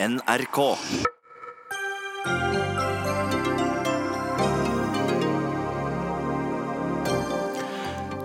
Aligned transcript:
NRK. 0.00 0.76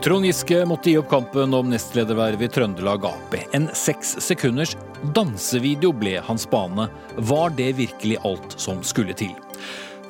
Trond 0.04 0.26
Giske 0.26 0.66
måtte 0.70 0.92
gi 0.92 1.00
opp 1.02 1.08
kampen 1.10 1.56
om 1.58 1.72
nestledervervet 1.72 2.46
i 2.46 2.54
Trøndelag 2.54 3.08
Ap. 3.10 3.34
En 3.58 3.66
seks 3.74 4.20
sekunders 4.22 4.76
dansevideo 5.18 5.90
ble 5.98 6.20
hans 6.28 6.46
bane. 6.52 6.86
Var 7.18 7.56
det 7.58 7.72
virkelig 7.80 8.20
alt 8.22 8.54
som 8.62 8.84
skulle 8.86 9.16
til? 9.18 9.34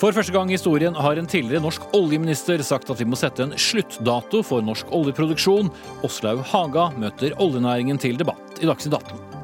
For 0.02 0.11
første 0.11 0.36
gang 0.36 0.52
i 0.52 0.57
historien 0.57 0.98
har 1.00 1.16
en 1.16 1.30
tidligere 1.32 1.64
norsk 1.64 1.86
oljeminister 1.95 2.59
sagt 2.59 2.91
at 2.91 3.00
vi 3.00 3.07
må 3.07 3.16
sette 3.16 3.45
en 3.45 3.55
sluttdato 3.55 4.43
for 4.43 4.66
norsk 4.68 4.91
oljeproduksjon. 4.91 5.71
Åslaug 6.04 6.43
Haga 6.52 6.89
møter 7.00 7.38
oljenæringen 7.39 8.04
til 8.04 8.20
debatt 8.20 8.59
i 8.59 8.68
Dagsnytt 8.68 9.00
18. 9.00 9.43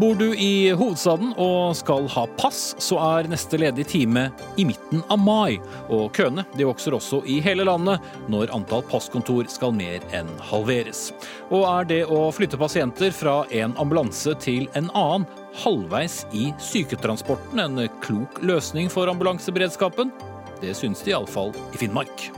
Bor 0.00 0.14
du 0.14 0.30
i 0.32 0.70
hovedstaden 0.72 1.34
og 1.36 1.74
skal 1.76 2.06
ha 2.14 2.22
pass, 2.38 2.70
så 2.80 2.96
er 3.04 3.26
neste 3.28 3.58
ledige 3.60 3.90
time 3.90 4.22
i 4.56 4.64
midten 4.64 5.02
av 5.12 5.20
mai. 5.20 5.58
Og 5.92 6.06
køene 6.16 6.46
de 6.54 6.64
vokser 6.64 6.96
også 6.96 7.20
i 7.28 7.36
hele 7.44 7.66
landet 7.68 8.00
når 8.32 8.54
antall 8.56 8.80
passkontor 8.88 9.50
skal 9.52 9.76
mer 9.76 10.00
enn 10.16 10.32
halveres. 10.48 11.10
Og 11.52 11.68
er 11.68 11.92
det 11.92 12.00
å 12.08 12.22
flytte 12.32 12.56
pasienter 12.56 13.12
fra 13.12 13.42
en 13.52 13.76
ambulanse 13.76 14.32
til 14.40 14.70
en 14.72 14.88
annen 14.96 15.28
halvveis 15.66 16.22
i 16.32 16.48
syketransporten 16.56 17.60
en 17.60 17.84
klok 18.00 18.40
løsning 18.40 18.88
for 18.88 19.12
ambulanseberedskapen? 19.12 20.16
Det 20.64 20.72
syns 20.80 21.04
de 21.04 21.12
iallfall 21.12 21.52
i 21.74 21.84
Finnmark. 21.84 22.30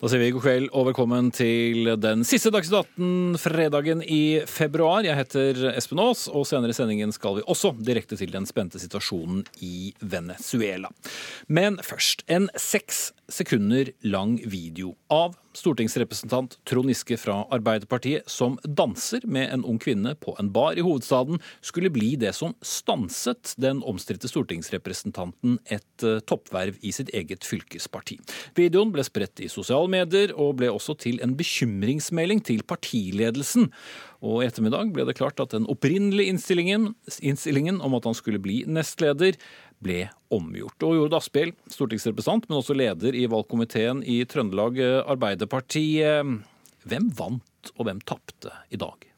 Da 0.00 0.08
sier 0.08 0.22
vi 0.22 0.30
god 0.32 0.40
kveld 0.46 0.70
og 0.72 0.86
velkommen 0.86 1.26
til 1.36 1.90
den 2.00 2.22
siste 2.24 2.48
Dagsnytt 2.48 2.94
18-fredagen 2.96 4.00
i 4.00 4.40
februar. 4.48 5.04
Jeg 5.04 5.18
heter 5.18 5.58
Espen 5.74 6.00
Aas, 6.00 6.22
og 6.24 6.46
senere 6.48 6.72
i 6.72 6.78
sendingen 6.78 7.12
skal 7.12 7.36
vi 7.36 7.44
også 7.44 7.74
direkte 7.76 8.16
til 8.16 8.32
den 8.32 8.48
spente 8.48 8.80
situasjonen 8.80 9.42
i 9.60 9.90
Venezuela. 10.00 10.88
Men 11.52 11.76
først 11.84 12.24
en 12.32 12.48
seks 12.56 13.10
sekunder 13.32 13.90
lang 14.06 14.36
video 14.50 14.94
av 15.10 15.36
stortingsrepresentant 15.56 16.58
Trond 16.68 16.90
Giske 16.90 17.16
fra 17.18 17.40
Arbeiderpartiet 17.50 18.28
som 18.30 18.56
danser 18.62 19.24
med 19.26 19.50
en 19.50 19.64
ung 19.66 19.80
kvinne 19.82 20.12
på 20.22 20.36
en 20.38 20.50
bar 20.54 20.78
i 20.78 20.84
hovedstaden, 20.84 21.40
skulle 21.64 21.90
bli 21.90 22.12
det 22.20 22.32
som 22.36 22.54
stanset 22.62 23.54
den 23.60 23.82
omstridte 23.86 24.30
stortingsrepresentanten 24.30 25.58
et 25.66 26.06
eh, 26.06 26.20
toppverv 26.22 26.78
i 26.86 26.92
sitt 26.94 27.10
eget 27.16 27.46
fylkesparti. 27.46 28.20
Videoen 28.58 28.94
ble 28.94 29.04
spredt 29.06 29.42
i 29.42 29.50
sosiale 29.50 29.90
medier 29.90 30.34
og 30.36 30.60
ble 30.60 30.70
også 30.70 30.96
til 31.02 31.18
en 31.24 31.34
bekymringsmelding 31.38 32.44
til 32.46 32.62
partiledelsen. 32.62 33.70
Og 34.20 34.42
i 34.42 34.50
ettermiddag 34.50 34.92
ble 34.94 35.06
det 35.08 35.16
klart 35.18 35.40
at 35.42 35.54
den 35.54 35.66
opprinnelige 35.70 36.30
innstillingen, 36.30 36.92
innstillingen 37.24 37.80
om 37.82 37.96
at 37.96 38.06
han 38.06 38.16
skulle 38.16 38.42
bli 38.42 38.62
nestleder, 38.68 39.38
ble 39.80 40.04
omgjort. 40.32 40.86
Og 40.86 40.96
Jord 40.98 41.16
Asphjell, 41.18 41.54
stortingsrepresentant, 41.72 42.48
men 42.48 42.60
også 42.60 42.76
leder 42.76 43.16
i 43.16 43.26
valgkomiteen 43.30 44.04
i 44.04 44.20
Trøndelag 44.28 44.80
Arbeiderparti. 45.04 45.86
Hvem 46.88 47.12
vant, 47.16 47.72
og 47.76 47.88
hvem 47.88 48.00
tapte 48.08 48.52
i 48.72 48.80
dag? 48.80 49.10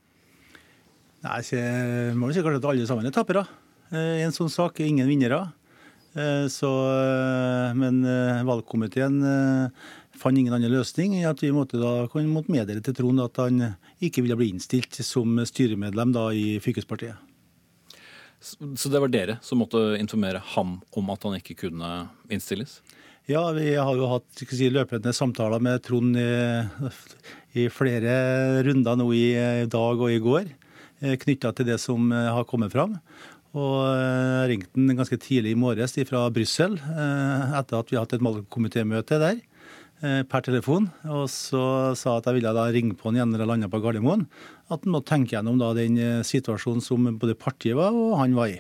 Nei, 1.22 1.38
jeg 1.46 2.14
må 2.18 2.28
jo 2.28 2.34
si 2.34 2.42
at 2.42 2.64
alle 2.66 2.86
sammen 2.88 3.06
er 3.06 3.14
tapere 3.14 3.44
eh, 3.94 4.18
i 4.18 4.24
en 4.26 4.34
sånn 4.34 4.50
sak. 4.50 4.80
Ingen 4.82 5.06
vinnere. 5.06 5.44
Eh, 6.18 6.48
så, 6.50 6.70
eh, 6.90 7.76
men 7.78 8.02
valgkomiteen 8.48 9.20
fant 10.18 10.38
ingen 10.38 10.54
annen 10.54 10.74
løsning 10.74 11.14
enn 11.16 11.30
at 11.30 11.40
vi 11.42 11.52
måtte 11.54 11.80
da 11.80 12.08
kunne 12.10 12.42
meddele 12.50 12.82
til 12.84 12.94
Trond 12.98 13.22
at 13.22 13.38
han 13.42 13.62
ikke 14.02 14.22
ville 14.26 14.38
bli 14.38 14.50
innstilt 14.52 14.98
som 15.06 15.38
styremedlem 15.46 16.14
da 16.14 16.28
i 16.34 16.58
fylkespartiet. 16.62 17.31
Så 18.42 18.90
det 18.90 18.98
var 18.98 19.12
dere 19.12 19.38
som 19.44 19.60
måtte 19.62 19.80
informere 20.00 20.42
ham 20.54 20.80
om 20.98 21.10
at 21.14 21.22
han 21.26 21.38
ikke 21.38 21.60
kunne 21.66 21.92
innstilles? 22.32 22.80
Ja, 23.30 23.44
vi 23.54 23.76
har 23.78 23.94
jo 23.94 24.08
hatt 24.10 24.42
si, 24.42 24.66
løpende 24.72 25.12
samtaler 25.14 25.62
med 25.62 25.84
Trond 25.86 26.18
i, 26.18 26.30
i, 27.54 27.68
flere 27.70 28.64
runder 28.66 28.98
nå 28.98 29.06
i 29.14 29.28
dag 29.70 30.02
og 30.02 30.10
i 30.10 30.18
går, 30.22 30.50
eh, 31.04 31.14
knytta 31.22 31.52
til 31.54 31.70
det 31.70 31.78
som 31.78 32.10
eh, 32.10 32.32
har 32.34 32.48
kommet 32.50 32.74
fram. 32.74 32.96
Og 33.52 33.78
jeg 33.84 34.48
ringte 34.50 34.74
han 34.74 34.98
ganske 34.98 35.20
tidlig 35.22 35.52
i 35.54 35.60
morges 35.60 35.94
fra 36.08 36.24
Brussel, 36.34 36.74
eh, 36.80 37.56
etter 37.60 37.78
at 37.78 37.92
vi 37.92 37.98
har 37.98 38.08
hatt 38.08 38.16
et 38.16 38.26
valgkomitémøte 38.26 39.20
der. 39.22 39.38
Eh, 40.02 40.24
per 40.26 40.42
telefon, 40.42 40.88
og 41.06 41.28
så 41.30 41.94
sa 41.94 42.16
at 42.18 42.26
jeg 42.26 42.40
ville 42.40 42.50
da 42.56 42.64
ringe 42.74 42.96
på 42.98 43.06
han 43.06 43.20
igjen 43.20 43.30
når 43.30 43.44
jeg 43.44 43.48
landa 43.52 43.68
på 43.70 43.78
Gardermoen. 43.84 44.24
At 44.66 44.82
han 44.82 44.90
måtte 44.90 45.12
tenke 45.12 45.36
gjennom 45.36 45.60
da 45.60 45.68
den 45.78 45.94
eh, 46.02 46.24
situasjonen 46.26 46.82
som 46.82 47.06
både 47.22 47.36
partiet 47.38 47.78
var 47.78 47.94
og 47.94 48.16
han 48.18 48.34
var 48.34 48.50
i. 48.50 48.56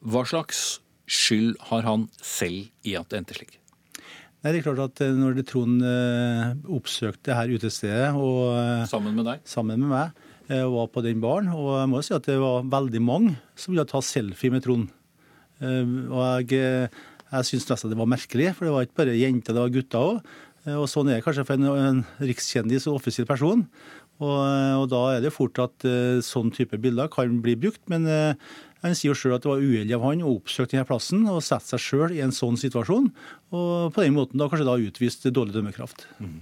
Hva 0.00 0.22
slags 0.24 0.78
skyld 1.04 1.58
har 1.68 1.84
han 1.84 2.06
selv 2.24 2.70
i 2.88 2.96
at 2.96 3.12
det 3.12 3.20
endte 3.20 3.36
slik? 3.36 3.58
Nei, 4.40 4.54
det 4.54 4.62
er 4.62 4.64
klart 4.70 4.80
at 4.86 5.04
eh, 5.04 5.12
Når 5.12 5.42
Trond 5.50 5.84
oppsøkte 6.72 7.36
her 7.36 7.52
utestedet 7.52 8.08
og, 8.16 8.56
Sammen 8.88 9.20
med 9.20 9.28
deg? 9.28 9.44
Sammen 9.44 9.84
med 9.84 9.92
meg. 9.92 10.26
Og 10.56 10.72
Var 10.78 10.90
på 10.94 11.04
den 11.04 11.20
baren. 11.20 11.52
Og 11.52 11.74
jeg 11.82 11.92
må 11.92 12.00
jo 12.00 12.06
si 12.08 12.16
at 12.16 12.32
det 12.32 12.40
var 12.40 12.64
veldig 12.64 13.04
mange 13.04 13.36
som 13.52 13.76
ville 13.76 13.84
ta 13.84 14.00
selfie 14.00 14.56
med 14.56 14.64
Trond. 14.64 14.88
Og 15.60 16.48
jeg 16.48 16.88
jeg 17.30 17.48
syns 17.48 17.68
nesten 17.70 17.92
det 17.92 17.98
var 18.00 18.10
merkelig, 18.10 18.52
for 18.56 18.66
det 18.66 18.74
var 18.74 18.86
ikke 18.86 19.00
bare 19.02 19.18
jenter, 19.18 19.56
det 19.56 19.64
var 19.64 19.74
gutter 19.74 20.06
òg. 20.06 20.32
Eh, 20.66 20.76
og 20.76 20.88
sånn 20.90 21.10
er 21.10 21.20
det 21.20 21.26
kanskje 21.26 21.46
for 21.48 21.56
en, 21.56 21.68
en 21.70 22.02
rikskjendis 22.20 22.88
og 22.90 23.00
offisiell 23.00 23.28
person. 23.28 23.64
Og, 24.20 24.40
og, 24.76 24.88
da 24.92 25.04
er 25.14 25.22
det 25.24 25.32
fort 25.32 25.56
at 25.62 25.86
uh, 25.88 26.18
sånn 26.20 26.50
type 26.52 26.76
bilder 26.82 27.08
kan 27.12 27.38
bli 27.40 27.54
brukt. 27.56 27.80
Men 27.88 28.04
uh, 28.04 28.34
han 28.84 28.96
sier 28.96 29.14
jo 29.14 29.16
sjøl 29.16 29.38
at 29.38 29.46
det 29.46 29.48
var 29.48 29.62
uheldig 29.64 29.96
av 29.96 30.04
han 30.04 30.24
å 30.24 30.34
oppsøke 30.36 30.74
denne 30.74 30.88
plassen 30.88 31.22
og 31.28 31.40
sette 31.44 31.72
seg 31.72 31.82
sjøl 31.84 32.16
i 32.16 32.20
en 32.24 32.34
sånn 32.34 32.58
situasjon. 32.60 33.08
Og 33.56 33.94
på 33.96 34.04
den 34.04 34.18
måten 34.18 34.40
da 34.40 34.50
kanskje 34.50 34.68
da 34.68 34.76
utvist 34.76 35.24
dårlig 35.32 35.56
dømmekraft. 35.56 36.04
Mm. 36.20 36.36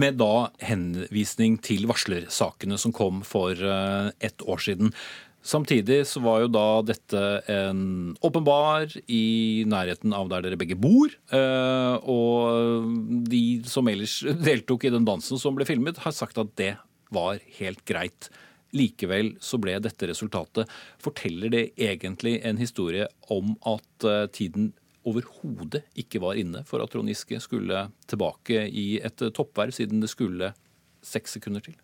Med 0.00 0.16
da 0.22 0.48
henvisning 0.64 1.60
til 1.64 1.84
varslersakene 1.90 2.80
som 2.80 2.96
kom 2.96 3.20
for 3.28 3.60
uh, 3.60 4.08
ett 4.24 4.44
år 4.48 4.64
siden. 4.64 4.96
Samtidig 5.42 6.04
så 6.06 6.20
var 6.22 6.44
jo 6.44 6.50
da 6.54 6.66
dette 6.86 7.20
en 7.50 8.12
åpenbar 8.22 8.92
i 9.10 9.64
nærheten 9.66 10.14
av 10.14 10.30
der 10.30 10.44
dere 10.46 10.58
begge 10.60 10.78
bor. 10.78 11.10
Eh, 11.34 11.94
og 12.06 13.26
de 13.26 13.42
som 13.66 13.90
ellers 13.90 14.20
deltok 14.46 14.86
i 14.86 14.94
den 14.94 15.08
dansen 15.08 15.40
som 15.42 15.58
ble 15.58 15.66
filmet, 15.66 15.98
har 16.04 16.14
sagt 16.14 16.38
at 16.38 16.54
det 16.60 16.76
var 17.12 17.42
helt 17.58 17.82
greit. 17.88 18.30
Likevel 18.72 19.34
så 19.42 19.58
ble 19.60 19.74
dette 19.82 20.08
resultatet. 20.08 20.70
Forteller 21.02 21.50
det 21.52 21.64
egentlig 21.74 22.38
en 22.46 22.62
historie 22.62 23.10
om 23.34 23.56
at 23.68 24.06
eh, 24.08 24.28
tiden 24.32 24.70
overhodet 25.02 25.82
ikke 25.98 26.22
var 26.22 26.38
inne 26.38 26.62
for 26.68 26.82
at 26.84 26.94
Trond 26.94 27.10
Giske 27.10 27.40
skulle 27.42 27.88
tilbake 28.06 28.68
i 28.70 29.00
et 29.02 29.26
toppverv, 29.34 29.74
siden 29.74 29.98
det 30.04 30.12
skulle 30.14 30.54
seks 31.02 31.34
sekunder 31.34 31.66
til? 31.66 31.74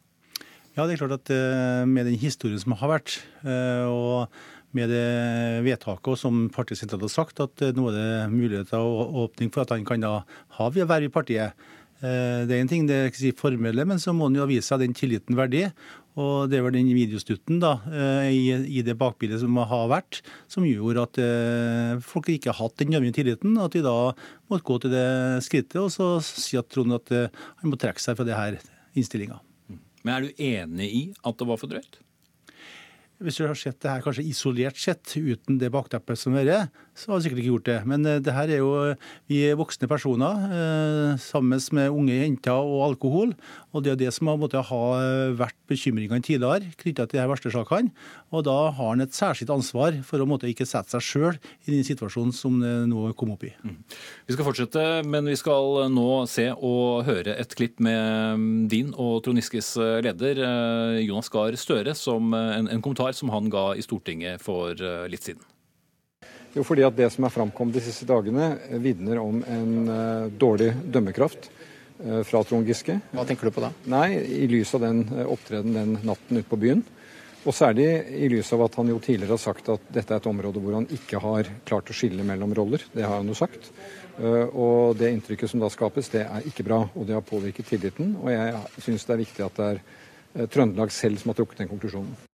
Ja, 0.76 0.84
det 0.86 0.94
er 0.94 1.00
klart 1.00 1.16
at 1.16 1.30
eh, 1.34 1.82
med 1.90 2.06
den 2.06 2.18
historien 2.20 2.60
som 2.60 2.76
har 2.78 2.92
vært, 2.92 3.16
eh, 3.42 3.86
og 3.88 4.28
med 4.76 4.92
det 4.92 5.64
vedtaket 5.64 6.20
som 6.20 6.44
partiet 6.54 6.78
sentralt 6.78 7.06
har 7.06 7.10
sagt, 7.10 7.40
at 7.42 7.64
eh, 7.64 7.72
nå 7.74 7.88
er 7.90 7.96
det 7.96 8.28
muligheter 8.30 8.78
og 8.78 9.16
åpning 9.24 9.50
for 9.54 9.64
at 9.64 9.72
han 9.74 9.86
kan 9.88 10.04
da 10.04 10.20
ha 10.58 10.68
verv 10.76 11.08
i 11.08 11.12
partiet. 11.12 11.68
Det 11.98 12.54
er 12.54 12.60
en 12.62 12.68
ting 12.70 12.84
det 12.86 12.94
er 12.94 13.08
ikke 13.08 13.18
si 13.18 13.30
formelle, 13.34 13.82
men 13.82 13.98
så 13.98 14.12
må 14.14 14.28
han 14.28 14.36
jo 14.38 14.44
vise 14.46 14.68
seg 14.68 14.84
den 14.84 14.92
tilliten 14.94 15.34
verdig. 15.34 15.64
Og 16.14 16.46
det 16.46 16.60
er 16.60 16.62
vel 16.62 16.76
den 16.76 16.92
videostutten 16.94 17.58
da, 17.58 17.72
i, 18.30 18.84
det 18.86 18.94
bakbildet 19.00 19.42
som 19.42 19.58
har 19.58 19.90
vært, 19.90 20.20
som 20.46 20.62
gjorde 20.62 21.08
at 21.08 21.20
folk 22.06 22.30
ikke 22.30 22.52
har 22.52 22.60
hatt 22.60 22.78
den 22.78 22.94
nødvendige 22.94 23.18
tilliten. 23.18 23.58
At 23.58 23.74
de 23.74 23.82
da 23.82 23.96
måtte 24.46 24.68
gå 24.70 24.78
til 24.86 24.94
det 24.94 25.08
skrittet 25.48 25.82
og 25.82 25.90
så 25.90 26.12
si 26.22 26.54
at 26.62 26.70
Trond 26.70 27.00
at 27.00 27.10
han 27.18 27.66
må 27.66 27.82
trekke 27.82 28.06
seg 28.06 28.14
fra 28.14 28.30
det 28.30 28.38
her 28.38 28.62
innstillinga. 28.94 29.42
Men 30.08 30.14
er 30.16 30.24
du 30.24 30.38
enig 30.40 30.86
i 30.88 31.00
at 31.12 31.36
det 31.36 31.46
var 31.50 31.58
for 31.60 31.68
drøyt? 31.68 31.98
Hvis 33.20 33.36
du 33.36 33.42
har 33.44 33.58
sett 33.58 33.76
det 33.82 33.90
her 33.92 34.00
kanskje 34.00 34.24
isolert 34.24 34.78
sett, 34.80 35.12
uten 35.18 35.58
det 35.60 35.68
bakteppet 35.74 36.16
som 36.16 36.36
er, 36.38 36.70
så 36.98 37.12
har 37.12 37.20
vi 37.20 37.26
sikkert 37.28 37.40
ikke 37.42 37.52
gjort 37.52 37.68
det. 37.68 37.78
Men 37.88 38.06
eh, 38.08 38.18
det 38.24 38.34
her 38.34 38.50
er 38.50 38.60
jo 38.60 38.72
vi 39.30 39.42
er 39.46 39.58
voksne 39.58 39.88
personer 39.90 40.48
eh, 40.50 41.12
sammen 41.22 41.62
med 41.76 41.94
unge 41.94 42.16
jenter 42.16 42.58
og 42.58 42.84
alkohol. 42.88 43.34
Og 43.72 43.84
det 43.84 43.92
er 43.92 44.00
det 44.00 44.12
som 44.16 44.30
har 44.30 44.38
måttet 44.40 44.66
ha 44.70 44.82
vært 45.36 45.56
bekymringene 45.68 46.24
tidligere 46.24 46.72
knytta 46.80 47.04
til 47.06 47.18
disse 47.18 47.28
varslersakene. 47.30 47.92
Og 48.34 48.44
da 48.48 48.56
har 48.74 48.94
han 48.94 49.04
et 49.04 49.14
særskilt 49.14 49.52
ansvar 49.52 49.98
for 50.06 50.22
å 50.22 50.26
måtte 50.28 50.48
ikke 50.50 50.66
sette 50.66 50.96
seg 50.96 51.04
sjøl 51.04 51.38
i 51.68 51.74
den 51.74 51.84
situasjonen 51.86 52.34
som 52.34 52.56
det 52.62 52.72
nå 52.90 53.12
kom 53.18 53.34
opp 53.34 53.44
i. 53.46 53.52
Mm. 53.62 53.76
Vi 54.26 54.36
skal 54.36 54.48
fortsette, 54.48 54.86
men 55.06 55.28
vi 55.28 55.36
skal 55.38 55.84
nå 55.92 56.08
se 56.30 56.48
og 56.54 57.04
høre 57.08 57.36
et 57.38 57.54
klipp 57.58 57.78
med 57.84 58.72
din 58.72 58.90
og 58.96 59.20
Trond 59.26 59.38
Giskes 59.38 59.74
leder 60.04 60.42
eh, 60.48 61.04
Jonas 61.04 61.30
Gahr 61.32 61.58
Støre 61.60 61.94
som 61.98 62.32
en, 62.34 62.72
en 62.72 62.82
kommentar 62.82 63.14
som 63.16 63.30
han 63.34 63.52
ga 63.52 63.70
i 63.76 63.84
Stortinget 63.84 64.42
for 64.42 64.74
litt 65.08 65.28
siden. 65.28 65.44
Jo, 66.54 66.64
fordi 66.64 66.84
at 66.86 66.96
Det 66.96 67.10
som 67.12 67.26
er 67.26 67.34
framkommet 67.34 67.76
de 67.76 67.84
siste 67.84 68.08
dagene, 68.08 68.54
vitner 68.82 69.20
om 69.22 69.42
en 69.44 69.72
uh, 69.88 70.28
dårlig 70.32 70.72
dømmekraft. 70.84 71.50
fra 71.98 72.44
Trond 72.46 72.62
Giske. 72.62 72.94
Hva 73.10 73.24
tenker 73.26 73.48
du 73.48 73.50
på 73.50 73.62
da? 73.64 73.72
Nei, 73.90 74.20
I 74.22 74.46
lys 74.46 74.70
av 74.76 74.84
den 74.84 75.00
opptreden 75.26 75.72
den 75.74 75.96
natten 76.06 76.38
ute 76.38 76.46
på 76.46 76.54
byen. 76.62 76.84
Og 77.42 77.54
særlig 77.54 77.86
i 78.18 78.28
lys 78.30 78.52
av 78.54 78.62
at 78.66 78.74
han 78.78 78.90
jo 78.90 79.00
tidligere 79.02 79.34
har 79.34 79.42
sagt 79.42 79.70
at 79.72 79.90
dette 79.94 80.14
er 80.14 80.22
et 80.22 80.28
område 80.30 80.62
hvor 80.62 80.76
han 80.78 80.86
ikke 80.94 81.18
har 81.22 81.50
klart 81.66 81.90
å 81.90 81.96
skille 81.96 82.26
mellom 82.26 82.54
roller. 82.54 82.82
Det 82.92 83.02
har 83.02 83.18
han 83.18 83.30
jo 83.30 83.34
sagt. 83.38 83.70
Og 84.18 84.98
det 84.98 85.12
inntrykket 85.14 85.50
som 85.50 85.62
da 85.62 85.70
skapes, 85.70 86.10
det 86.14 86.26
er 86.26 86.46
ikke 86.50 86.66
bra. 86.66 86.84
Og 86.94 87.06
det 87.08 87.18
har 87.18 87.26
påvirket 87.26 87.70
tilliten. 87.70 88.16
Og 88.22 88.32
jeg 88.34 88.84
syns 88.84 89.06
det 89.06 89.16
er 89.16 89.24
viktig 89.24 89.46
at 89.46 89.58
det 89.58 89.70
er 89.74 90.48
Trøndelag 90.52 90.92
selv 90.92 91.22
som 91.22 91.32
har 91.32 91.38
trukket 91.40 91.64
den 91.64 91.70
konklusjonen. 91.70 92.27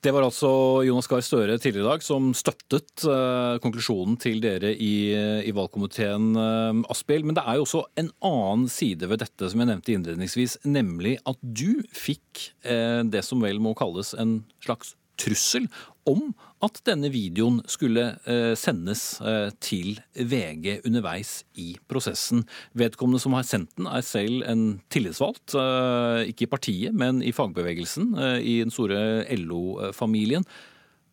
Det 0.00 0.14
var 0.16 0.24
altså 0.24 0.50
Jonas 0.86 1.08
Gahr 1.10 1.20
Støre 1.20 1.58
tidligere 1.60 1.84
i 1.84 1.90
dag 1.90 2.04
som 2.04 2.30
støttet 2.32 3.02
uh, 3.04 3.58
konklusjonen 3.60 4.16
til 4.20 4.38
dere 4.40 4.70
i, 4.72 5.12
i 5.44 5.52
valgkomiteen, 5.52 6.30
uh, 6.38 6.80
Asphjell. 6.88 7.26
Men 7.28 7.36
det 7.36 7.44
er 7.44 7.58
jo 7.58 7.66
også 7.66 7.82
en 8.00 8.08
annen 8.24 8.64
side 8.72 9.10
ved 9.10 9.20
dette 9.20 9.50
som 9.52 9.60
jeg 9.60 9.68
nevnte 9.68 9.92
innledningsvis, 9.92 10.56
nemlig 10.64 11.18
at 11.28 11.36
du 11.44 11.82
fikk 11.92 12.46
uh, 12.64 13.04
det 13.04 13.20
som 13.28 13.44
vel 13.44 13.60
må 13.60 13.74
kalles 13.76 14.14
en 14.16 14.38
slags 14.64 14.94
trussel 15.20 15.68
om 16.08 16.30
at 16.64 16.80
denne 16.84 17.08
videoen 17.12 17.60
skulle 17.70 18.02
eh, 18.28 18.52
sendes 18.58 19.02
eh, 19.24 19.48
til 19.64 20.00
VG 20.14 20.82
underveis 20.88 21.40
i 21.60 21.72
prosessen. 21.88 22.44
Vedkommende 22.76 23.20
som 23.22 23.36
har 23.36 23.46
sendt 23.48 23.72
den, 23.78 23.88
er 23.88 24.04
selv 24.04 24.44
en 24.48 24.64
tillitsvalgt, 24.92 25.56
eh, 25.56 26.30
ikke 26.32 26.46
i 26.46 26.50
partiet, 26.52 26.96
men 26.96 27.22
i 27.24 27.32
fagbevegelsen, 27.36 28.12
i 28.40 28.58
den 28.60 28.72
store 28.74 29.24
LO-familien. 29.40 30.44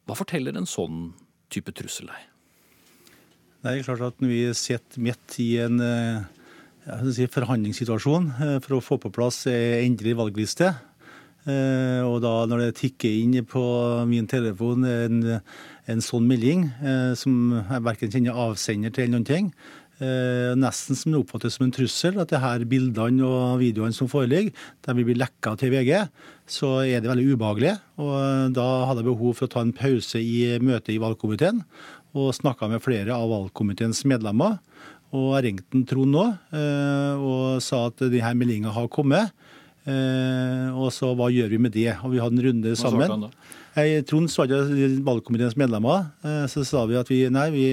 Hva 0.07 0.17
forteller 0.19 0.57
en 0.57 0.67
sånn 0.67 1.13
type 1.53 1.71
trussel 1.75 2.11
deg? 2.11 2.25
Det 3.63 3.71
er 3.71 3.87
klart 3.87 4.03
at 4.05 4.19
Når 4.21 4.29
vi 4.31 4.41
sitter 4.55 5.01
midt 5.03 5.39
i 5.43 5.47
en 5.59 5.79
si, 7.11 7.25
forhandlingssituasjon 7.27 8.29
for 8.63 8.77
å 8.77 8.83
få 8.83 8.99
på 9.01 9.11
plass 9.11 9.41
endelig 9.49 10.15
valgliste, 10.19 10.69
og 11.47 12.17
da 12.23 12.33
når 12.49 12.61
det 12.65 12.77
tikker 12.81 13.07
inn 13.21 13.37
på 13.47 13.63
min 14.09 14.27
telefon 14.27 14.83
en, 14.83 15.19
en 15.87 16.03
sånn 16.03 16.27
melding, 16.27 16.67
eh, 16.83 17.11
som 17.17 17.51
jeg 17.57 17.83
verken 17.85 18.13
kjenner 18.13 18.39
avsender 18.47 18.93
til 18.93 19.05
eller 19.05 19.15
noen 19.15 19.27
ting, 19.27 19.49
eh, 20.03 20.51
nesten 20.59 20.97
som 20.99 21.13
det 21.13 21.21
oppfattes 21.21 21.57
som 21.57 21.67
en 21.67 21.73
trussel, 21.75 22.19
at 22.19 22.33
det 22.33 22.41
her 22.43 22.65
bildene 22.69 23.23
og 23.25 23.61
videoene 23.61 23.95
som 23.95 24.09
foreligger, 24.11 24.51
de 24.83 24.97
vil 24.97 25.07
bli 25.07 25.17
lekka 25.21 25.55
til 25.59 25.71
VG, 25.73 25.93
så 26.57 26.73
er 26.83 27.01
det 27.01 27.11
veldig 27.11 27.29
ubehagelig. 27.33 27.77
Og 28.03 28.53
da 28.57 28.67
hadde 28.89 29.03
jeg 29.03 29.11
behov 29.11 29.37
for 29.37 29.47
å 29.47 29.53
ta 29.55 29.63
en 29.63 29.75
pause 29.75 30.19
i 30.19 30.57
møtet 30.63 30.95
i 30.95 31.01
valgkomiteen, 31.03 31.63
og 32.17 32.35
snakka 32.35 32.69
med 32.71 32.83
flere 32.83 33.15
av 33.15 33.31
valgkomiteens 33.31 34.03
medlemmer. 34.09 34.59
Og 35.15 35.37
jeg 35.37 35.43
ringte 35.45 35.85
Trond 35.87 36.11
nå 36.11 36.23
og 37.23 37.61
sa 37.63 37.85
at 37.87 38.01
denne 38.01 38.33
meldinga 38.35 38.73
har 38.75 38.89
kommet. 38.91 39.31
Eh, 39.87 40.67
og 40.75 40.91
så 40.91 41.13
hva 41.15 41.29
gjør 41.31 41.53
vi 41.53 41.61
med 41.63 41.73
det? 41.75 41.93
Og 42.03 42.11
vi 42.11 42.19
hadde 42.19 42.35
en 42.35 42.45
runde 42.49 42.73
sammen. 42.79 43.29
Jeg, 43.77 44.03
Trond 44.09 44.27
svarte 44.31 44.59
valgkomiteens 45.05 45.55
medlemmer. 45.59 46.09
Eh, 46.25 46.43
så 46.51 46.65
sa 46.67 46.83
vi 46.89 46.97
at 46.99 47.11
vi, 47.11 47.21
nei, 47.31 47.47
vi 47.53 47.67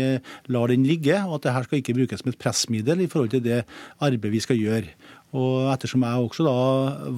lar 0.53 0.71
den 0.71 0.87
ligge, 0.87 1.17
og 1.25 1.41
at 1.41 1.49
dette 1.49 1.65
skal 1.67 1.81
ikke 1.81 1.97
brukes 1.99 2.23
som 2.23 2.31
et 2.31 2.41
pressmiddel 2.41 3.03
i 3.03 3.11
forhold 3.11 3.35
til 3.35 3.45
det 3.45 3.63
arbeidet 3.99 4.35
vi 4.37 4.45
skal 4.45 4.61
gjøre. 4.61 4.95
Og 5.35 5.73
ettersom 5.73 6.07
jeg 6.07 6.29
også 6.29 6.47
da 6.47 6.59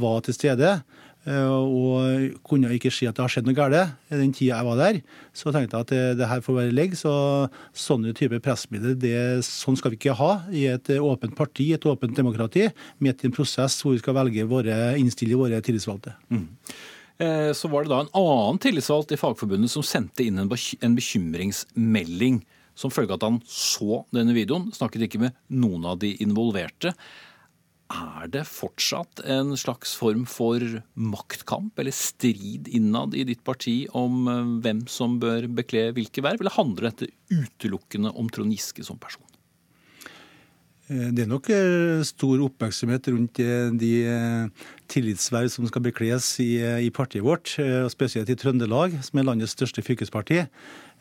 var 0.00 0.22
til 0.25 0.38
stede, 0.38 0.78
og 1.26 2.40
kunne 2.46 2.70
ikke 2.76 2.93
si 2.94 3.08
at 3.08 3.17
det 3.17 3.25
har 3.25 3.32
skjedd 3.32 3.49
noe 3.49 3.56
galt 3.56 3.75
i 4.12 4.19
den 4.20 4.34
tida 4.34 4.61
jeg 4.61 4.67
var 4.69 4.78
der. 4.78 4.99
Så 5.34 5.50
tenkte 5.50 5.76
jeg 5.76 5.87
at 5.87 5.93
det, 5.93 6.02
det 6.20 6.28
her 6.31 6.43
får 6.44 6.58
være 6.61 6.75
ligge. 6.76 6.99
Så 7.00 7.12
sånne 7.75 8.14
type 8.17 8.38
pressmidler, 8.44 9.40
sånn 9.46 9.78
skal 9.78 9.94
vi 9.94 10.00
ikke 10.00 10.19
ha 10.19 10.32
i 10.55 10.67
et 10.70 10.93
åpent 10.96 11.34
parti, 11.38 11.73
et 11.75 11.88
åpent 11.88 12.14
demokrati, 12.14 12.69
midt 13.02 13.25
i 13.25 13.31
en 13.31 13.37
prosess 13.37 13.81
hvor 13.82 13.96
vi 13.96 14.02
skal 14.02 14.19
velge 14.20 14.46
våre, 14.50 14.76
innstille 15.00 15.38
våre 15.38 15.58
tillitsvalgte. 15.64 16.14
Mm. 16.31 16.46
Eh, 17.19 17.52
så 17.56 17.69
var 17.72 17.84
det 17.84 17.94
da 17.94 18.02
en 18.05 18.12
annen 18.20 18.61
tillitsvalgt 18.61 19.14
i 19.17 19.20
Fagforbundet 19.20 19.72
som 19.72 19.84
sendte 19.87 20.26
inn 20.26 20.38
en 20.38 20.99
bekymringsmelding 20.99 22.43
som 22.76 22.93
følge 22.93 23.14
av 23.14 23.20
at 23.20 23.26
han 23.31 23.38
så 23.49 24.02
denne 24.14 24.37
videoen. 24.37 24.69
Snakket 24.76 25.06
ikke 25.06 25.22
med 25.25 25.37
noen 25.49 25.87
av 25.88 26.00
de 26.02 26.12
involverte. 26.22 26.93
Er 27.87 28.27
det 28.35 28.43
fortsatt 28.50 29.21
en 29.31 29.53
slags 29.55 29.93
form 29.94 30.25
for 30.27 30.59
maktkamp 30.99 31.79
eller 31.79 31.94
strid 31.94 32.67
innad 32.75 33.15
i 33.15 33.23
ditt 33.29 33.44
parti 33.47 33.85
om 33.94 34.27
eh, 34.27 34.49
hvem 34.65 34.81
som 34.91 35.21
bør 35.23 35.47
bekle 35.55 35.93
hvilke 35.94 36.25
verv, 36.27 36.43
eller 36.43 36.56
handler 36.56 36.88
dette 36.88 37.12
utelukkende 37.31 38.11
om 38.19 38.31
Trond 38.33 38.50
Giske 38.50 38.83
som 38.87 38.99
person? 38.99 39.23
Eh, 40.91 41.12
det 41.15 41.25
er 41.25 41.31
nok 41.31 41.47
eh, 41.55 42.03
stor 42.09 42.43
oppmerksomhet 42.49 43.06
rundt 43.15 43.38
de 43.79 43.93
tillitsverv 44.91 45.53
som 45.55 45.71
skal 45.71 45.87
bekles 45.87 46.32
i, 46.43 46.91
partiet 46.91 47.23
vårt, 47.23 47.55
spesielt 47.94 48.35
i 48.35 48.39
Trøndelag, 48.41 48.99
som 49.06 49.23
er 49.23 49.31
landets 49.31 49.55
største 49.55 49.87
fylkesparti. 49.87 50.43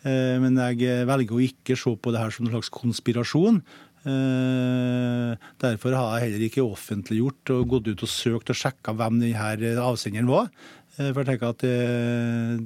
Men 0.06 0.54
jeg 0.60 1.06
velger 1.10 1.34
å 1.34 1.42
ikke 1.42 1.74
se 1.82 1.90
på 1.98 2.12
det 2.14 2.20
her 2.22 2.34
som 2.34 2.46
en 2.46 2.52
slags 2.54 2.70
konspirasjon, 2.70 3.64
derfor 4.06 5.96
har 5.98 6.16
jeg 6.16 6.28
heller 6.28 6.44
ikke 6.46 6.66
offentliggjort 6.66 7.54
og 7.56 7.70
gått 7.74 7.90
ut 7.90 8.04
og 8.06 8.12
søkt 8.12 8.52
og 8.54 8.60
sjekka 8.60 8.94
hvem 8.98 9.22
denne 9.24 9.78
avsenderen 9.82 10.30
var. 10.30 10.52
Eh, 11.00 11.12
for 11.12 11.22
jeg 11.22 11.34
tenker 11.34 11.52
at 11.52 11.64
det, 11.64 11.80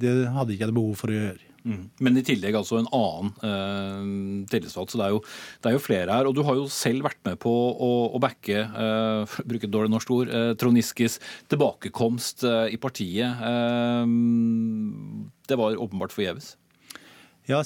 det 0.01 0.15
hadde 0.33 0.55
ikke 0.55 0.67
jeg 0.67 0.75
behov 0.77 0.97
for 0.99 1.13
å 1.13 1.17
gjøre. 1.19 1.45
Mm. 1.67 1.81
Men 1.99 2.17
i 2.17 2.23
tillegg 2.23 2.55
altså 2.55 2.79
en 2.79 2.87
annen 2.95 3.33
eh, 3.45 4.45
tillitsvalgt. 4.51 4.93
Så 4.93 5.01
det 5.01 5.07
er, 5.07 5.15
jo, 5.15 5.21
det 5.59 5.69
er, 5.69 5.75
jo, 5.75 5.83
flere 5.83 6.15
her. 6.15 6.29
Og 6.29 6.37
du 6.37 6.43
har 6.47 6.57
jo 6.57 6.69
selv 6.71 7.09
vært 7.09 7.19
med 7.27 7.39
på 7.41 7.51
å, 7.51 7.91
å 8.15 8.21
backe, 8.21 8.63
eh, 8.63 9.37
bruke 9.49 9.67
et 9.67 9.73
dårlig 9.73 9.93
norsk 9.93 10.15
ord, 10.15 10.31
eh, 10.33 10.53
Trond 10.59 10.79
Giskes 10.79 11.19
tilbakekomst 11.51 12.45
eh, 12.47 12.65
i 12.75 12.79
partiet. 12.81 13.43
Eh, 13.51 14.15
det 15.49 15.59
var 15.59 15.79
åpenbart 15.79 16.15
forgjeves? 16.15 16.55
Ja, 17.49 17.63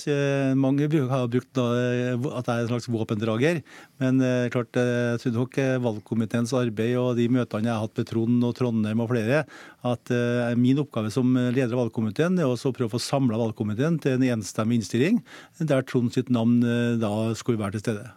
Mange 0.56 0.86
har 1.12 1.26
brukt 1.28 1.60
at 1.60 2.48
jeg 2.48 2.54
er 2.54 2.62
en 2.62 2.70
slags 2.70 2.86
våpendrager. 2.88 3.58
Men 4.00 4.22
eh, 4.24 4.48
klart, 4.54 4.72
eh, 4.80 5.18
jeg 5.18 5.20
tror 5.26 5.34
nok 5.42 5.58
eh, 5.60 5.82
valgkomiteens 5.84 6.54
arbeid 6.56 6.96
og 7.02 7.18
de 7.20 7.26
møtene 7.28 7.68
jeg 7.68 7.76
har 7.76 7.84
hatt 7.84 8.00
med 8.00 8.08
Trond 8.08 8.48
og 8.48 8.54
Trondheim 8.56 9.04
og 9.04 9.12
flere, 9.12 9.44
at 9.84 10.14
min 10.56 10.80
oppgave 10.80 11.12
som 11.12 11.36
leder 11.36 11.76
av 11.76 11.84
valgkomiteen 11.84 12.40
er 12.40 12.48
også 12.48 12.72
å 12.72 12.78
prøve 12.78 12.94
å 12.94 12.96
få 12.96 13.04
samla 13.04 13.42
valgkomiteen 13.42 14.00
til 14.00 14.16
en 14.16 14.26
enstemmig 14.38 14.80
innstilling, 14.80 15.20
der 15.60 15.84
Trond 15.84 16.16
sitt 16.16 16.32
navn 16.32 16.62
da 17.02 17.12
skulle 17.36 17.60
være 17.60 17.76
til 17.76 17.84
stede. 17.84 18.08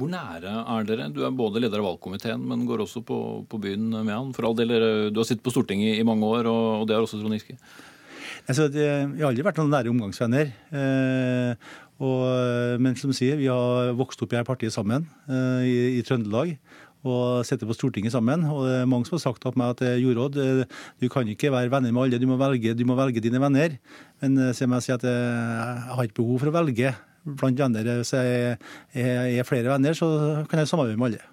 Hvor 0.00 0.08
nære 0.08 0.48
er 0.64 0.88
dere? 0.88 1.12
Du 1.12 1.20
er 1.26 1.36
både 1.36 1.60
leder 1.60 1.82
av 1.82 1.90
valgkomiteen, 1.90 2.40
men 2.48 2.64
går 2.64 2.86
også 2.86 3.04
på, 3.04 3.18
på 3.44 3.60
byen 3.60 3.90
med 3.98 4.14
han. 4.14 4.32
For 4.32 4.48
all 4.48 4.56
del, 4.56 4.72
Du 5.12 5.20
har 5.20 5.28
sittet 5.28 5.44
på 5.44 5.52
Stortinget 5.52 6.00
i 6.00 6.08
mange 6.08 6.24
år, 6.24 6.48
og 6.48 6.88
det 6.88 6.96
har 6.96 7.04
også 7.04 7.20
Trond 7.20 7.36
Giske. 7.36 7.60
Vi 8.48 9.22
har 9.22 9.28
aldri 9.28 9.44
vært 9.46 9.58
noen 9.60 9.70
nære 9.72 9.90
omgangsvenner. 9.92 10.50
Eh, 10.74 11.68
og, 12.02 12.22
men 12.82 12.96
som 12.98 13.12
du 13.12 13.16
sier, 13.16 13.36
vi 13.38 13.50
har 13.50 13.92
vokst 13.98 14.22
opp 14.24 14.32
i 14.34 14.40
her 14.40 14.46
partiet 14.46 14.74
sammen 14.74 15.06
eh, 15.30 15.68
i, 15.68 15.76
i, 15.98 16.02
Trøndelag. 16.06 16.56
Og 17.06 17.42
sitter 17.46 17.66
på 17.66 17.74
Stortinget 17.74 18.14
sammen. 18.14 18.44
Og 18.50 18.66
det 18.66 18.80
er 18.80 18.90
mange 18.90 19.06
som 19.06 19.16
har 19.18 19.24
sagt 19.24 19.42
til 19.44 19.54
meg 19.58 19.76
at 19.76 19.84
eh, 19.86 20.00
Jorodd, 20.02 20.38
du 20.38 21.06
kan 21.12 21.28
ikke 21.30 21.52
være 21.54 21.70
venner 21.70 21.94
med 21.94 22.08
alle, 22.08 22.22
du 22.22 22.26
må 22.30 22.38
velge, 22.40 22.74
du 22.78 22.84
må 22.88 22.98
velge 22.98 23.22
dine 23.22 23.42
venner. 23.42 23.78
Men 24.22 24.54
se 24.56 24.66
meg 24.66 24.82
jeg 24.82 24.88
si 24.88 24.96
at 24.96 25.06
jeg 25.06 25.84
har 25.94 26.08
ikke 26.08 26.20
behov 26.22 26.42
for 26.42 26.50
å 26.50 26.56
velge 26.58 26.96
blant 27.22 27.62
venner. 27.62 27.92
Hvis 28.02 28.14
jeg 28.16 28.56
er 29.38 29.46
flere 29.46 29.70
venner, 29.70 29.94
så 29.98 30.10
kan 30.50 30.62
jeg 30.62 30.72
samarbeide 30.72 30.98
med 30.98 31.12
alle. 31.12 31.28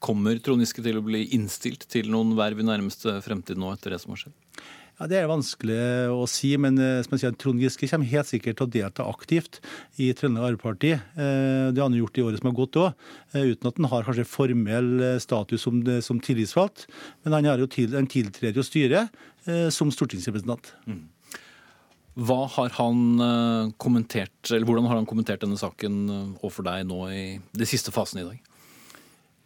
Kommer 0.00 0.38
Trond 0.40 0.64
Giske 0.64 0.84
til 0.84 0.96
å 0.96 1.04
bli 1.04 1.26
innstilt 1.36 1.84
til 1.92 2.08
noen 2.12 2.32
verv 2.36 2.60
i 2.60 2.64
nærmeste 2.64 3.18
fremtid 3.24 3.60
nå 3.60 3.72
etter 3.74 3.92
det 3.92 4.00
som 4.00 4.14
har 4.14 4.22
skjedd? 4.22 4.36
Ja, 5.00 5.06
Det 5.08 5.16
er 5.16 5.30
vanskelig 5.30 5.78
å 6.12 6.26
si, 6.28 6.50
men 6.60 6.76
eh, 6.76 6.98
som 7.00 7.14
jeg 7.16 7.22
sier, 7.22 7.32
Trond 7.40 7.56
Giske 7.62 7.88
kommer 7.88 8.04
helt 8.10 8.28
sikkert 8.28 8.58
til 8.58 8.66
å 8.66 8.72
delta 8.74 9.06
aktivt 9.08 9.56
i 9.96 10.12
Trøndelag 10.12 10.52
Arbeiderparti. 10.52 10.90
Eh, 10.92 11.72
det 11.72 11.80
har 11.80 11.88
han 11.88 11.96
gjort 11.96 12.18
i 12.20 12.24
året 12.26 12.36
som 12.42 12.50
har 12.50 12.58
gått 12.58 12.76
òg, 12.76 12.92
eh, 13.32 13.48
uten 13.48 13.68
at 13.70 13.78
han 13.80 13.88
har 13.94 14.04
kanskje 14.04 14.28
formell 14.28 14.90
status 15.24 15.64
som, 15.64 15.80
som 16.04 16.20
tillitsvalgt. 16.20 16.84
Men 17.24 17.32
han, 17.38 17.48
har 17.48 17.56
jo 17.64 17.72
til, 17.72 17.96
han 17.96 18.12
tiltrer 18.12 18.52
jo 18.52 18.60
styret 18.66 19.08
som 19.72 19.88
stortingsrepresentant. 19.88 20.68
Mm. 20.84 21.08
Hva 22.20 22.44
har 22.58 22.68
han 22.76 23.72
kommentert, 23.80 24.36
eller 24.50 24.66
Hvordan 24.68 24.84
har 24.90 24.98
han 24.98 25.08
kommentert 25.08 25.40
denne 25.40 25.56
saken 25.56 26.12
overfor 26.42 26.60
deg 26.66 26.84
nå 26.90 27.08
i 27.08 27.40
de 27.56 27.64
siste 27.64 27.88
fasene 27.94 28.20
i 28.20 28.28
dag? 28.28 28.36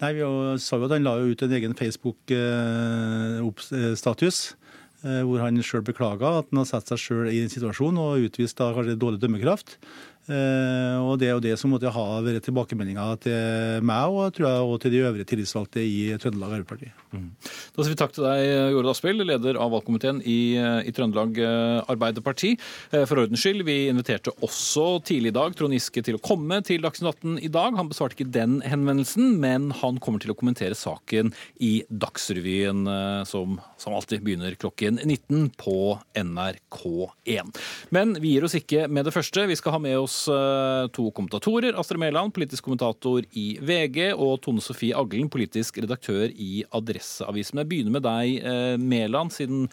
Nei, 0.03 0.13
Vi 0.19 0.27
sa 0.59 0.75
jo 0.81 0.85
at 0.89 0.95
Han 0.97 1.07
la 1.07 1.15
ut 1.23 1.39
en 1.47 1.55
egen 1.55 1.79
Facebook-status 1.79 4.59
hvor 5.05 5.43
han 5.43 5.61
sjøl 5.61 5.85
beklaga 5.85 6.39
at 6.41 6.51
han 6.51 6.63
har 6.63 6.69
satt 6.71 6.89
seg 6.89 7.03
sjøl 7.03 7.29
i 7.29 7.43
en 7.45 7.53
situasjon 7.53 8.01
og 8.01 8.25
utvist 8.25 8.57
da 8.61 8.71
kanskje 8.73 8.97
dårlig 8.97 9.21
dømmekraft. 9.23 9.77
Eh, 10.25 10.97
og 11.05 11.19
Det 11.21 11.29
er 11.29 11.35
jo 11.35 11.43
det 11.45 11.55
som 11.61 11.73
måtte 11.75 11.91
ha 11.93 12.05
vært 12.25 12.47
tilbakemeldinga 12.47 13.05
til 13.21 13.85
meg 13.85 14.15
og 14.15 14.33
tror 14.37 14.47
jeg, 14.49 14.69
og 14.71 14.79
til 14.81 14.95
de 14.95 15.03
øvrige 15.05 15.29
tillitsvalgte 15.29 15.85
i 15.85 16.17
Trøndelag 16.21 16.55
Arbeiderparti. 16.57 16.89
Mm. 17.13 17.27
Da 17.75 17.85
sier 17.85 17.93
vi 17.93 17.99
takk 18.01 18.15
til 18.17 18.25
deg, 18.25 18.45
Jorodd 18.73 18.93
Asphjell, 18.95 19.25
leder 19.29 19.59
av 19.61 19.75
valgkomiteen 19.75 20.23
i, 20.25 20.57
i, 20.57 20.95
Trøndelag 20.97 21.41
eh, 21.45 21.93
Arbeiderparti. 21.93 22.55
Eh, 22.93 23.05
for 23.05 23.21
ordens 23.21 23.45
skyld, 23.45 23.67
vi 23.69 23.91
inviterte 23.93 24.33
også 24.45 24.87
tidlig 25.05 25.35
i 25.35 25.37
dag 25.37 25.59
Trond 25.59 25.77
Giske 25.77 26.05
til 26.07 26.17
å 26.19 26.23
komme 26.25 26.63
til 26.65 26.85
Dagsnytt 26.85 27.21
18 27.21 27.45
i 27.45 27.53
dag. 27.53 27.77
Han 27.77 27.93
besvarte 27.93 28.17
ikke 28.17 28.33
den 28.33 28.59
henvendelsen, 28.65 29.37
men 29.43 29.69
han 29.83 30.01
kommer 30.01 30.25
til 30.25 30.33
å 30.33 30.39
kommentere 30.39 30.79
saken 30.79 31.35
i 31.61 31.75
Dagsrevyen, 31.93 32.87
som, 33.29 33.59
som 33.81 33.97
alltid 33.97 34.25
begynner 34.25 34.57
klokken 34.61 35.03
19 35.03 35.51
på 35.61 35.99
NRK1. 36.17 37.53
Men 37.95 38.17
vi 38.23 38.35
gir 38.35 38.49
oss 38.49 38.57
ikke 38.57 38.87
med 38.89 39.09
det 39.09 39.15
første. 39.15 39.45
Vi 39.51 39.59
skal 39.59 39.77
ha 39.77 39.83
med 39.83 39.99
oss 40.01 40.14
oss 40.15 40.29
eh, 40.29 40.89
to 40.95 41.11
kommentatorer. 41.11 41.75
Astrid 41.79 42.01
Mæland, 42.01 42.35
politisk 42.35 42.65
kommentator 42.65 43.25
i 43.33 43.47
VG, 43.61 44.13
og 44.15 44.41
Tone 44.45 44.63
Sofie 44.63 44.95
Aglen, 44.97 45.31
politisk 45.33 45.81
redaktør 45.83 46.31
i 46.31 46.65
Adresseavisen. 46.75 47.61
Jeg 47.63 47.71
begynner 47.71 47.97
med 47.97 48.07
deg, 48.07 48.39
eh, 48.45 48.77
Mæland, 48.79 49.35
siden 49.35 49.67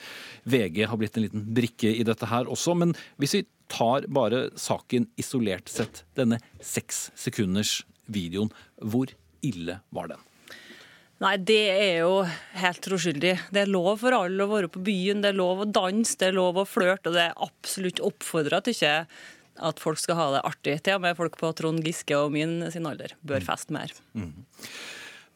VG 0.50 0.86
har 0.88 0.98
blitt 0.98 1.17
en 1.17 1.27
liten 1.27 1.45
brikke 1.55 1.93
i 1.93 2.07
dette 2.07 2.29
her 2.31 2.50
også. 2.50 2.75
Men 2.77 2.95
hvis 3.21 3.38
vi 3.38 3.45
tar 3.71 4.07
bare 4.12 4.50
saken 4.60 5.07
isolert 5.21 5.69
sett, 5.71 6.03
denne 6.17 6.41
seks 6.60 7.10
sekunders 7.15 7.81
videoen, 8.12 8.51
hvor 8.81 9.13
ille 9.45 9.79
var 9.93 10.12
den? 10.12 10.27
Nei, 11.21 11.36
det 11.38 11.63
er 11.69 12.00
jo 12.01 12.24
helt 12.57 12.79
troskyldig. 12.81 13.36
Det 13.53 13.62
er 13.62 13.69
lov 13.69 14.00
for 14.01 14.15
alle 14.17 14.41
å 14.41 14.50
være 14.50 14.71
på 14.74 14.81
byen, 14.81 15.21
det 15.21 15.29
er 15.29 15.38
lov 15.38 15.62
å 15.62 15.67
danse, 15.69 16.15
det 16.17 16.31
er 16.31 16.39
lov 16.39 16.57
å 16.57 16.65
flørte, 16.65 17.12
og 17.12 17.13
det 17.13 17.27
er 17.27 17.45
absolutt 17.45 18.01
oppfordra 18.01 18.57
til 18.65 18.74
ikke 18.74 18.95
at 19.62 19.82
folk 19.82 20.00
skal 20.01 20.18
ha 20.20 20.30
det 20.36 20.46
artig. 20.48 20.77
Til 20.86 20.98
og 20.98 21.03
med 21.06 21.18
folk 21.20 21.38
på 21.39 21.51
Trond 21.58 21.84
Giske 21.86 22.18
og 22.18 22.34
min 22.34 22.60
sin 22.74 22.88
alder 22.89 23.15
bør 23.22 23.44
mm. 23.44 23.48
feste 23.48 23.75
mer. 23.75 23.94
Mm. 24.18 24.34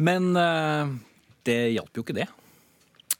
Men 0.05 0.31
uh, 0.35 0.95
det 1.47 1.59
hjalp 1.75 1.95
jo 1.95 2.05
ikke 2.05 2.17
det. 2.17 2.29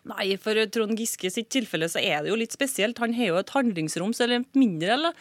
Nei, 0.06 0.36
for 0.38 0.58
Trond 0.70 1.00
Giske 1.00 1.32
sitt 1.34 1.48
tilfelle 1.50 1.88
så 1.90 1.98
er 1.98 2.22
det 2.22 2.30
jo 2.30 2.38
litt 2.38 2.54
spesielt. 2.54 3.00
Han 3.02 3.16
har 3.18 3.32
jo 3.32 3.40
et 3.40 3.54
handlingsrom 3.56 4.12
som 4.14 4.30
er 4.30 4.44
mindre 4.54 4.92
eller 4.94 5.16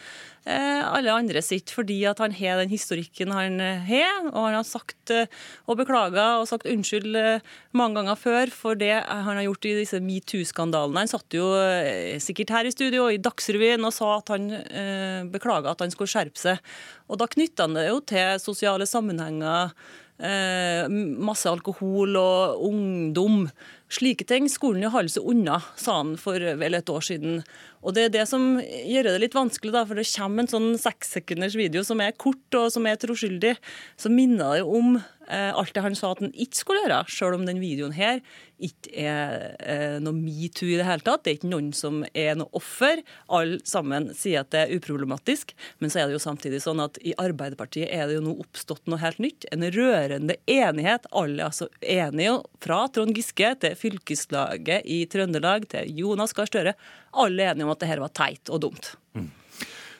eh, 0.45 0.83
alle 0.85 1.15
andre 1.15 1.41
sitt, 1.41 1.73
fordi 1.73 2.03
at 2.05 2.21
han 2.21 2.35
har 2.37 2.61
den 2.61 2.69
historikken 2.69 3.33
han 3.33 3.57
har. 3.87 4.27
Og 4.29 4.37
han 4.43 4.59
har 4.59 4.67
sagt 4.67 5.09
eh, 5.09 5.25
og 5.65 5.79
beklaga 5.81 6.27
og 6.37 6.45
sagt 6.51 6.69
unnskyld 6.69 7.17
eh, 7.17 7.49
mange 7.73 7.97
ganger 7.97 8.21
før 8.21 8.53
for 8.53 8.77
det 8.77 8.93
han 9.01 9.33
har 9.33 9.47
gjort 9.47 9.69
i 9.71 9.75
disse 9.81 10.03
metoo-skandalene. 10.05 11.01
Han 11.01 11.13
satt 11.15 11.33
jo 11.33 11.49
eh, 11.57 12.21
sikkert 12.21 12.53
her 12.53 12.69
i 12.69 12.77
studio 12.77 13.07
og 13.07 13.17
i 13.17 13.21
Dagsrevyen 13.25 13.89
og 13.89 13.97
sa 13.97 14.19
at 14.19 14.33
han 14.35 14.49
eh, 14.53 15.25
beklaga 15.33 15.73
at 15.73 15.81
han 15.81 15.97
skulle 15.97 16.13
skjerpe 16.13 16.45
seg. 16.45 16.73
Og 17.09 17.17
da 17.17 17.31
knytta 17.31 17.65
han 17.65 17.73
det 17.81 17.89
jo 17.89 18.03
til 18.05 18.37
sosiale 18.43 18.85
sammenhenger. 18.89 19.73
Eh, 20.15 20.87
masse 20.87 21.49
alkohol 21.51 22.15
og 22.15 22.61
ungdom. 22.69 23.49
Slike 23.91 24.23
ting 24.27 24.47
skolen 24.49 24.85
jo 24.85 24.91
holde 24.93 25.11
seg 25.11 25.27
unna, 25.27 25.57
sa 25.75 25.97
han 25.99 26.13
for 26.19 26.39
vel 26.39 26.77
et 26.77 26.89
år 26.89 27.03
siden. 27.03 27.41
Og 27.83 27.93
Det 27.93 28.05
er 28.05 28.13
det 28.13 28.27
som 28.27 28.55
gjør 28.61 29.11
det 29.11 29.19
litt 29.21 29.35
vanskelig, 29.35 29.73
da, 29.75 29.83
for 29.85 29.99
det 29.99 30.07
kommer 30.15 30.41
en 30.41 30.47
sånn 30.49 30.79
sekssekunders 30.79 31.57
video 31.59 31.83
som 31.83 31.99
er 32.01 32.15
kort 32.17 32.57
og 32.57 32.71
som 32.71 32.87
er 32.87 32.95
troskyldig. 32.95 33.57
som 33.97 34.15
minner 34.15 34.55
det 34.55 34.63
om 34.63 35.03
alt 35.27 35.73
det 35.73 35.81
han 35.81 35.95
sa 35.97 36.11
at 36.13 36.21
han 36.21 36.33
ikke 36.33 36.59
skulle 36.59 36.83
gjøre, 36.83 36.99
sjøl 37.09 37.37
om 37.39 37.47
den 37.47 37.61
videoen 37.63 37.95
her 37.95 38.21
ikke 38.63 38.91
er 38.95 39.55
eh, 39.59 39.95
noe 40.03 40.15
metoo 40.15 40.69
i 40.69 40.77
det 40.79 40.85
hele 40.87 41.03
tatt. 41.03 41.25
Det 41.25 41.31
er 41.31 41.37
ikke 41.39 41.51
noen 41.51 41.71
som 41.75 42.03
er 42.15 42.37
noe 42.39 42.51
offer. 42.55 43.01
Alle 43.33 43.59
sammen 43.67 44.09
sier 44.15 44.43
at 44.43 44.51
det 44.55 44.63
er 44.63 44.75
uproblematisk. 44.77 45.51
Men 45.83 45.91
så 45.91 46.01
er 46.01 46.07
det 46.07 46.17
jo 46.17 46.23
samtidig 46.23 46.61
sånn 46.63 46.83
at 46.83 46.99
i 47.03 47.15
Arbeiderpartiet 47.21 47.91
er 47.91 48.07
det 48.07 48.17
jo 48.17 48.25
nå 48.25 48.37
oppstått 48.45 48.85
noe 48.91 49.01
helt 49.03 49.19
nytt. 49.23 49.47
En 49.51 49.65
rørende 49.75 50.37
enighet. 50.47 51.09
Alle 51.11 51.41
er 51.41 51.49
altså 51.49 51.69
enige, 51.81 52.37
fra 52.63 52.85
Trond 52.95 53.15
Giske 53.15 53.51
til 53.61 53.75
fylkeslaget 53.79 54.87
i 54.87 55.03
Trøndelag 55.11 55.67
til 55.71 55.99
Jonas 55.99 56.35
Gahr 56.35 56.49
Støre. 56.49 56.75
Alle 57.15 57.43
er 57.43 57.53
enige 57.53 57.67
om 57.67 57.75
at 57.75 57.83
det 57.83 57.91
her 57.91 58.03
var 58.03 58.15
teit 58.15 58.51
og 58.53 58.63
dumt. 58.63 58.95
Mm. 59.17 59.31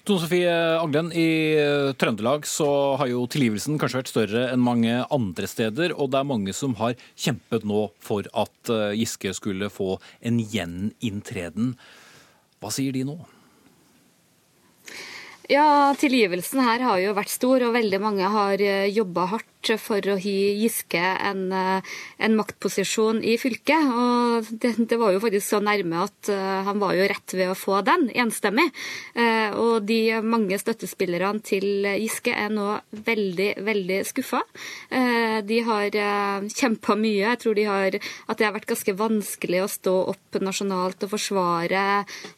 Tone 0.06 0.22
Sofie 0.22 0.50
Aglen, 0.78 1.08
i 1.18 1.58
eh, 1.58 1.92
Trøndelag 1.98 2.44
så 2.46 2.68
har 3.02 3.10
jo 3.10 3.24
tilgivelsen 3.32 3.80
kanskje 3.82 4.04
vært 4.04 4.12
større 4.12 4.44
enn 4.52 4.62
mange 4.62 5.00
andre 5.10 5.50
steder, 5.50 5.96
og 5.98 6.12
det 6.14 6.20
er 6.20 6.28
mange 6.30 6.54
som 6.54 6.76
har 6.78 6.94
kjempet 7.18 7.66
nå 7.66 7.88
for 8.06 8.30
at 8.38 8.70
eh, 8.70 8.94
Giske 9.00 9.34
skulle 9.34 9.72
få 9.74 9.96
en 10.22 10.38
gjeninntreden. 10.38 11.74
Hva 12.62 12.70
sier 12.76 12.94
de 12.94 13.02
nå? 13.10 13.18
Ja, 15.50 15.94
tilgivelsen 15.98 16.62
her 16.66 16.86
har 16.86 17.02
jo 17.02 17.18
vært 17.18 17.34
stor, 17.34 17.66
og 17.66 17.74
veldig 17.74 18.02
mange 18.06 18.30
har 18.30 18.62
eh, 18.62 18.86
jobba 18.94 19.26
hardt 19.34 19.55
for 19.82 20.06
å 20.12 20.16
gi 20.22 20.54
Giske 20.62 21.02
en, 21.02 21.52
eh, 21.52 21.82
en 22.22 22.36
maktposisjon 22.38 23.24
i 23.26 23.36
fylket. 23.42 23.90
Og 23.90 24.52
det, 24.52 24.76
det, 24.78 25.00
var 25.02 25.14
jo 25.16 25.22
faktisk 25.24 25.48
så 25.50 25.62
nærme 25.64 26.04
at 26.06 26.30
uh, 26.32 26.62
han 26.68 26.80
var 26.82 26.94
jo 26.98 27.08
rett 27.10 27.34
ved 27.36 27.52
å 27.52 27.58
få 27.58 27.82
den, 27.88 28.08
enstemmig. 28.14 28.68
Uh, 29.18 29.50
og 29.58 29.88
de 29.90 30.22
mange 30.22 30.60
støttespillerne 30.62 31.42
til 31.46 31.88
Giske 32.02 32.34
er 32.36 32.54
nå 32.54 32.68
veldig, 33.06 33.50
veldig 33.66 34.00
skuffa. 34.08 34.42
De 35.46 35.58
har 35.66 35.96
kjempa 36.52 36.96
mye. 37.00 37.24
Jeg 37.26 37.40
tror 37.42 37.56
de 37.58 37.66
har, 37.68 37.98
at 38.30 38.40
det 38.40 38.48
har 38.48 38.54
vært 38.56 38.70
ganske 38.70 38.96
vanskelig 38.98 39.62
å 39.64 39.70
stå 39.72 39.96
opp 40.14 40.40
nasjonalt 40.42 41.06
og 41.06 41.12
forsvare 41.14 41.84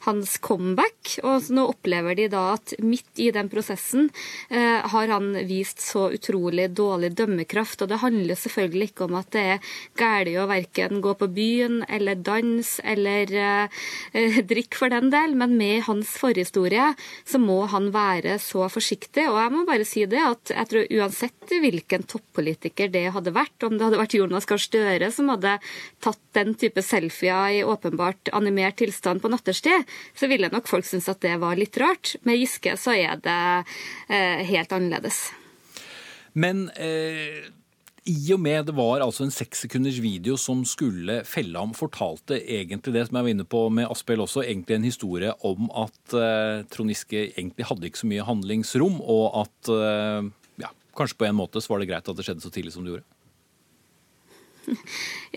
hans 0.08 0.38
comeback. 0.44 1.18
Og 1.28 1.50
nå 1.54 1.68
opplever 1.74 2.18
de 2.18 2.30
da 2.32 2.44
at 2.56 2.76
midt 2.84 3.22
i 3.22 3.30
den 3.36 3.50
prosessen 3.52 4.10
har 4.50 5.14
han 5.14 5.34
vist 5.48 5.84
så 5.84 6.08
utrolig 6.16 6.70
dårlig 6.78 7.17
dømmekraft. 7.18 7.82
Og 7.84 7.92
det 7.92 8.02
handler 8.04 8.40
selvfølgelig 8.40 8.92
ikke 8.92 9.08
om 9.08 9.18
at 9.20 9.32
det 9.36 9.46
er 9.56 9.74
galt 10.00 10.34
å 10.38 10.48
verken 10.50 11.02
gå 11.04 11.14
på 11.20 11.28
byen 11.30 11.82
eller 11.94 12.18
danse 12.26 12.82
eller 12.88 13.32
eh, 13.38 14.40
drikke 14.52 14.80
for 14.80 14.94
den 14.94 15.12
del, 15.14 15.36
men 15.38 15.56
med 15.60 15.86
hans 15.88 16.16
forhistorie 16.20 16.90
så 17.28 17.42
må 17.42 17.60
han 17.72 17.92
være 17.94 18.38
så 18.44 18.68
forsiktig. 18.72 19.28
Og 19.30 19.38
jeg 19.40 19.54
må 19.54 19.64
bare 19.68 19.88
si 19.88 20.06
det 20.10 20.24
at 20.24 20.54
jeg 20.54 20.72
tror 20.72 20.92
uansett 21.00 21.56
hvilken 21.58 22.06
toppolitiker 22.10 22.92
det 22.94 23.08
hadde 23.16 23.34
vært, 23.36 23.56
om 23.66 23.78
det 23.78 23.88
hadde 23.88 24.02
vært 24.02 24.18
Jonas 24.18 24.48
Gahr 24.50 24.62
Støre 24.62 25.12
som 25.14 25.32
hadde 25.32 25.58
tatt 26.04 26.22
den 26.38 26.54
type 26.60 26.84
selfier 26.86 27.58
i 27.58 27.64
åpenbart 27.66 28.32
animert 28.38 28.78
tilstand 28.82 29.24
på 29.24 29.32
natterstid, 29.32 29.88
så 30.18 30.30
ville 30.30 30.52
nok 30.54 30.70
folk 30.70 30.88
synes 30.88 31.10
at 31.12 31.24
det 31.26 31.38
var 31.42 31.58
litt 31.60 31.78
rart. 31.82 32.16
Med 32.28 32.42
Giske 32.42 32.78
så 32.80 32.96
er 32.98 33.20
det 33.24 33.42
eh, 34.10 34.46
helt 34.52 34.74
annerledes. 34.76 35.28
Men 36.38 36.68
eh, 36.78 37.48
i 38.08 38.18
og 38.36 38.40
med 38.40 38.70
det 38.70 38.76
var 38.78 39.04
altså 39.04 39.26
en 39.26 39.34
sekssekunders 39.34 39.98
video 40.04 40.38
som 40.40 40.62
skulle 40.68 41.22
felle 41.28 41.60
ham, 41.60 41.74
fortalte 41.76 42.40
egentlig 42.40 42.94
det 42.96 43.08
som 43.08 43.20
jeg 43.20 43.28
var 43.28 43.34
inne 43.34 43.48
på 43.50 43.64
med 43.74 43.90
Asphjell 43.92 44.24
også, 44.24 44.46
egentlig 44.46 44.78
en 44.78 44.88
historie 44.88 45.34
om 45.48 45.68
at 45.76 46.16
eh, 46.16 46.64
Trond 46.72 46.94
Giske 46.94 47.26
egentlig 47.34 47.68
hadde 47.68 47.90
ikke 47.90 48.04
så 48.04 48.12
mye 48.12 48.28
handlingsrom, 48.28 49.02
og 49.02 49.42
at 49.44 49.74
eh, 49.74 50.32
ja, 50.64 50.72
kanskje 50.98 51.20
på 51.20 51.28
en 51.28 51.40
måte 51.42 51.64
så 51.64 51.74
var 51.74 51.84
det 51.84 51.90
greit 51.92 52.08
at 52.08 52.20
det 52.20 52.28
skjedde 52.28 52.46
så 52.46 52.54
tidlig 52.54 52.76
som 52.76 52.86
det 52.86 52.96
gjorde? 52.96 53.08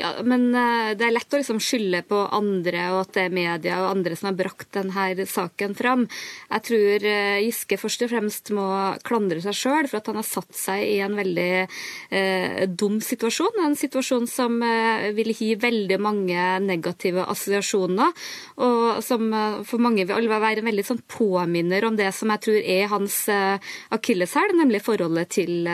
Ja, 0.01 0.13
men 0.25 0.55
eh, 0.55 0.93
det 0.97 1.05
er 1.05 1.13
lett 1.13 1.35
å 1.35 1.39
liksom 1.41 1.59
skylde 1.61 2.01
på 2.09 2.23
andre, 2.33 2.87
og 2.95 3.03
at 3.03 3.17
det 3.17 3.25
er 3.27 3.35
media 3.35 3.81
og 3.83 3.91
andre 3.91 4.17
som 4.17 4.31
har 4.31 4.37
brakt 4.39 4.71
denne 4.77 5.27
saken 5.29 5.75
fram. 5.77 6.07
Jeg 6.49 6.65
tror 6.69 7.07
eh, 7.11 7.41
Giske 7.45 7.77
først 7.81 8.05
og 8.07 8.13
fremst 8.13 8.53
må 8.57 8.67
klandre 9.05 9.43
seg 9.45 9.59
sjøl 9.59 9.91
for 9.91 10.01
at 10.01 10.09
han 10.09 10.21
har 10.21 10.27
satt 10.27 10.57
seg 10.57 10.85
i 10.87 11.01
en 11.05 11.19
veldig 11.19 11.51
eh, 11.61 12.63
dum 12.71 13.01
situasjon. 13.05 13.61
En 13.67 13.77
situasjon 13.77 14.29
som 14.31 14.57
eh, 14.65 15.11
vil 15.17 15.35
gi 15.35 15.51
veldig 15.61 16.01
mange 16.01 16.47
negative 16.65 17.27
assosiasjoner, 17.35 18.15
og 18.63 19.03
som 19.05 19.27
eh, 19.37 19.61
for 19.69 19.85
mange 19.85 20.07
vil 20.09 20.31
være 20.31 20.63
en 20.63 20.71
veldig 20.71 20.87
sånn 20.87 21.05
påminner 21.11 21.85
om 21.91 21.99
det 21.99 22.09
som 22.17 22.33
jeg 22.33 22.45
tror 22.47 22.73
er 22.79 22.89
hans 22.95 23.19
eh, 23.29 23.75
akilleshæl, 23.99 24.57
nemlig 24.63 24.85
forholdet 24.87 25.35
til 25.35 25.69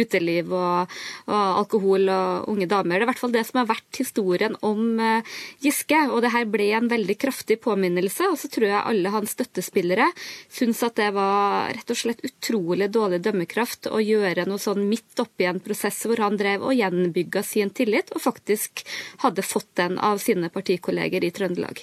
uteliv 0.00 0.54
og, 0.54 1.00
og 1.28 1.60
alkohol 1.60 2.08
og 2.14 2.48
unge 2.54 2.70
damer 2.70 2.79
damer. 2.80 2.98
Det 2.98 3.04
er 3.04 3.06
i 3.06 3.10
hvert 3.12 3.22
fall 3.22 3.34
det 3.34 3.44
som 3.48 3.60
har 3.60 3.68
vært 3.70 4.00
historien 4.00 4.56
om 4.66 5.00
eh, 5.00 5.38
Giske. 5.62 6.00
Og 6.10 6.24
det 6.24 6.32
her 6.34 6.48
ble 6.50 6.70
en 6.76 6.90
veldig 6.90 7.16
kraftig 7.20 7.60
påminnelse. 7.64 8.30
Og 8.32 8.38
så 8.40 8.50
tror 8.52 8.68
jeg 8.70 8.80
alle 8.80 9.14
hans 9.14 9.36
støttespillere 9.36 10.10
syns 10.50 10.82
at 10.86 10.98
det 11.00 11.10
var 11.16 11.70
rett 11.76 11.92
og 11.92 12.00
slett 12.00 12.24
utrolig 12.26 12.90
dårlig 12.92 13.22
dømmekraft 13.24 13.90
å 13.90 14.00
gjøre 14.02 14.48
noe 14.48 14.60
sånn 14.60 14.86
midt 14.88 15.20
oppi 15.22 15.46
en 15.48 15.62
prosess 15.62 16.02
hvor 16.08 16.20
han 16.24 16.38
drev 16.40 16.64
og 16.66 16.76
gjenbygga 16.76 17.42
sin 17.46 17.70
tillit, 17.74 18.10
og 18.14 18.24
faktisk 18.24 18.84
hadde 19.24 19.44
fått 19.46 19.70
den 19.80 19.98
av 20.00 20.20
sine 20.22 20.50
partikolleger 20.52 21.24
i 21.24 21.32
Trøndelag. 21.34 21.82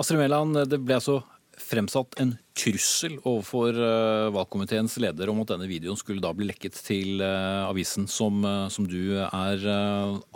Astrid 0.00 0.20
Mæland, 0.20 0.58
det 0.70 0.80
ble 0.84 0.98
altså 1.00 1.20
fremsatt 1.60 2.16
en 2.22 2.34
trussel 2.56 3.16
overfor 3.20 3.76
uh, 3.76 4.30
valgkomiteens 4.34 4.96
leder 5.02 5.30
om 5.32 5.42
at 5.42 5.52
denne 5.54 5.68
videoen 5.70 5.98
skulle 5.98 6.22
da 6.24 6.32
bli 6.36 6.48
lekket 6.48 6.76
til 6.86 7.22
uh, 7.22 7.68
avisen 7.68 8.08
som, 8.10 8.42
uh, 8.44 8.66
som, 8.72 8.88
du 8.90 9.16
er 9.22 9.64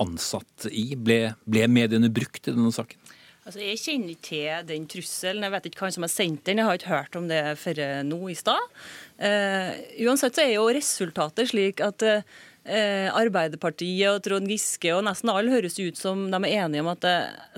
ansatt 0.00 0.69
i. 0.71 0.93
Ble, 0.97 1.35
ble 1.45 1.69
mediene 1.73 2.12
brukt 2.12 2.49
i 2.49 2.54
denne 2.54 2.73
saken? 2.75 3.00
Altså, 3.45 3.61
Jeg 3.61 3.81
kjenner 3.83 4.14
ikke 4.14 4.28
til 4.31 4.69
den 4.71 4.87
trusselen. 4.88 5.45
Jeg 5.45 5.52
vet 5.52 5.69
ikke 5.69 5.85
hvem 5.85 5.95
som 5.99 6.07
har 6.07 6.14
sendt 6.14 6.47
den. 6.49 6.62
Jeg 6.62 6.69
har 6.69 6.81
ikke 6.81 6.95
hørt 6.95 7.19
om 7.21 7.28
det 7.28 7.43
før 7.61 7.83
nå 8.07 8.21
i 8.33 8.38
stad. 8.38 8.73
Uh, 9.21 9.75
uansett 10.07 10.38
så 10.38 10.47
er 10.47 10.57
jo 10.57 10.71
resultatet 10.73 11.52
slik 11.52 11.85
at 11.85 12.07
uh, 12.09 12.43
Arbeiderpartiet 12.64 14.09
og 14.09 14.23
Trond 14.25 14.49
Giske 14.49 14.88
og 14.94 15.02
nesten 15.04 15.28
alle 15.28 15.52
høres 15.52 15.76
ut 15.76 15.99
som 16.00 16.23
de 16.33 16.38
er 16.49 16.64
enige 16.64 16.80
om 16.80 16.88
at 16.94 17.02
det, 17.04 17.16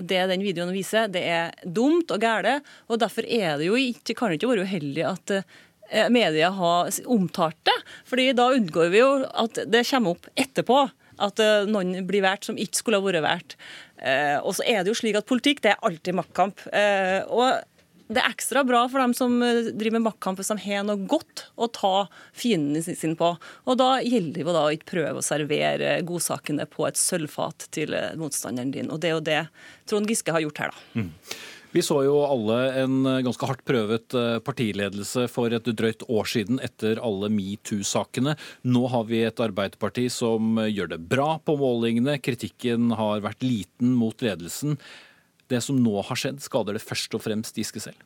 det 0.09 0.25
den 0.33 0.43
videoen 0.43 0.73
viser, 0.75 1.07
det 1.07 1.21
er 1.23 1.55
dumt 1.63 2.11
og 2.11 2.19
gære. 2.19 2.57
Og 2.91 2.99
derfor 2.99 3.23
er 3.23 3.55
det 3.61 3.69
jo 3.69 3.79
ikke, 3.79 4.17
kan 4.17 4.33
det 4.33 4.41
ikke 4.41 4.51
være 4.51 4.67
uheldig 4.67 5.05
at 5.07 5.33
uh, 5.37 6.07
media 6.11 6.51
har 6.51 6.91
omtalt 7.07 7.59
det. 7.63 7.77
fordi 8.03 8.33
da 8.35 8.49
unngår 8.51 8.91
vi 8.91 8.99
jo 8.99 9.11
at 9.31 9.63
det 9.71 9.87
kommer 9.87 10.17
opp 10.17 10.27
etterpå 10.35 10.81
at 11.17 11.41
noen 11.65 12.03
blir 12.05 12.21
valgt 12.21 12.49
som 12.49 12.59
ikke 12.61 12.77
skulle 12.77 12.99
ha 12.99 13.05
vært 13.05 13.25
valgt. 13.25 13.55
Eh, 13.97 14.37
og 14.37 14.53
så 14.57 14.65
er 14.69 14.83
det 14.83 14.93
jo 14.93 14.99
slik 14.99 15.17
at 15.17 15.29
politikk 15.29 15.63
det 15.65 15.73
er 15.73 15.87
alltid 15.87 16.17
maktkamp. 16.17 16.61
Eh, 16.69 17.21
og 17.25 17.63
det 18.07 18.21
er 18.21 18.31
ekstra 18.31 18.63
bra 18.67 18.85
for 18.91 19.03
dem 19.03 19.13
som 19.17 19.41
eh, 19.43 19.71
driver 19.73 19.97
med 19.97 20.07
maktkamp 20.07 20.39
hvis 20.39 20.53
de 20.53 20.59
har 20.63 20.85
noe 20.87 21.07
godt 21.09 21.47
å 21.59 21.67
ta 21.73 22.07
fiendene 22.35 22.83
sine 22.83 23.17
på. 23.19 23.33
Og 23.67 23.79
da 23.79 23.97
gjelder 24.03 24.47
det 24.47 24.55
å 24.55 24.69
ikke 24.75 24.91
prøve 24.93 25.19
å 25.19 25.25
servere 25.25 25.97
godsakene 26.07 26.67
på 26.71 26.87
et 26.87 26.99
sølvfat 26.99 27.67
til 27.75 27.95
motstanderen 28.19 28.71
din. 28.73 28.91
Og 28.93 29.03
det 29.03 29.11
er 29.11 29.17
jo 29.17 29.27
det 29.27 29.43
Trond 29.89 30.09
Giske 30.09 30.35
har 30.35 30.43
gjort 30.43 30.63
her, 30.63 30.73
da. 30.73 31.03
Mm. 31.03 31.13
Vi 31.75 31.81
så 31.83 31.97
jo 32.05 32.21
alle 32.23 32.55
en 32.79 33.03
ganske 33.25 33.47
hardt 33.49 33.65
prøvet 33.67 34.15
eh, 34.15 34.37
partiledelse 34.41 35.25
for 35.29 35.51
et 35.53 35.67
drøyt 35.67 36.05
år 36.07 36.29
siden 36.31 36.61
etter 36.63 37.01
alle 37.03 37.27
metoo-sakene. 37.33 38.37
Nå 38.63 38.85
har 38.93 39.03
vi 39.09 39.19
et 39.27 39.43
Arbeiderparti 39.43 40.07
som 40.13 40.61
gjør 40.63 40.93
det 40.95 41.01
bra 41.11 41.35
på 41.43 41.57
målingene. 41.59 42.17
Kritikken 42.23 42.95
har 42.97 43.21
vært 43.25 43.43
liten 43.43 43.91
mot 43.99 44.23
ledelsen. 44.23 44.79
Det 45.47 45.63
som 45.63 45.79
nå 45.79 46.01
har 46.03 46.19
skjedd, 46.19 46.41
skader 46.43 46.77
det 46.77 46.83
først 46.83 47.15
og 47.17 47.23
fremst 47.23 47.57
Giske 47.57 47.83
selv? 47.83 48.05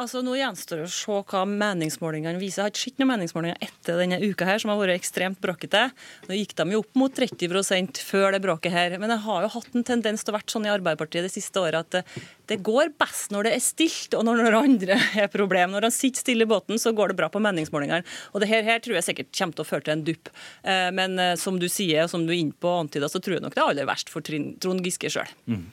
Altså, 0.00 0.20
Nå 0.22 0.36
gjenstår 0.38 0.80
det 0.80 0.86
å 0.86 0.92
se 0.92 1.14
hva 1.32 1.40
meningsmålingene 1.50 2.38
viser. 2.40 2.62
Jeg 2.62 2.64
har 2.64 2.72
ikke 2.72 2.82
sett 2.84 3.00
noen 3.02 3.10
meningsmålinger 3.10 3.64
etter 3.66 3.98
denne 3.98 4.20
uka 4.22 4.46
her, 4.46 4.60
som 4.62 4.70
har 4.70 4.78
vært 4.78 4.94
ekstremt 4.94 5.40
bråkete. 5.42 5.82
Nå 6.28 6.38
gikk 6.38 6.54
de 6.56 6.66
jo 6.72 6.80
opp 6.84 6.96
mot 7.00 7.16
30% 7.16 8.00
før 8.06 8.36
det 8.36 8.40
bråket 8.44 8.72
her. 8.72 8.94
Men 9.02 9.12
jeg 9.12 9.24
har 9.26 9.44
jo 9.44 9.50
hatt 9.56 9.76
en 9.76 9.86
tendens 9.90 10.22
til 10.24 10.32
å 10.32 10.36
vært 10.38 10.54
sånn 10.54 10.68
i 10.68 10.72
Arbeiderpartiet 10.72 11.26
det 11.26 11.32
siste 11.34 11.60
året 11.60 11.82
at 11.82 11.98
det, 11.98 12.22
det 12.52 12.60
går 12.64 12.94
best 13.02 13.34
når 13.34 13.48
det 13.48 13.54
er 13.56 13.64
stilt, 13.66 14.14
og 14.16 14.24
når 14.28 14.44
noen 14.44 14.58
andre 14.62 14.96
er 15.24 15.32
problem. 15.32 15.74
Når 15.74 15.88
han 15.90 15.96
sitter 15.96 16.24
stille 16.24 16.46
i 16.46 16.52
båten, 16.54 16.80
så 16.80 16.94
går 16.96 17.12
det 17.12 17.20
bra 17.20 17.28
på 17.32 17.42
meningsmålingene. 17.42 18.06
Og 18.32 18.44
det 18.44 18.50
her, 18.52 18.64
her 18.64 18.80
tror 18.84 18.96
jeg 18.96 19.08
sikkert 19.10 19.34
kommer 19.36 19.58
til 19.58 19.66
å 19.66 19.70
føre 19.72 19.88
til 19.88 19.96
en 19.98 20.06
dupp. 20.06 20.30
Eh, 20.62 20.88
men 20.96 21.18
eh, 21.18 21.34
som 21.40 21.58
du 21.60 21.66
sier, 21.68 22.06
og 22.06 22.14
som 22.14 22.24
du 22.24 22.32
er 22.32 22.40
inne 22.40 22.56
på 22.56 22.78
antyder, 22.78 23.10
så 23.10 23.20
tror 23.20 23.36
jeg 23.36 23.44
nok 23.44 23.58
det 23.58 23.64
er 23.66 23.74
aller 23.74 23.90
verst 23.90 24.14
for 24.14 24.24
Trond 24.24 24.86
Giske 24.86 25.12
sjøl. 25.12 25.34
Mm. 25.50 25.66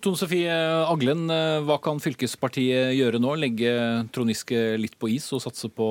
Tone 0.00 0.16
Sofie 0.16 0.48
Aglen, 0.88 1.26
eh, 1.28 1.58
hva 1.66 1.76
kan 1.82 1.98
fylkespartiet 2.00 2.94
gjøre 2.96 3.20
nå? 3.20 3.34
Legge 3.36 3.72
Trond 4.14 4.32
Giske 4.32 4.78
litt 4.80 4.96
på 4.96 5.10
is 5.12 5.26
og 5.36 5.42
satse 5.44 5.68
på 5.68 5.88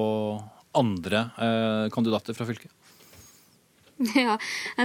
andre 0.79 1.27
eh, 1.37 1.85
kandidater 1.93 2.33
fra 2.33 2.47
fylket? 2.49 2.73
Ja, 4.15 4.37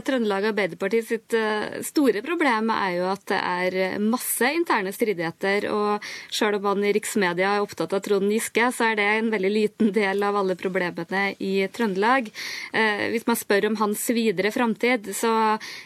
Trøndelag 0.02 0.48
Arbeiderparti 0.50 1.00
sitt 1.06 1.34
eh, 1.38 1.78
store 1.86 2.18
problem 2.24 2.70
er 2.74 2.96
jo 2.96 3.06
at 3.12 3.22
det 3.30 3.38
er 3.38 3.98
masse 4.02 4.48
interne 4.56 4.90
stridigheter. 4.94 5.68
Og 5.70 6.04
selv 6.34 6.58
om 6.58 6.66
man 6.66 6.86
i 6.86 6.92
riksmedia 6.96 7.54
er 7.54 7.64
opptatt 7.64 7.94
av 7.94 8.02
Trond 8.04 8.32
Giske, 8.32 8.66
så 8.74 8.90
er 8.90 8.98
det 8.98 9.06
en 9.12 9.30
veldig 9.32 9.52
liten 9.52 9.92
del 9.94 10.24
av 10.26 10.38
alle 10.40 10.56
problemene 10.58 11.28
i 11.38 11.52
Trøndelag. 11.70 12.30
Eh, 12.74 13.04
hvis 13.14 13.26
man 13.28 13.38
spør 13.38 13.68
om 13.70 13.78
hans 13.84 14.02
videre 14.14 14.50
framtid, 14.54 15.12
så 15.14 15.32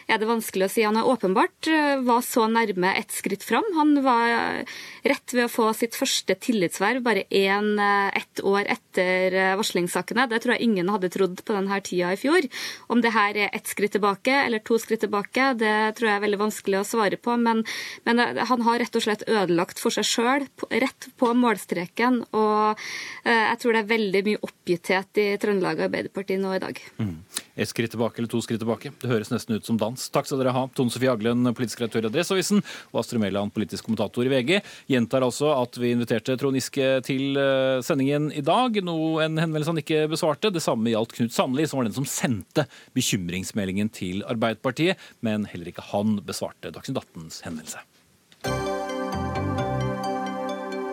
er 0.09 0.17
det 0.17 0.29
vanskelig 0.29 0.65
å 0.65 0.73
si. 0.73 0.85
Han 0.87 0.97
er 0.97 1.11
åpenbart 1.13 1.69
eh, 1.69 2.01
var 2.07 2.25
så 2.25 2.47
nærme 2.49 2.95
et 2.97 3.13
skritt 3.13 3.45
fram. 3.45 3.67
Han 3.77 3.93
var 4.05 4.65
rett 5.05 5.37
ved 5.37 5.45
å 5.45 5.53
få 5.53 5.69
sitt 5.77 5.97
første 5.97 6.33
tillitsverv 6.33 7.05
bare 7.05 7.27
én, 7.29 7.75
ett 8.15 8.41
år 8.41 8.65
etter 8.73 9.35
varslingssakene. 9.59 10.25
Det 10.31 10.41
tror 10.41 10.55
jeg 10.55 10.65
ingen 10.65 10.89
hadde 10.91 11.11
trodd 11.13 11.41
på 11.45 11.55
denne 11.55 11.77
tida 11.85 12.13
i 12.15 12.19
fjor. 12.19 12.49
Om 12.89 13.03
det 13.03 13.13
her 13.13 13.18
er 13.19 13.39
ett 13.47 13.67
skritt 13.69 13.93
tilbake 13.97 14.33
eller 14.45 14.63
to 14.65 14.79
skritt 14.81 15.03
tilbake, 15.05 15.51
det 15.59 15.75
tror 15.97 16.09
jeg 16.09 16.19
er 16.19 16.25
veldig 16.25 16.41
vanskelig 16.41 16.79
å 16.79 16.87
svare 16.87 17.19
på. 17.19 17.35
Men, 17.41 17.63
men 18.07 18.23
han 18.51 18.65
har 18.67 18.79
rett 18.81 18.95
og 18.95 19.05
slett 19.05 19.25
ødelagt 19.27 19.81
for 19.81 19.93
seg 19.93 20.07
sjøl, 20.07 20.47
rett 20.71 21.09
på 21.19 21.33
målstreken. 21.37 22.23
Og 22.31 22.79
eh, 23.25 23.45
jeg 23.49 23.61
tror 23.61 23.75
det 23.75 23.83
er 23.83 23.93
veldig 23.93 24.23
mye 24.29 24.43
oppgitthet 24.49 25.21
i 25.23 25.29
Trøndelag 25.41 25.85
Arbeiderparti 25.87 26.39
nå 26.39 26.55
i 26.55 26.63
dag. 26.63 26.81
Mm. 26.99 27.15
Ett 27.55 27.69
skritt 27.69 27.91
tilbake 27.91 28.21
eller 28.21 28.29
to 28.31 28.41
skritt 28.43 28.61
tilbake. 28.61 28.91
Det 29.01 29.09
høres 29.09 29.31
nesten 29.33 29.57
ut 29.57 29.65
som 29.67 29.77
dans. 29.79 30.05
Takk 30.13 30.29
skal 30.29 30.41
dere 30.41 30.53
ha, 30.55 30.65
Tone 30.75 30.93
Sofie 30.93 31.11
Aglen, 31.11 31.47
politisk 31.57 31.81
redaktør 31.83 32.07
i 32.07 32.11
Adresseavisen, 32.11 32.63
og 32.93 33.01
Astrid 33.01 33.23
Mæland, 33.23 33.53
politisk 33.55 33.87
kommentator 33.87 34.27
i 34.27 34.31
VG. 34.33 34.59
Gjentar 34.91 35.25
altså 35.25 35.51
at 35.57 35.79
vi 35.81 35.93
inviterte 35.95 36.37
Trond 36.39 36.59
Giske 36.59 36.89
til 37.07 37.39
eh, 37.39 37.81
sendingen 37.85 38.29
i 38.31 38.43
dag, 38.45 38.79
noe 38.85 39.25
en 39.25 39.39
henvendelse 39.41 39.73
han 39.73 39.83
ikke 39.83 40.05
besvarte. 40.13 40.53
Det 40.53 40.63
samme 40.63 40.93
gjaldt 40.93 41.15
Knut 41.17 41.35
Sandli, 41.35 41.67
som 41.69 41.81
var 41.81 41.89
den 41.89 41.97
som 41.97 42.07
sendte 42.09 42.67
bekymringsmeldingen 42.97 43.91
til 43.93 44.23
Arbeiderpartiet, 44.29 44.99
men 45.25 45.47
heller 45.49 45.71
ikke 45.71 45.87
han 45.91 46.19
besvarte 46.25 46.73
Dagsnytt 46.75 47.01
18s 47.03 47.43
henvendelse. 47.47 47.85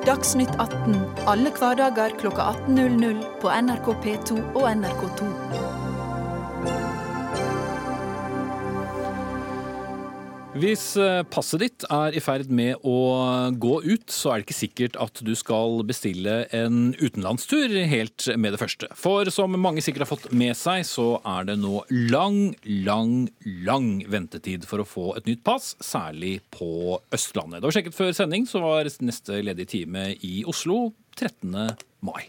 Dagsnytt 0.06 0.52
18 0.62 1.00
alle 1.26 1.50
hverdager 1.50 2.14
kl 2.20 2.30
18.00 2.30 3.24
på 3.42 3.50
NRK 3.50 3.90
P2 4.04 4.38
og 4.54 4.70
NRK2. 4.70 5.75
Hvis 10.56 10.94
eh, 10.96 11.20
passet 11.28 11.60
ditt 11.60 11.84
er 11.92 12.14
i 12.16 12.20
ferd 12.24 12.48
med 12.48 12.80
å 12.86 12.96
gå 13.60 13.74
ut, 13.84 14.06
så 14.08 14.30
er 14.30 14.40
det 14.40 14.46
ikke 14.46 14.56
sikkert 14.56 14.94
at 15.02 15.20
du 15.26 15.34
skal 15.36 15.82
bestille 15.84 16.36
en 16.56 16.94
utenlandstur 16.96 17.74
helt 17.90 18.24
med 18.40 18.56
det 18.56 18.60
første. 18.62 18.88
For 18.96 19.28
som 19.34 19.52
mange 19.60 19.84
sikkert 19.84 20.06
har 20.06 20.10
fått 20.14 20.30
med 20.32 20.56
seg, 20.56 20.86
så 20.88 21.18
er 21.28 21.50
det 21.50 21.58
nå 21.60 21.82
lang, 21.90 22.54
lang, 22.64 23.26
lang 23.68 23.90
ventetid 24.08 24.64
for 24.70 24.80
å 24.80 24.88
få 24.88 25.10
et 25.18 25.28
nytt 25.28 25.44
pass, 25.44 25.74
særlig 25.84 26.38
på 26.56 27.02
Østlandet. 27.12 27.60
Da 27.60 27.68
var 27.68 27.76
sjekket 27.76 27.98
før 27.98 28.16
sending, 28.16 28.48
så 28.48 28.64
var 28.64 28.88
neste 29.04 29.42
ledige 29.44 29.74
time 29.76 30.08
i 30.24 30.38
Oslo 30.48 30.86
13. 31.20 31.52
mai. 32.06 32.22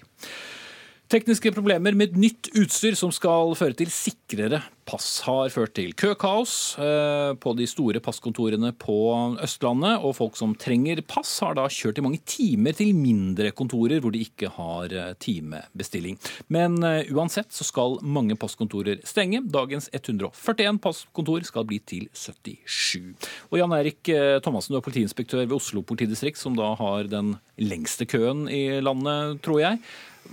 Tekniske 1.07 1.53
problemer 1.55 1.95
med 1.95 2.17
nytt 2.19 2.49
utstyr 2.59 2.95
som 2.99 3.13
skal 3.15 3.53
føre 3.55 3.77
til 3.79 3.91
sikrere 3.93 4.59
pass, 4.87 5.21
har 5.23 5.47
ført 5.51 5.73
til 5.77 5.93
køkaos 5.95 6.75
eh, 6.83 7.31
på 7.39 7.53
de 7.55 7.67
store 7.67 8.01
passkontorene 8.03 8.73
på 8.75 8.97
Østlandet. 9.43 10.03
Og 10.03 10.17
folk 10.17 10.35
som 10.39 10.55
trenger 10.59 10.99
pass, 11.07 11.31
har 11.43 11.55
da 11.55 11.67
kjørt 11.71 12.01
i 12.01 12.03
mange 12.03 12.19
timer 12.27 12.75
til 12.75 12.91
mindre 12.95 13.53
kontorer 13.55 14.03
hvor 14.03 14.11
de 14.11 14.25
ikke 14.25 14.51
har 14.57 14.91
eh, 14.91 15.13
timebestilling. 15.23 16.19
Men 16.51 16.75
eh, 16.83 17.07
uansett 17.15 17.55
så 17.55 17.67
skal 17.67 18.01
mange 18.03 18.35
passkontorer 18.39 18.99
stenge. 19.07 19.45
Dagens 19.47 19.87
141 19.93 20.81
passkontor 20.83 21.47
skal 21.47 21.67
bli 21.71 21.79
til 21.87 22.09
77. 22.11 23.15
Og 23.51 23.61
Jan 23.61 23.77
Erik 23.79 24.11
Thomassen, 24.43 24.75
du 24.75 24.81
er 24.81 24.85
politiinspektør 24.85 25.45
ved 25.45 25.55
Oslo 25.55 25.87
politidistrikt, 25.87 26.39
som 26.39 26.59
da 26.59 26.73
har 26.79 27.07
den 27.07 27.37
lengste 27.63 28.07
køen 28.07 28.47
i 28.51 28.81
landet, 28.83 29.39
tror 29.47 29.63
jeg. 29.63 29.81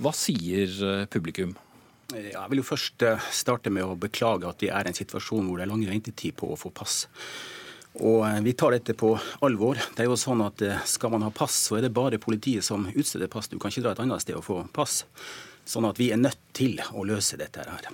Hva 0.02 0.12
sier 0.16 0.70
eh, 0.85 1.07
publikum? 1.11 1.54
Jeg 2.14 2.46
vil 2.50 2.61
jo 2.61 2.66
først 2.66 3.02
eh, 3.07 3.26
starte 3.35 3.72
med 3.72 3.87
å 3.87 3.96
beklage 3.98 4.48
at 4.48 4.62
vi 4.62 4.70
er 4.70 4.87
i 4.87 4.92
en 4.92 4.96
situasjon 4.96 5.46
hvor 5.46 5.59
det 5.59 5.66
er 5.66 5.70
lang 5.70 5.85
ventetid 5.87 6.37
på 6.38 6.50
å 6.52 6.59
få 6.59 6.72
pass. 6.74 7.04
Og 8.02 8.24
eh, 8.26 8.40
Vi 8.44 8.57
tar 8.59 8.74
dette 8.74 8.96
på 8.98 9.12
alvor. 9.46 9.78
Det 9.94 10.04
er 10.04 10.11
jo 10.11 10.18
sånn 10.18 10.42
at 10.44 10.62
Skal 10.90 11.14
man 11.14 11.26
ha 11.26 11.30
pass, 11.35 11.57
så 11.68 11.78
er 11.78 11.87
det 11.87 11.94
bare 11.94 12.22
politiet 12.22 12.66
som 12.66 12.88
utsteder 12.90 13.30
pass. 13.30 13.50
Du 13.50 13.59
kan 13.59 13.70
ikke 13.70 13.87
dra 13.87 13.94
et 13.94 14.02
annet 14.04 14.24
sted 14.24 14.38
og 14.38 14.46
få 14.46 14.62
pass. 14.74 15.04
Sånn 15.64 15.87
at 15.88 16.00
vi 16.00 16.11
er 16.12 16.20
nødt 16.20 16.40
til 16.57 16.80
å 16.92 17.07
løse 17.07 17.38
dette 17.40 17.62
her. 17.64 17.92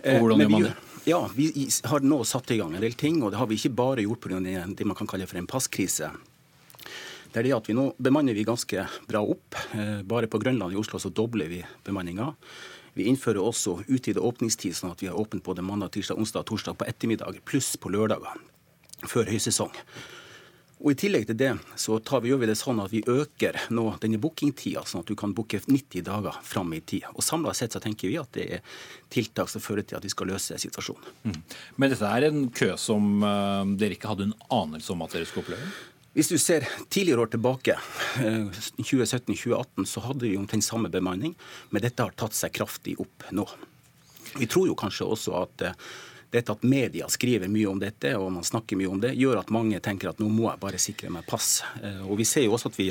Og 0.00 0.24
Hvordan 0.24 0.40
gjør 0.40 0.54
man 0.56 0.70
det? 0.70 0.78
Ja, 1.08 1.20
Vi 1.32 1.68
har 1.88 2.04
nå 2.04 2.24
satt 2.28 2.50
i 2.52 2.58
gang 2.60 2.74
en 2.76 2.82
del 2.82 2.96
ting. 2.98 3.22
og 3.22 3.32
Det 3.32 3.38
har 3.40 3.48
vi 3.48 3.60
ikke 3.60 3.76
bare 3.76 4.04
gjort 4.04 4.20
pga. 4.24 4.40
det 4.40 4.84
man 4.84 4.96
kan 4.96 5.06
kalle 5.06 5.28
for 5.28 5.38
en 5.38 5.46
passkrise 5.46 6.10
det 7.30 7.40
er 7.40 7.48
det 7.48 7.56
at 7.56 7.70
vi 7.70 7.76
nå 7.78 7.86
bemanner 8.02 8.34
vi 8.34 8.46
ganske 8.46 8.84
bra 9.08 9.22
opp. 9.22 9.58
Eh, 9.76 10.02
bare 10.02 10.30
på 10.30 10.40
Grønland 10.42 10.74
i 10.74 10.78
Oslo 10.80 10.98
så 11.02 11.12
dobler 11.14 11.50
vi 11.50 11.62
bemanninga. 11.86 12.32
Vi 12.98 13.06
innfører 13.06 13.42
også 13.42 13.78
utvidet 13.86 14.22
åpningstid, 14.22 14.74
sånn 14.74 14.94
at 14.94 15.02
vi 15.02 15.10
har 15.10 15.18
åpent 15.18 15.44
både 15.46 15.62
mandag, 15.62 15.92
tirsdag, 15.94 16.18
onsdag 16.18 16.42
og 16.42 16.50
torsdag 16.50 16.80
på 16.80 16.88
ettermiddag, 16.90 17.38
pluss 17.46 17.76
på 17.78 17.92
lørdager 17.94 18.40
før 19.08 19.30
høysesong. 19.30 19.76
Og 20.80 20.94
I 20.94 20.96
tillegg 20.96 21.26
til 21.28 21.36
det 21.36 21.50
så 21.76 21.98
vi, 22.00 22.30
gjør 22.30 22.38
vi 22.40 22.48
det 22.48 22.56
sånn 22.56 22.78
at 22.80 22.92
vi 22.92 23.02
øker 23.04 23.58
nå 23.76 23.84
denne 24.00 24.20
bookingtida, 24.20 24.80
sånn 24.88 25.04
at 25.04 25.10
du 25.10 25.16
kan 25.18 25.34
booke 25.36 25.60
90 25.60 26.06
dager 26.06 26.38
fram 26.46 26.72
i 26.72 26.80
tid. 26.80 27.04
Og 27.12 27.24
Samla 27.24 27.52
sett 27.56 27.76
så 27.76 27.82
tenker 27.84 28.08
vi 28.08 28.16
at 28.20 28.32
det 28.32 28.46
er 28.56 28.78
tiltak 29.12 29.52
som 29.52 29.60
fører 29.60 29.84
til 29.84 29.98
at 29.98 30.06
vi 30.06 30.12
skal 30.12 30.32
løse 30.32 30.56
situasjonen. 30.62 31.12
Mm. 31.28 31.36
Men 31.76 31.92
dette 31.92 32.08
er 32.08 32.28
en 32.30 32.46
kø 32.56 32.70
som 32.80 33.10
uh, 33.20 33.68
dere 33.76 33.98
ikke 33.98 34.08
hadde 34.08 34.30
en 34.30 34.36
anelse 34.56 34.94
om 34.94 35.04
at 35.04 35.18
dere 35.18 35.28
skulle 35.28 35.50
oppleve? 35.50 35.68
Hvis 36.12 36.28
du 36.28 36.38
ser 36.42 36.66
tidligere 36.88 37.22
år 37.22 37.26
tilbake, 37.30 37.76
2017-2018, 38.18 39.64
eh, 39.78 39.84
så 39.86 40.00
hadde 40.02 40.26
vi 40.26 40.36
omtrent 40.36 40.66
samme 40.66 40.90
bemanning, 40.90 41.36
men 41.70 41.82
dette 41.84 42.02
har 42.02 42.16
tatt 42.18 42.34
seg 42.34 42.54
kraftig 42.56 42.96
opp 42.98 43.28
nå. 43.30 43.46
Vi 44.38 44.48
tror 44.50 44.66
jo 44.66 44.74
kanskje 44.78 45.06
også 45.06 45.36
at 45.38 45.62
eh, 45.68 45.76
dette 46.34 46.54
at 46.54 46.66
media 46.66 47.06
skriver 47.10 47.50
mye 47.50 47.70
om 47.70 47.78
dette 47.78 48.12
og 48.18 48.30
man 48.34 48.46
snakker 48.46 48.78
mye 48.78 48.90
om 48.90 48.98
det, 49.02 49.14
gjør 49.18 49.42
at 49.42 49.54
mange 49.54 49.78
tenker 49.82 50.10
at 50.10 50.18
nå 50.22 50.26
må 50.30 50.48
jeg 50.48 50.62
bare 50.62 50.82
sikre 50.82 51.12
meg 51.14 51.26
pass. 51.30 51.60
Eh, 51.82 52.02
og 52.02 52.18
vi 52.18 52.26
ser 52.26 52.46
jo 52.46 52.56
også 52.58 52.72
at 52.72 52.80
vi 52.82 52.90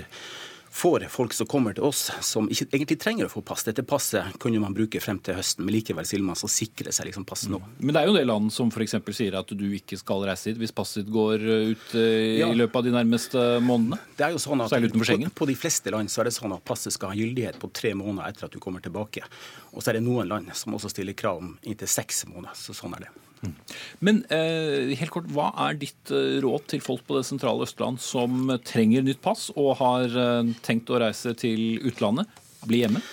får 0.72 1.06
folk 1.10 1.34
som 1.34 1.48
kommer 1.48 1.74
til 1.74 1.84
oss 1.84 2.10
som 2.26 2.50
ikke 2.52 2.68
egentlig 2.72 3.00
trenger 3.02 3.28
å 3.28 3.32
få 3.32 3.42
pass. 3.46 3.64
Dette 3.68 3.84
passet 3.88 4.38
kunne 4.42 4.62
man 4.62 4.76
bruke 4.78 5.02
frem 5.04 5.20
til 5.24 5.38
høsten, 5.40 5.66
men 5.66 5.74
likevel 5.76 6.08
vil 6.10 6.26
man 6.26 6.38
så 6.40 6.50
sikre 6.52 6.94
seg 6.96 7.10
liksom 7.10 7.26
pass 7.30 7.48
nå. 7.50 7.62
Men 7.80 7.96
det 7.96 8.02
er 8.02 8.10
jo 8.10 8.14
en 8.14 8.20
del 8.20 8.30
land 8.30 8.54
som 8.54 8.72
f.eks. 8.72 8.98
sier 9.16 9.38
at 9.40 9.54
du 9.58 9.66
ikke 9.76 10.00
skal 10.00 10.26
reise 10.30 10.52
hit 10.52 10.60
hvis 10.62 10.76
passet 10.76 11.04
ditt 11.04 11.14
går 11.14 11.46
ut 11.72 11.96
i 12.00 12.40
ja. 12.42 12.50
løpet 12.54 12.82
av 12.82 12.88
de 12.88 12.96
nærmeste 12.96 13.46
månedene? 13.66 14.02
Det 14.18 14.28
er 14.28 14.36
jo 14.36 14.44
sånn 14.44 14.66
at 14.66 14.74
på, 14.74 15.32
på, 15.42 15.50
de 15.50 15.58
fleste 15.58 15.94
land 15.96 16.12
så 16.12 16.24
er 16.24 16.30
det 16.30 16.36
sånn 16.38 16.56
at 16.56 16.66
passet 16.66 16.96
skal 16.96 17.14
ha 17.14 17.18
gyldighet 17.18 17.60
på 17.62 17.72
tre 17.74 17.96
måneder 17.98 18.30
etter 18.30 18.50
at 18.50 18.54
du 18.54 18.62
kommer 18.64 18.84
tilbake. 18.86 19.26
Og 19.74 19.82
så 19.82 19.92
er 19.92 20.00
det 20.00 20.06
noen 20.06 20.30
land 20.30 20.54
som 20.58 20.76
også 20.78 20.92
stiller 20.94 21.18
krav 21.18 21.42
om 21.42 21.56
inntil 21.64 21.90
seks 21.90 22.26
måneder. 22.30 22.56
Så 22.58 22.78
sånn 22.78 22.96
er 22.98 23.08
det. 23.08 23.16
Men 24.04 24.22
eh, 24.34 24.92
helt 25.00 25.14
kort, 25.14 25.30
hva 25.34 25.50
er 25.68 25.80
ditt 25.80 26.12
eh, 26.14 26.40
råd 26.44 26.68
til 26.72 26.84
folk 26.84 27.06
på 27.08 27.18
det 27.18 27.26
sentrale 27.28 27.66
Østland 27.68 28.02
som 28.04 28.52
trenger 28.68 29.06
nytt 29.06 29.22
pass 29.24 29.48
og 29.56 29.78
har 29.82 30.12
eh, 30.12 30.54
tenkt 30.66 30.92
å 30.92 31.00
reise 31.02 31.36
til 31.40 31.80
utlandet? 31.88 32.30
Bli 32.68 32.84
hjemme? 32.84 33.04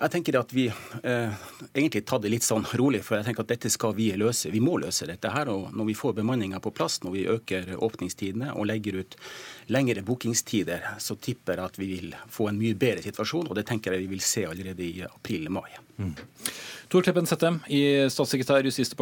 Jeg 0.00 0.12
tenker 0.14 0.38
at 0.40 0.52
Vi 0.56 0.66
eh, 0.70 1.40
egentlig 1.74 2.02
tar 2.08 2.22
det 2.24 2.30
litt 2.32 2.46
sånn 2.46 2.64
rolig, 2.80 3.02
for 3.04 3.18
jeg 3.18 3.28
tenker 3.28 3.44
at 3.44 3.52
dette 3.52 3.72
skal 3.72 3.92
vi 3.98 4.08
løse. 4.16 4.52
Vi 4.52 4.62
må 4.64 4.78
løse 4.80 5.08
dette 5.08 5.32
her. 5.34 5.50
og 5.52 5.74
Når 5.76 5.90
vi 5.90 5.98
får 5.98 6.16
bemanninga 6.22 6.60
på 6.64 6.72
plass, 6.72 7.02
når 7.04 7.16
vi 7.16 7.26
øker 7.28 7.74
åpningstidene 7.76 8.54
og 8.54 8.70
legger 8.70 9.02
ut 9.02 9.18
lengre 9.68 10.04
bookingstider, 10.06 10.96
så 10.98 11.18
tipper 11.20 11.60
jeg 11.60 11.72
at 11.72 11.78
vi 11.80 11.92
vil 11.92 12.16
få 12.32 12.48
en 12.48 12.60
mye 12.60 12.78
bedre 12.80 13.04
situasjon. 13.04 13.50
og 13.50 13.60
Det 13.60 13.66
tenker 13.68 13.92
jeg 13.92 14.06
vi 14.06 14.12
vil 14.14 14.24
se 14.24 14.46
allerede 14.48 14.86
i 14.88 15.04
april-mai. 15.04 15.68
Mm. 16.00 16.16
Tor 16.90 17.04
Kleppen 17.04 17.28
Settem 17.28 17.60
i 17.68 18.08
statssekretær 18.10 18.64
Justis- 18.66 18.96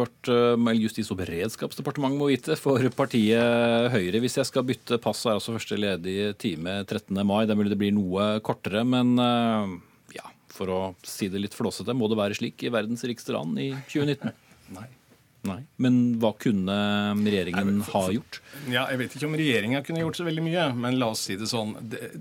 og 1.09 1.17
beredskapsdepartementet 1.23 2.19
må 2.19 2.27
vite 2.29 2.59
for 2.59 2.83
partiet 2.93 3.87
Høyre. 3.95 4.19
Hvis 4.19 4.37
jeg 4.37 4.51
skal 4.51 4.67
bytte 4.67 4.99
pass, 5.01 5.23
er 5.25 5.39
altså 5.39 5.55
første 5.55 5.79
ledige 5.79 6.35
time 6.37 6.83
13. 6.83 7.15
mai. 7.23 7.45
Er 7.47 7.55
mulig 7.55 7.71
det 7.71 7.79
blir 7.79 7.95
noe 7.95 8.35
kortere, 8.45 8.83
men 8.83 9.15
eh, 9.15 9.79
for 10.53 10.71
å 10.73 10.79
si 11.07 11.29
det 11.31 11.41
litt 11.41 11.57
flåsete, 11.57 11.95
må 11.97 12.09
det 12.11 12.19
være 12.19 12.37
slik 12.37 12.63
i 12.65 12.71
verdens 12.73 13.05
rikeste 13.07 13.35
land 13.35 13.59
i 13.61 13.71
2019? 13.91 14.33
Nei. 14.75 14.87
Nei. 15.47 15.61
Men 15.79 15.99
hva 16.19 16.33
kunne 16.35 16.75
regjeringen 17.23 17.79
for, 17.87 18.09
ha 18.09 18.15
gjort? 18.17 18.41
Ja, 18.67 18.89
Jeg 18.91 18.99
vet 19.03 19.15
ikke 19.15 19.29
om 19.29 19.37
regjeringa 19.39 19.83
kunne 19.87 20.03
gjort 20.03 20.19
så 20.19 20.27
veldig 20.27 20.43
mye, 20.43 20.65
men 20.75 20.99
la 20.99 21.13
oss 21.13 21.23
si 21.29 21.37
det 21.39 21.47
sånn. 21.47 21.77
Det, 21.91 22.11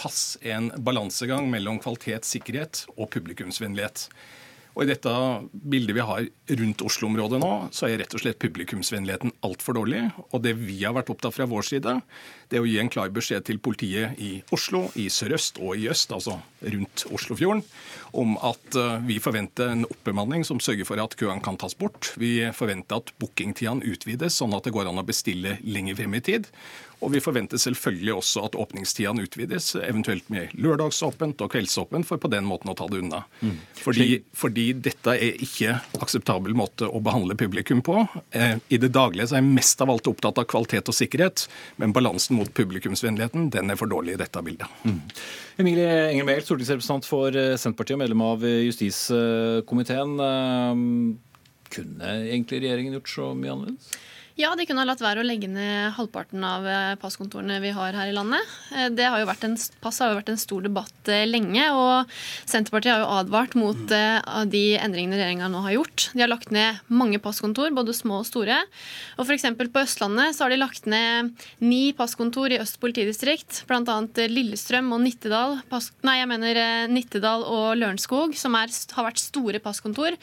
pass 0.00 0.38
en 0.46 0.70
balansegang 0.82 1.46
mellom 1.52 1.78
kvalitet, 1.82 2.26
sikkerhet 2.26 2.86
og 2.96 3.10
publikumsvennlighet. 3.14 4.08
Og 4.76 4.84
I 4.84 4.90
dette 4.92 5.12
bildet 5.52 5.96
vi 5.96 6.04
har 6.06 6.26
rundt 6.60 6.82
Oslo-området 6.86 7.40
nå, 7.42 7.50
så 7.74 7.88
er 7.88 7.98
rett 8.00 8.14
og 8.14 8.22
slett 8.22 8.38
publikumsvennligheten 8.42 9.34
altfor 9.46 9.76
dårlig. 9.80 10.04
Og 10.30 10.44
det 10.44 10.54
vi 10.60 10.78
har 10.84 10.94
vært 10.96 11.10
opptatt 11.12 11.34
fra 11.36 11.48
vår 11.50 11.66
side, 11.66 11.96
det 12.50 12.60
å 12.60 12.66
gi 12.68 12.78
en 12.82 12.90
klar 12.92 13.12
beskjed 13.14 13.46
til 13.46 13.60
politiet 13.62 14.18
i 14.20 14.30
Oslo, 14.54 14.88
i 14.98 15.08
sørøst 15.12 15.60
og 15.62 15.78
i 15.78 15.88
øst, 15.90 16.12
altså 16.14 16.40
rundt 16.60 17.06
Oslofjorden, 17.14 17.62
om 18.18 18.36
at 18.44 18.76
eh, 18.76 18.98
vi 19.06 19.20
forventer 19.22 19.72
en 19.72 19.86
oppbemanning 19.88 20.44
som 20.46 20.60
sørger 20.62 20.88
for 20.88 21.00
at 21.02 21.16
køene 21.20 21.42
kan 21.44 21.58
tas 21.60 21.76
bort. 21.78 22.12
Vi 22.20 22.42
forventer 22.56 23.00
at 23.00 23.14
bookingtidene 23.22 23.86
utvides, 23.86 24.36
sånn 24.40 24.54
at 24.56 24.66
det 24.66 24.74
går 24.74 24.90
an 24.90 25.00
å 25.00 25.06
bestille 25.06 25.58
lenger 25.64 26.00
frem 26.02 26.18
i 26.18 26.24
tid. 26.32 26.50
Og 27.00 27.14
vi 27.14 27.20
forventer 27.24 27.60
selvfølgelig 27.60 28.12
også 28.12 28.42
at 28.44 28.56
åpningstidene 28.60 29.24
utvides, 29.24 29.72
eventuelt 29.80 30.26
med 30.32 30.52
lørdagsåpent 30.60 31.40
og 31.40 31.52
kveldsåpent, 31.54 32.06
for 32.06 32.20
på 32.20 32.28
den 32.32 32.44
måten 32.48 32.72
å 32.72 32.76
ta 32.76 32.88
det 32.90 33.00
unna. 33.00 33.22
Mm. 33.40 33.54
Fordi, 33.80 34.08
fordi, 34.36 34.66
dette 34.84 35.14
er 35.16 35.40
ikke 35.40 35.78
akseptabel 36.00 36.56
måte 36.56 36.88
å 36.88 37.00
behandle 37.04 37.38
publikum 37.40 37.80
på. 37.84 38.04
Eh, 38.36 38.58
I 38.68 38.80
det 38.82 38.92
daglige 38.92 39.30
så 39.30 39.38
er 39.38 39.44
jeg 39.44 39.56
mest 39.56 39.80
av 39.80 39.94
alt 39.94 40.10
opptatt 40.12 40.42
av 40.42 40.48
kvalitet 40.50 40.92
og 40.92 40.96
sikkerhet, 40.96 41.46
men 41.80 41.96
balansen 41.96 42.36
mot 42.40 42.52
publikumsvennligheten 42.56 43.48
den 43.54 43.72
er 43.72 43.78
for 43.78 43.90
dårlig 43.90 44.16
i 44.16 44.20
dette 44.20 44.42
bildet. 44.44 44.68
Mm. 44.82 45.00
Emilie 45.62 45.88
Enger 46.10 46.28
Mehl, 46.28 46.44
stortingsrepresentant 46.44 47.08
for 47.08 47.36
eh, 47.36 47.56
Senterpartiet 47.60 47.98
og 47.98 48.04
medlem 48.04 48.24
av 48.26 48.46
justiskomiteen. 48.66 50.16
Eh, 50.26 50.86
kunne 51.70 52.14
egentlig 52.26 52.64
regjeringen 52.64 52.96
gjort 52.98 53.12
så 53.12 53.32
mye 53.38 53.54
annerledes? 53.54 53.92
Ja, 54.38 54.52
de 54.54 54.64
kunne 54.66 54.84
ha 54.84 54.86
latt 54.86 55.02
være 55.02 55.24
å 55.24 55.26
legge 55.26 55.48
ned 55.50 55.90
halvparten 55.96 56.44
av 56.46 56.66
eh, 56.68 56.94
passkontorene 57.02 57.58
vi 57.62 57.72
har 57.74 57.96
her 57.98 58.10
i 58.12 58.14
landet. 58.14 58.46
Eh, 58.70 58.86
det 58.94 59.08
har 59.10 59.18
jo 59.18 59.26
vært 59.26 59.42
en, 59.48 59.56
pass 59.82 59.98
har 60.00 60.12
jo 60.12 60.20
vært 60.20 60.30
en 60.30 60.38
stor 60.38 60.62
debatt 60.64 61.10
eh, 61.10 61.24
lenge, 61.26 61.64
og 61.74 62.12
Senterpartiet 62.48 62.94
har 62.94 63.02
jo 63.02 63.10
advart 63.18 63.56
mot 63.58 63.80
de 63.90 64.62
endringene 64.78 65.18
regjeringa 65.18 65.48
nå 65.50 65.64
har 65.64 65.74
gjort. 65.74 66.06
De 66.14 66.22
har 66.22 66.30
lagt 66.30 66.54
ned 66.54 66.78
mange 66.86 67.18
passkontor, 67.22 67.72
både 67.74 67.94
små 67.96 68.20
og 68.20 68.28
store. 68.28 68.60
Og 69.18 69.26
F.eks. 69.26 69.48
på 69.58 69.82
Østlandet 69.82 70.36
så 70.36 70.46
har 70.46 70.54
de 70.54 70.60
lagt 70.60 70.86
ned 70.90 71.34
ni 71.64 71.90
passkontor 71.96 72.54
i 72.54 72.60
Øst 72.62 72.78
politidistrikt, 72.82 73.64
bl.a. 73.68 73.98
Lillestrøm 74.30 74.92
og 74.94 75.02
Nittedal. 75.04 75.58
Pass, 75.72 75.90
nei, 76.06 76.20
jeg 76.20 76.30
mener 76.30 76.62
Nittedal 76.92 77.44
og 77.48 77.74
Lørenskog, 77.80 78.36
som 78.38 78.54
er, 78.60 78.72
har 78.94 79.08
vært 79.08 79.22
store 79.22 79.62
passkontor. 79.64 80.16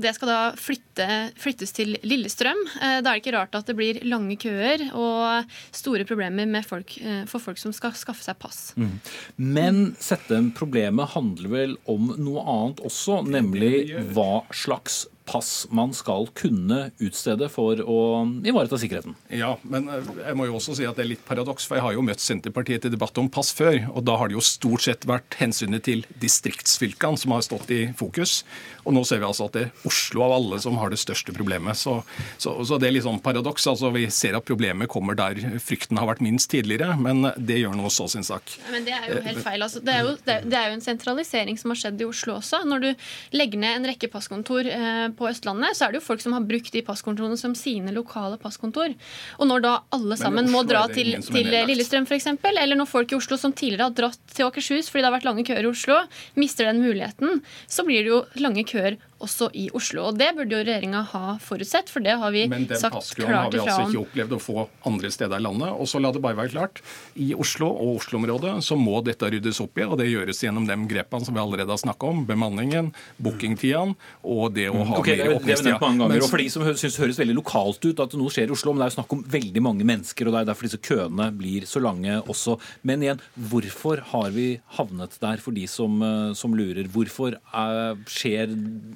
Det 0.00 0.14
skal 0.16 0.32
da 0.32 0.40
flytte, 0.58 1.08
flyttes 1.40 1.76
til 1.76 1.98
Lillestrøm. 2.06 2.64
Da 3.04 3.12
er 3.12 3.19
ikke 3.20 3.34
rart 3.36 3.56
at 3.58 3.68
det 3.68 3.76
blir 3.78 4.00
lange 4.08 4.36
køer 4.40 4.86
og 4.96 5.52
store 5.76 6.06
problemer 6.08 6.48
folk, 6.66 6.96
eh, 7.02 7.22
for 7.30 7.42
folk 7.42 7.60
som 7.60 7.74
skal 7.76 7.94
skaffe 7.98 8.24
seg 8.24 8.38
pass. 8.40 8.72
Mm. 8.80 8.96
Men 9.36 9.80
dette 10.00 10.42
problemet 10.56 11.14
handler 11.14 11.54
vel 11.54 11.78
om 11.90 12.12
noe 12.18 12.44
annet 12.44 12.82
også, 12.86 13.20
nemlig 13.28 13.90
hva 14.14 14.44
slags 14.54 15.04
pass 15.30 15.68
man 15.70 15.92
skal 15.94 16.26
kunne 16.34 16.88
utstede 16.98 17.46
for 17.52 17.78
å 17.78 18.00
ivareta 18.42 18.78
sikkerheten. 18.80 19.14
Ja, 19.34 19.52
men 19.62 19.86
eh, 19.92 20.10
jeg 20.24 20.38
må 20.38 20.48
jo 20.48 20.56
også 20.58 20.74
si 20.78 20.86
at 20.88 20.98
det 20.98 21.04
er 21.04 21.12
litt 21.12 21.24
paradoks, 21.28 21.68
for 21.68 21.78
jeg 21.78 21.86
har 21.86 21.96
jo 21.96 22.04
møtt 22.04 22.22
Senterpartiet 22.24 22.84
til 22.84 22.94
debatt 22.94 23.18
om 23.20 23.30
pass 23.32 23.52
før. 23.54 23.78
Og 23.94 24.04
da 24.08 24.16
har 24.18 24.30
det 24.30 24.38
jo 24.38 24.44
stort 24.44 24.86
sett 24.86 25.06
vært 25.08 25.38
hensynet 25.40 25.86
til 25.86 26.02
distriktsfylkene 26.22 27.20
som 27.20 27.36
har 27.36 27.46
stått 27.46 27.70
i 27.74 27.80
fokus. 27.96 28.40
Og 28.84 28.94
nå 28.96 29.04
ser 29.06 29.20
vi 29.22 29.28
altså 29.28 29.46
at 29.46 29.56
det 29.56 29.64
er 29.68 29.88
Oslo 29.88 30.24
av 30.24 30.34
alle 30.38 30.60
som 30.62 30.78
har 30.80 30.92
det 30.92 31.00
største 31.00 31.34
problemet. 31.36 31.78
Så, 31.78 32.00
så, 32.40 32.56
så 32.66 32.78
det 32.80 32.88
er 32.88 32.96
litt 32.96 33.06
sånn 33.06 33.20
paradoks. 33.22 33.66
altså 33.70 33.92
Vi 33.94 34.06
ser 34.14 34.38
at 34.38 34.46
problemet 34.48 34.90
kommer 34.90 35.18
der 35.18 35.38
frykten 35.62 36.00
har 36.00 36.08
vært 36.10 36.24
minst 36.24 36.50
tidligere, 36.52 36.96
men 36.98 37.30
det 37.36 37.60
gjør 37.60 37.76
noe 37.78 37.92
så 37.92 38.08
sin 38.10 38.26
sak. 38.26 38.56
Men 38.72 38.86
det 38.88 38.96
er 38.96 39.08
jo 39.12 39.20
helt 39.26 39.42
feil. 39.44 39.62
Altså, 39.66 39.82
det, 39.84 39.94
er 39.94 40.06
jo, 40.06 40.16
det, 40.26 40.56
er 40.56 40.70
jo, 40.70 40.78
en 40.78 40.84
sentralisering 40.84 41.60
som 41.60 41.74
har 41.74 41.82
skjedd 41.84 42.02
i 42.02 42.08
Oslo 42.08 42.38
også. 42.38 42.62
Når 42.68 42.84
du 42.84 42.90
legger 43.36 43.62
ned 43.62 43.80
en 43.80 43.90
rekke 43.92 44.10
passkontor 44.12 44.68
eh, 44.70 45.06
på 45.20 45.28
Østlandet, 45.28 45.76
så 45.76 45.86
er 45.86 45.92
det 45.92 46.00
jo 46.00 46.06
folk 46.06 46.24
som 46.24 46.34
har 46.36 46.46
brukt 46.48 46.72
de 46.74 46.82
passkontorene 46.86 47.38
som 47.40 47.54
sine 47.58 47.92
lokale 47.94 48.40
passkontor. 48.40 48.96
Og 49.38 49.50
når 49.50 49.64
da 49.66 49.74
alle 49.94 50.18
sammen 50.20 50.50
må 50.52 50.64
dra 50.68 50.86
til, 50.92 51.12
til 51.28 51.52
Lillestrøm 51.68 52.08
f.eks., 52.08 52.32
eller 52.50 52.78
når 52.78 52.88
folk 52.90 53.12
i 53.12 53.18
Oslo 53.20 53.38
som 53.40 53.54
tidligere 53.56 53.90
har 53.90 53.98
dratt 53.98 54.34
til 54.34 54.48
Akershus 54.48 54.88
fordi 54.90 55.04
det 55.04 55.10
har 55.10 55.18
vært 55.18 55.28
lange 55.28 55.46
køer 55.46 55.66
i 55.66 55.70
Oslo, 55.70 56.00
mister 56.40 56.70
den 56.70 56.82
muligheten, 56.82 57.44
så 57.68 57.86
blir 57.86 58.04
det 58.04 58.14
jo 58.14 58.24
lange 58.40 58.64
køer 58.68 58.98
også 59.20 59.50
i 59.56 59.68
Oslo. 59.76 60.08
Og 60.10 60.18
Det 60.18 60.30
burde 60.36 60.56
jo 60.56 60.64
regjeringa 60.64 61.02
ha 61.12 61.36
forutsett, 61.42 61.90
for 61.92 62.04
det 62.04 62.16
har 62.20 62.32
vi 62.34 62.46
sagt 62.48 63.14
klart 63.18 63.20
ifra 63.20 63.28
om. 63.28 63.30
Men 63.30 63.30
den 63.30 63.36
har 63.36 63.50
vi 63.52 63.60
altså 63.60 63.84
ikke 63.86 64.02
opplevd 64.04 64.34
å 64.36 64.40
få 64.42 64.66
andre 64.90 65.10
steder 65.12 65.40
i 65.40 65.46
landet. 65.46 65.74
Og 65.76 65.90
så 65.90 66.00
la 66.02 66.12
det 66.14 66.22
bare 66.24 66.38
være 66.38 66.54
klart, 66.54 66.82
i 67.20 67.30
Oslo 67.34 67.70
og 67.70 68.00
Oslo-området 68.00 68.56
så 68.64 68.78
må 68.80 69.00
dette 69.06 69.30
ryddes 69.30 69.60
opp 69.62 69.78
i, 69.80 69.86
og 69.86 69.98
det 70.00 70.08
gjøres 70.10 70.42
gjennom 70.44 70.66
de 70.68 70.78
grepene 70.90 71.26
som 71.26 71.36
vi 71.36 71.42
allerede 71.42 71.74
har 71.74 71.82
snakka 71.82 72.10
om. 72.10 72.24
Bemanningen, 72.28 72.92
bookingtidene 73.20 73.96
og 74.24 74.54
det 74.56 74.68
å 74.70 74.84
ha 74.88 75.00
okay, 75.00 75.20
mer 75.20 75.36
åpningstid. 75.36 75.76
Og 76.20 76.28
for 76.30 76.40
de 76.40 76.48
som 76.52 76.66
syns 76.70 76.96
det 76.96 77.04
høres 77.04 77.20
veldig 77.20 77.36
lokalt 77.38 77.84
ut 77.86 78.04
at 78.04 78.16
noe 78.18 78.32
skjer 78.32 78.50
i 78.50 78.56
Oslo, 78.56 78.74
men 78.74 78.82
det 78.82 78.88
er 78.88 78.94
jo 78.94 78.98
snakk 78.98 79.16
om 79.16 79.24
veldig 79.36 79.64
mange 79.64 79.86
mennesker, 79.88 80.28
og 80.28 80.36
det 80.36 80.42
er 80.42 80.50
derfor 80.50 80.68
disse 80.68 80.82
køene 80.82 81.30
blir 81.36 81.68
så 81.68 81.82
lange 81.82 82.20
også. 82.30 82.56
Men 82.86 83.04
igjen, 83.04 83.22
hvorfor 83.50 84.02
har 84.12 84.32
vi 84.34 84.48
havnet 84.78 85.16
der 85.22 85.42
for 85.42 85.56
de 85.56 85.66
som, 85.70 86.00
eh, 86.02 86.32
som 86.38 86.54
lurer? 86.56 86.88
Hvorfor 86.90 87.36
er, 87.36 87.80
eh, 87.90 88.04
skjer 88.10 88.54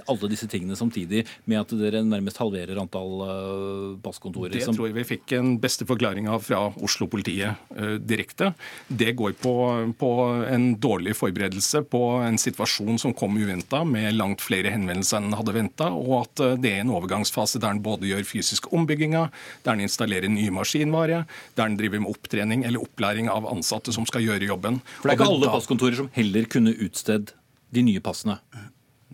alle 0.09 0.14
disse 0.31 0.49
tingene 0.51 0.77
samtidig 0.79 1.25
med 1.51 1.61
at 1.61 1.75
dere 1.79 2.03
nærmest 2.07 2.39
halverer 2.41 2.79
antall 2.81 3.23
uh, 3.23 3.99
passkontorer? 4.05 4.55
Det 4.55 4.67
tror 4.69 4.89
jeg 4.89 4.97
vi 4.99 5.07
fikk 5.15 5.35
en 5.39 5.55
beste 5.63 5.87
forklaring 5.89 6.29
av 6.31 6.45
fra 6.47 6.61
Oslo-politiet 6.85 7.61
uh, 7.77 7.97
direkte. 8.01 8.53
Det 8.89 9.15
går 9.19 9.37
på, 9.41 9.55
på, 10.01 10.11
en 10.51 10.67
dårlig 10.81 11.17
forberedelse 11.19 11.85
på 11.91 12.03
en 12.25 12.39
situasjon 12.41 13.01
som 13.01 13.15
kom 13.17 13.39
uventa, 13.39 13.85
med 13.89 14.17
langt 14.19 14.45
flere 14.45 14.73
henvendelser 14.75 15.23
enn 15.23 15.37
hadde 15.37 15.57
venta, 15.57 15.91
og 15.93 16.15
at 16.23 16.45
uh, 16.45 16.55
det 16.61 16.75
er 16.75 16.85
en 16.85 16.95
overgangsfase 16.95 17.63
der 17.63 17.77
en 17.77 17.85
både 17.85 18.11
gjør 18.11 18.27
fysiske 18.29 18.73
ombygginger, 18.75 19.31
der 19.67 19.77
en 19.77 19.85
installerer 19.85 20.31
ny 20.33 20.49
maskinvare, 20.55 21.25
der 21.59 21.71
en 21.71 21.79
driver 21.81 22.03
med 22.05 22.15
opptrening 22.15 22.67
eller 22.67 22.83
opplæring 22.83 23.31
av 23.33 23.49
ansatte 23.51 23.95
som 23.95 24.07
skal 24.09 24.25
gjøre 24.25 24.51
jobben. 24.51 24.81
For 25.01 25.09
det 25.09 25.17
er 25.17 25.23
ikke 25.23 25.33
alle 25.37 25.55
passkontorer 25.55 25.99
som 26.03 26.13
heller 26.15 26.49
kunne 26.51 26.75
utstedt 26.85 27.35
de 27.75 27.85
nye 27.87 28.03
passene? 28.05 28.39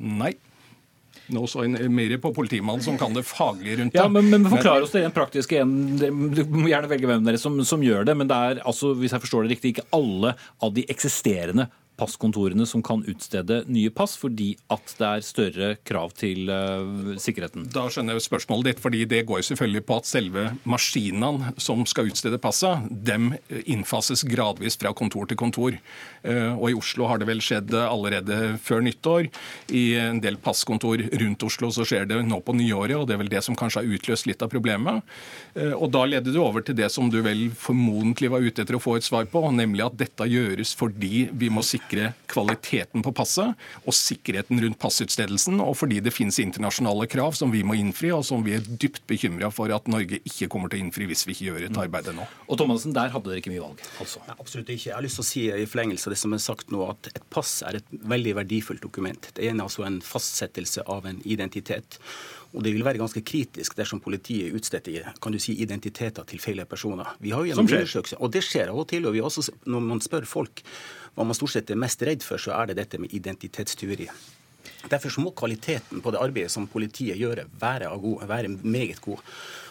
Nei. 0.00 0.34
Nå 1.34 1.46
så 1.50 1.64
en 1.64 1.76
mer 1.94 2.16
på 2.22 2.32
politimannen 2.34 2.84
som 2.84 2.98
kan 3.00 3.14
det 3.16 3.24
faglige 3.28 3.80
rundt 3.80 3.94
det. 3.94 4.00
Ja, 4.00 4.08
men, 4.10 4.30
men 4.32 4.48
Forklar 4.50 4.86
oss 4.86 4.94
det 4.94 5.04
rent 5.04 5.16
praktiske 5.16 5.60
en. 5.62 5.74
Du 6.00 6.42
må 6.50 6.68
gjerne 6.70 6.90
velge 6.90 7.10
hvem 7.10 7.26
dere 7.26 7.40
som, 7.40 7.58
som 7.66 7.84
gjør 7.84 8.08
det. 8.08 8.16
Men 8.18 8.30
det 8.30 8.40
er 8.50 8.64
altså, 8.64 8.94
hvis 8.98 9.14
jeg 9.14 9.24
forstår 9.24 9.46
det 9.46 9.56
riktig, 9.56 9.74
ikke 9.74 9.88
alle 9.96 10.34
av 10.62 10.74
de 10.76 10.86
eksisterende 10.90 11.70
passkontorene 12.00 12.66
som 12.68 12.82
kan 12.84 13.02
utstede 13.08 13.62
nye 13.70 13.92
pass, 13.92 14.16
fordi 14.20 14.54
at 14.72 14.94
det 14.98 15.08
er 15.08 15.24
større 15.26 15.70
krav 15.86 16.14
til 16.18 16.50
uh, 16.50 17.14
sikkerheten? 17.20 17.68
Da 17.72 17.86
skjønner 17.92 18.16
jeg 18.16 18.26
spørsmålet 18.26 18.70
ditt, 18.70 18.82
fordi 18.82 19.04
det 19.10 19.24
går 19.28 19.44
selvfølgelig 19.46 19.84
på 19.88 19.98
at 20.00 20.08
selve 20.08 20.46
maskinene 20.68 21.52
som 21.60 21.84
skal 21.88 22.10
utstede 22.10 22.40
passet, 22.42 22.88
dem 22.90 23.34
innfases 23.64 24.24
gradvis 24.28 24.78
fra 24.80 24.94
kontor 24.96 25.28
til 25.30 25.40
kontor. 25.40 25.76
Uh, 26.24 26.56
og 26.56 26.66
i 26.70 26.78
Oslo 26.78 27.08
har 27.10 27.20
det 27.20 27.28
vel 27.30 27.42
skjedd 27.44 27.74
allerede 27.80 28.56
før 28.64 28.84
nyttår. 28.86 29.28
I 29.76 29.84
en 30.00 30.22
del 30.24 30.40
passkontor 30.40 31.04
rundt 31.22 31.46
Oslo 31.46 31.72
så 31.74 31.86
skjer 31.88 32.08
det 32.10 32.22
nå 32.26 32.40
på 32.44 32.56
nyåret, 32.56 32.96
og 32.98 33.08
det 33.08 33.16
er 33.16 33.22
vel 33.24 33.32
det 33.32 33.44
som 33.46 33.58
kanskje 33.58 33.84
har 33.84 33.98
utløst 33.98 34.28
litt 34.30 34.42
av 34.44 34.52
problemet. 34.52 35.04
Uh, 35.56 35.74
og 35.76 35.90
da 35.94 36.06
leder 36.08 36.32
du 36.32 36.40
over 36.42 36.64
til 36.64 36.78
det 36.78 36.90
som 36.92 37.12
du 37.12 37.20
vel 37.26 37.48
formodentlig 37.56 38.32
var 38.32 38.44
ute 38.44 38.64
etter 38.64 38.78
å 38.78 38.82
få 38.82 38.96
et 38.98 39.06
svar 39.06 39.28
på, 39.30 39.44
nemlig 39.54 39.84
at 39.86 39.98
dette 40.00 40.28
gjøres 40.30 40.74
fordi 40.78 41.28
vi 41.36 41.50
må 41.52 41.62
sikre 41.66 41.89
kvaliteten 42.30 43.04
på 43.04 43.12
passet 43.16 43.58
og 43.84 43.96
sikkerheten 43.96 44.60
rundt 44.62 44.78
passutstedelsen, 44.80 45.60
og 45.62 45.76
fordi 45.80 46.00
det 46.04 46.14
finnes 46.14 46.40
internasjonale 46.42 47.08
krav 47.10 47.36
som 47.38 47.52
vi 47.52 47.62
må 47.66 47.76
innfri, 47.78 48.12
og 48.14 48.24
som 48.26 48.44
vi 48.46 48.56
er 48.58 48.64
dypt 48.64 49.02
bekymra 49.10 49.50
for 49.54 49.72
at 49.74 49.90
Norge 49.90 50.20
ikke 50.22 50.50
kommer 50.52 50.72
til 50.72 50.80
å 50.80 50.86
innfri 50.86 51.08
hvis 51.10 51.26
vi 51.26 51.36
ikke 51.36 51.48
gjør 51.50 51.68
et 51.68 51.80
arbeid 51.84 52.10
nå. 52.16 52.26
Og 52.48 52.60
Thomassen, 52.60 52.94
der 52.96 53.12
hadde 53.14 53.30
dere 53.30 53.42
ikke 53.42 53.54
mye 53.54 53.64
valg? 53.64 53.84
altså? 54.02 54.22
Nei, 54.28 54.36
absolutt 54.38 54.72
ikke. 54.72 54.88
Jeg 54.90 54.96
har 54.96 55.06
lyst 55.06 55.20
til 55.20 55.26
å 55.26 55.30
si 55.30 55.46
i 55.50 55.68
forlengelse 55.70 56.08
av 56.08 56.16
det 56.16 56.20
som 56.22 56.36
er 56.36 56.44
sagt 56.44 56.74
nå, 56.74 56.82
at 56.90 57.12
et 57.12 57.24
pass 57.32 57.60
er 57.66 57.80
et 57.80 57.96
veldig 58.14 58.36
verdifullt 58.42 58.84
dokument. 58.84 59.30
Det 59.36 59.46
er 59.46 59.56
altså 59.56 59.86
en 59.86 60.00
fastsettelse 60.04 60.86
av 60.90 61.08
en 61.10 61.20
identitet. 61.28 62.00
Og 62.50 62.64
det 62.66 62.72
vil 62.74 62.84
være 62.84 62.98
ganske 62.98 63.22
kritisk 63.22 63.76
dersom 63.78 64.00
politiet 64.02 64.54
utstetter 64.56 65.12
kan 65.22 65.34
du 65.34 65.38
si, 65.42 65.54
identiteter 65.62 66.26
til 66.26 66.42
feil 66.42 66.64
personer. 66.66 67.12
Vi 67.22 67.30
har 67.30 67.44
jo 67.44 67.52
gjennom 67.52 67.68
undersøkelser, 67.68 68.18
og 68.18 68.32
det 68.34 68.42
skjer 68.46 68.72
av 68.72 68.80
og 68.82 68.88
til. 68.90 69.06
og 69.06 69.14
vi 69.14 69.22
også, 69.22 69.46
Når 69.66 69.80
man 69.80 70.00
spør 70.02 70.26
folk 70.26 70.64
hva 71.14 71.26
man 71.26 71.36
stort 71.36 71.54
sett 71.54 71.70
er 71.70 71.80
mest 71.80 72.02
redd 72.06 72.24
for, 72.26 72.40
så 72.40 72.54
er 72.58 72.70
det 72.70 72.78
dette 72.80 73.00
med 73.02 73.14
identitetstyveri. 73.16 74.10
Derfor 74.90 75.12
så 75.12 75.22
må 75.24 75.32
kvaliteten 75.36 76.00
på 76.00 76.12
det 76.12 76.20
arbeidet 76.22 76.52
som 76.52 76.68
politiet 76.70 77.18
gjør, 77.20 77.44
være, 77.60 77.90
god, 78.00 78.24
være 78.28 78.52
meget 78.62 79.00
god. 79.04 79.20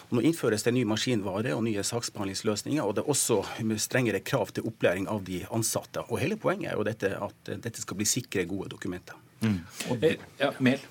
Og 0.10 0.18
nå 0.18 0.24
innføres 0.26 0.66
det 0.66 0.74
ny 0.74 0.84
maskinvare 0.90 1.54
og 1.54 1.64
nye 1.68 1.84
saksbehandlingsløsninger, 1.86 2.82
og 2.82 2.96
det 2.98 3.04
er 3.04 3.12
også 3.14 3.44
strengere 3.78 4.22
krav 4.26 4.50
til 4.54 4.66
opplæring 4.66 5.06
av 5.10 5.22
de 5.26 5.44
ansatte. 5.54 6.02
Og 6.10 6.22
Hele 6.22 6.38
poenget 6.38 6.72
er 6.72 6.78
jo 6.78 6.86
dette 6.88 7.12
at 7.14 7.52
dette 7.52 7.82
skal 7.82 8.00
bli 8.00 8.10
sikre, 8.10 8.48
gode 8.50 8.72
dokumenter. 8.74 9.18
Mm. 9.42 9.60
Det, 10.02 10.18
ja, 10.40 10.50
Mel. 10.60 10.82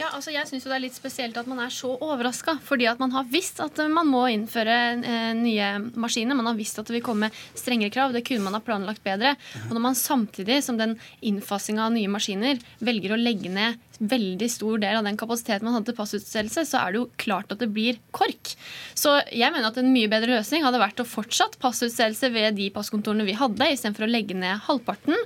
Ja, 0.00 0.08
altså 0.16 0.32
jeg 0.32 0.48
synes 0.48 0.64
Det 0.64 0.72
er 0.72 0.80
litt 0.80 0.96
spesielt 0.96 1.36
at 1.36 1.48
man 1.50 1.60
er 1.60 1.72
så 1.74 1.92
overraska. 2.00 2.56
Fordi 2.64 2.88
at 2.88 3.00
man 3.02 3.12
har 3.12 3.28
visst 3.28 3.60
at 3.60 3.76
man 3.92 4.08
må 4.08 4.24
innføre 4.32 4.78
eh, 4.96 5.32
nye 5.36 5.68
maskiner. 6.00 6.38
Man 6.38 6.48
har 6.48 6.56
visst 6.56 6.80
at 6.80 6.88
det 6.88 6.96
vil 6.96 7.04
komme 7.04 7.28
strengere 7.52 7.92
krav. 7.92 8.14
Det 8.16 8.24
kunne 8.24 8.46
man 8.46 8.56
ha 8.56 8.62
planlagt 8.64 9.04
bedre. 9.04 9.34
Og 9.68 9.76
når 9.76 9.84
man 9.90 9.98
samtidig 9.98 10.62
som 10.64 10.80
den 10.80 10.96
innfasinga 11.20 11.84
av 11.84 11.94
nye 11.96 12.08
maskiner 12.12 12.60
velger 12.80 13.12
å 13.12 13.20
legge 13.20 13.52
ned 13.52 13.76
veldig 14.00 14.48
stor 14.48 14.80
del 14.80 14.96
av 14.96 15.04
den 15.04 15.18
kapasiteten 15.20 15.66
man 15.66 15.76
hadde 15.76 15.90
til 15.90 15.98
passutstedelse, 15.98 16.64
så 16.68 16.80
er 16.80 16.92
det 16.92 17.00
jo 17.00 17.08
klart 17.20 17.52
at 17.52 17.60
det 17.60 17.68
blir 17.72 17.98
KORK. 18.16 18.54
Så 18.96 19.12
jeg 19.28 19.52
mener 19.52 19.68
at 19.68 19.78
en 19.80 19.92
mye 19.92 20.08
bedre 20.10 20.38
løsning 20.38 20.64
hadde 20.64 20.80
vært 20.80 21.02
å 21.02 21.08
fortsatt 21.08 21.58
passutstedelse 21.60 22.30
ved 22.32 22.56
de 22.56 22.70
passkontorene 22.72 23.26
vi 23.28 23.36
hadde, 23.36 23.68
istedenfor 23.74 24.06
å 24.06 24.10
legge 24.10 24.36
ned 24.38 24.64
halvparten, 24.66 25.16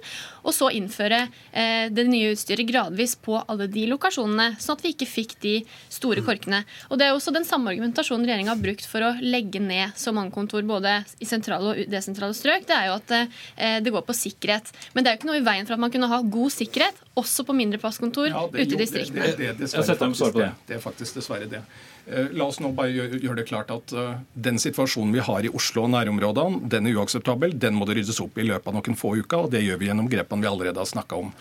og 0.42 0.56
så 0.56 0.72
innføre 0.74 1.24
eh, 1.52 1.86
det 1.94 2.06
nye 2.08 2.32
utstyret 2.34 2.68
gradvis 2.68 3.14
på 3.22 3.38
alle 3.44 3.68
de 3.70 3.86
lokasjonene, 3.92 4.56
sånn 4.64 4.78
at 4.78 4.84
vi 4.84 4.94
ikke 4.94 5.08
fikk 5.08 5.36
de 5.44 5.54
store 5.92 6.24
KORKene. 6.24 6.62
Og 6.90 7.00
Det 7.00 7.08
er 7.08 7.16
også 7.16 7.34
den 7.34 7.46
samme 7.48 7.72
argumentasjonen 7.72 8.26
regjeringa 8.28 8.54
har 8.54 8.62
brukt 8.62 8.88
for 8.88 9.06
å 9.06 9.14
legge 9.22 9.62
ned 9.62 9.96
så 9.98 10.14
mange 10.16 10.34
kontor 10.34 10.62
både 10.68 11.00
i 11.20 11.28
sentrale 11.28 11.72
og 11.72 11.90
desentrale 11.90 12.36
strøk. 12.36 12.68
Det 12.68 12.76
er 12.76 12.90
jo 12.90 12.98
at 12.98 13.16
eh, 13.18 13.78
det 13.84 13.94
går 13.94 14.06
på 14.06 14.16
sikkerhet. 14.16 14.70
Men 14.94 15.04
det 15.04 15.10
er 15.10 15.16
jo 15.16 15.22
ikke 15.22 15.32
noe 15.32 15.40
i 15.42 15.46
veien 15.46 15.68
for 15.68 15.76
at 15.76 15.84
man 15.84 15.94
kunne 15.94 16.10
ha 16.10 16.20
god 16.22 16.54
sikkerhet 16.54 17.02
også 17.18 17.44
på 17.46 17.56
mindre 17.56 17.80
passkontor. 17.82 18.30
Ja, 18.30 18.46
ute 18.46 18.62
i 18.64 18.78
distriktene. 18.78 19.32
Det, 19.34 19.36
det, 19.38 19.68
det, 19.70 20.48
det, 20.66 20.78
er 20.78 20.82
faktisk 20.82 21.20
dessverre 21.20 21.50
det. 21.50 21.62
Eh, 22.06 22.32
la 22.36 22.48
oss 22.50 22.60
nå 22.60 22.72
bare 22.76 22.92
gjøre 22.92 23.38
det 23.38 23.46
klart 23.48 23.70
at 23.72 23.94
uh, 23.96 24.16
den 24.34 24.58
situasjonen 24.60 25.14
vi 25.14 25.22
har 25.24 25.46
i 25.46 25.52
Oslo 25.54 25.86
og 25.86 25.94
nærområdene, 25.94 26.68
den 26.72 26.90
er 26.90 26.98
uakseptabel. 26.98 27.54
Den 27.60 27.78
må 27.78 27.88
det 27.88 28.00
ryddes 28.00 28.20
opp 28.24 28.38
i 28.38 28.44
i 28.44 28.50
løpet 28.50 28.70
av 28.70 28.76
noen 28.76 28.98
få 28.98 29.14
uker, 29.20 29.46
og 29.46 29.54
det 29.54 29.64
gjør 29.64 29.80
vi 29.80 29.88
gjennom 29.90 30.10
grepene 30.10 30.44
vi 30.44 30.50
allerede 30.50 30.82
har 30.82 30.90
snakka 30.90 31.22
om. 31.24 31.32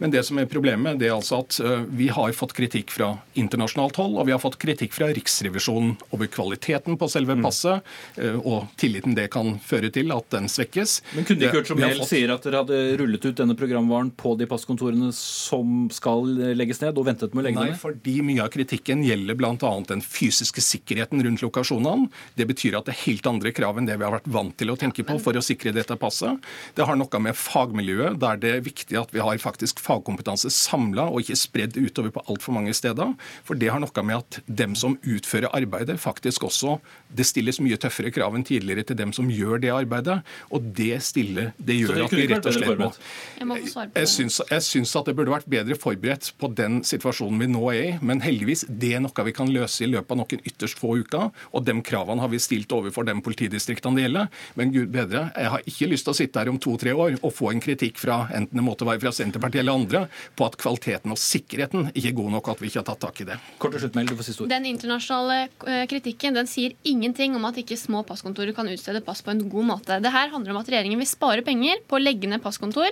Men 0.00 0.12
det 0.14 0.22
som 0.24 0.38
er 0.40 0.48
problemet, 0.48 0.96
det 1.00 1.10
er 1.10 1.14
altså 1.14 1.42
at 1.44 1.58
eh, 1.60 1.82
vi 1.96 2.08
har 2.12 2.32
fått 2.36 2.54
kritikk 2.56 2.92
fra 2.94 3.12
internasjonalt 3.38 3.98
hold, 4.00 4.16
og 4.16 4.28
vi 4.28 4.32
har 4.32 4.40
fått 4.40 4.56
kritikk 4.60 4.94
fra 4.96 5.10
Riksrevisjonen 5.12 5.92
over 6.16 6.30
kvaliteten 6.32 6.96
på 7.00 7.08
selve 7.12 7.36
mm. 7.36 7.44
passet, 7.44 7.90
mm. 8.16 8.38
og 8.40 8.70
tilliten 8.80 9.16
det 9.18 9.28
kan 9.34 9.58
føre 9.60 9.90
til 9.92 10.12
at 10.14 10.30
den 10.32 10.48
svekkes. 10.48 11.00
Men 11.12 11.28
kunne 11.28 11.44
ikke 11.44 11.60
hørt 11.60 11.70
som 11.70 11.80
Mehl 11.80 12.00
fått... 12.00 12.12
sier 12.14 12.32
at 12.32 12.46
dere 12.46 12.62
hadde 12.62 12.80
rullet 13.00 13.26
ut 13.28 13.42
denne 13.42 13.56
programvaren 13.58 14.12
på 14.16 14.34
de 14.40 14.48
passkontorene 14.48 15.10
som 15.16 15.90
skal 15.92 16.24
legges 16.56 16.80
ned, 16.80 16.96
og 16.96 17.08
ventet 17.10 17.36
med 17.36 17.44
å 17.44 17.46
legge 17.48 17.60
ned? 17.60 17.74
Nei, 17.74 17.80
fordi 17.82 18.16
mye 18.24 18.46
av 18.46 18.52
kritikken 18.54 19.04
gjelder 19.04 19.36
bl.a. 19.36 19.72
den 19.90 20.04
fysiske 20.04 20.64
sikkerheten 20.64 21.20
rundt 21.26 21.44
lokasjonene. 21.44 22.08
Det 22.40 22.48
betyr 22.48 22.78
at 22.80 22.88
det 22.88 22.96
er 22.96 23.02
helt 23.04 23.28
andre 23.28 23.52
krav 23.56 23.78
enn 23.80 23.88
det 23.88 23.98
vi 24.00 24.08
har 24.08 24.16
vært 24.16 24.32
vant 24.32 24.56
til 24.56 24.72
å 24.72 24.78
tenke 24.80 25.04
på 25.04 25.18
for 25.20 25.36
å 25.36 25.44
sikre 25.44 25.74
dette 25.76 25.96
passet. 26.00 26.40
Det 26.76 26.88
har 26.88 26.96
noe 26.96 27.22
med 27.22 27.36
fagmiljøet, 27.36 28.18
der 28.20 28.40
det 28.40 28.56
er 28.56 28.64
viktig 28.64 28.98
at 29.00 29.12
vi 29.14 29.22
har 29.24 29.40
faktisk 29.42 29.82
fagkompetanse 29.90 30.50
samla 30.54 31.08
og 31.10 31.24
ikke 31.24 31.38
spredd 31.38 31.78
utover 31.78 32.14
på 32.14 32.24
altfor 32.30 32.56
mange 32.56 32.74
steder. 32.76 33.14
For 33.46 33.58
det 33.58 33.70
har 33.72 33.82
noe 33.82 34.06
med 34.06 34.20
at 34.20 34.40
dem 34.46 34.76
som 34.78 34.96
utfører 35.02 35.50
arbeidet, 35.56 36.00
faktisk 36.00 36.48
også 36.48 36.78
Det 37.10 37.24
stilles 37.26 37.58
mye 37.58 37.74
tøffere 37.80 38.12
krav 38.14 38.36
enn 38.38 38.44
tidligere 38.46 38.84
til 38.86 38.96
dem 39.00 39.10
som 39.12 39.26
gjør 39.34 39.58
det 39.62 39.72
arbeidet. 39.74 40.20
Og 40.54 40.62
det 40.78 41.00
stiller 41.02 41.50
Det 41.58 41.74
gjør 41.80 42.04
at 42.04 42.14
vi 42.14 42.26
rett 42.30 42.46
og 42.46 42.54
slett 42.54 42.78
må 42.78 43.56
Jeg 43.96 44.10
syns, 44.12 44.40
jeg 44.50 44.62
syns 44.62 44.94
at 44.96 45.10
det 45.10 45.16
burde 45.18 45.34
vært 45.34 45.48
bedre 45.50 45.74
forberedt 45.74 46.30
på 46.38 46.52
den 46.54 46.80
situasjonen 46.86 47.42
vi 47.42 47.48
nå 47.50 47.64
er 47.72 47.80
i. 47.80 47.90
Men 48.00 48.22
heldigvis, 48.22 48.64
det 48.68 48.92
er 48.94 49.02
noe 49.02 49.26
vi 49.26 49.34
kan 49.34 49.50
løse 49.50 49.82
i 49.84 49.90
løpet 49.90 50.14
av 50.14 50.20
noen 50.22 50.44
ytterst 50.46 50.78
få 50.78 51.00
uker. 51.02 51.30
Og 51.50 51.66
de 51.66 51.74
kravene 51.82 52.22
har 52.22 52.30
vi 52.30 52.38
stilt 52.42 52.70
overfor 52.72 53.08
de 53.08 53.16
politidistriktene 53.24 53.98
det 53.98 54.06
gjelder. 54.06 54.30
Men 54.54 54.74
gud 54.76 54.94
bedre, 54.94 55.26
jeg 55.34 55.54
har 55.56 55.66
ikke 55.66 55.90
lyst 55.90 56.06
til 56.06 56.14
å 56.14 56.18
sitte 56.20 56.42
her 56.42 56.52
om 56.52 56.60
to-tre 56.62 56.94
år 56.94 57.18
og 57.20 57.34
få 57.34 57.50
en 57.50 57.62
kritikk 57.62 57.98
fra 58.00 58.22
enten 58.36 58.60
det 58.60 58.66
måtte 58.66 58.86
være 58.88 59.00
fra 59.02 59.12
Senterpartiet 59.14 59.62
eller 59.64 59.79
andre 59.80 60.04
på 60.38 60.46
at 60.46 60.58
kvaliteten 60.60 61.14
og 61.14 61.20
sikkerheten 61.20 61.90
ikke 61.94 62.12
er 62.12 62.16
god 62.20 62.30
nok, 62.36 62.52
at 62.52 62.62
vi 62.62 62.70
ikke 62.70 62.82
har 62.82 62.88
tatt 62.90 63.02
tak 63.02 63.22
i 63.22 63.28
det. 63.30 63.38
Kort 63.62 63.76
og 63.76 63.82
slutt, 63.82 63.96
Mel, 63.98 64.08
du 64.08 64.16
får 64.18 64.28
siste 64.30 64.44
ord. 64.44 64.52
Den 64.52 64.68
internasjonale 64.70 65.38
eh, 65.46 65.84
kritikken 65.90 66.36
den 66.36 66.50
sier 66.50 66.76
ingenting 66.88 67.36
om 67.38 67.46
at 67.48 67.58
ikke 67.60 67.78
små 67.80 68.02
passkontorer 68.08 68.54
kan 68.56 68.68
utstede 68.70 69.02
pass 69.04 69.24
på 69.26 69.34
en 69.34 69.42
god 69.50 69.68
måte. 69.72 70.00
Det 70.02 70.14
her 70.14 70.32
handler 70.32 70.54
om 70.54 70.60
at 70.60 70.70
regjeringen 70.70 71.00
vil 71.00 71.08
spare 71.08 71.44
penger 71.46 71.82
på 71.90 71.98
å 71.98 72.02
legge 72.02 72.30
ned 72.30 72.42
passkontor, 72.44 72.90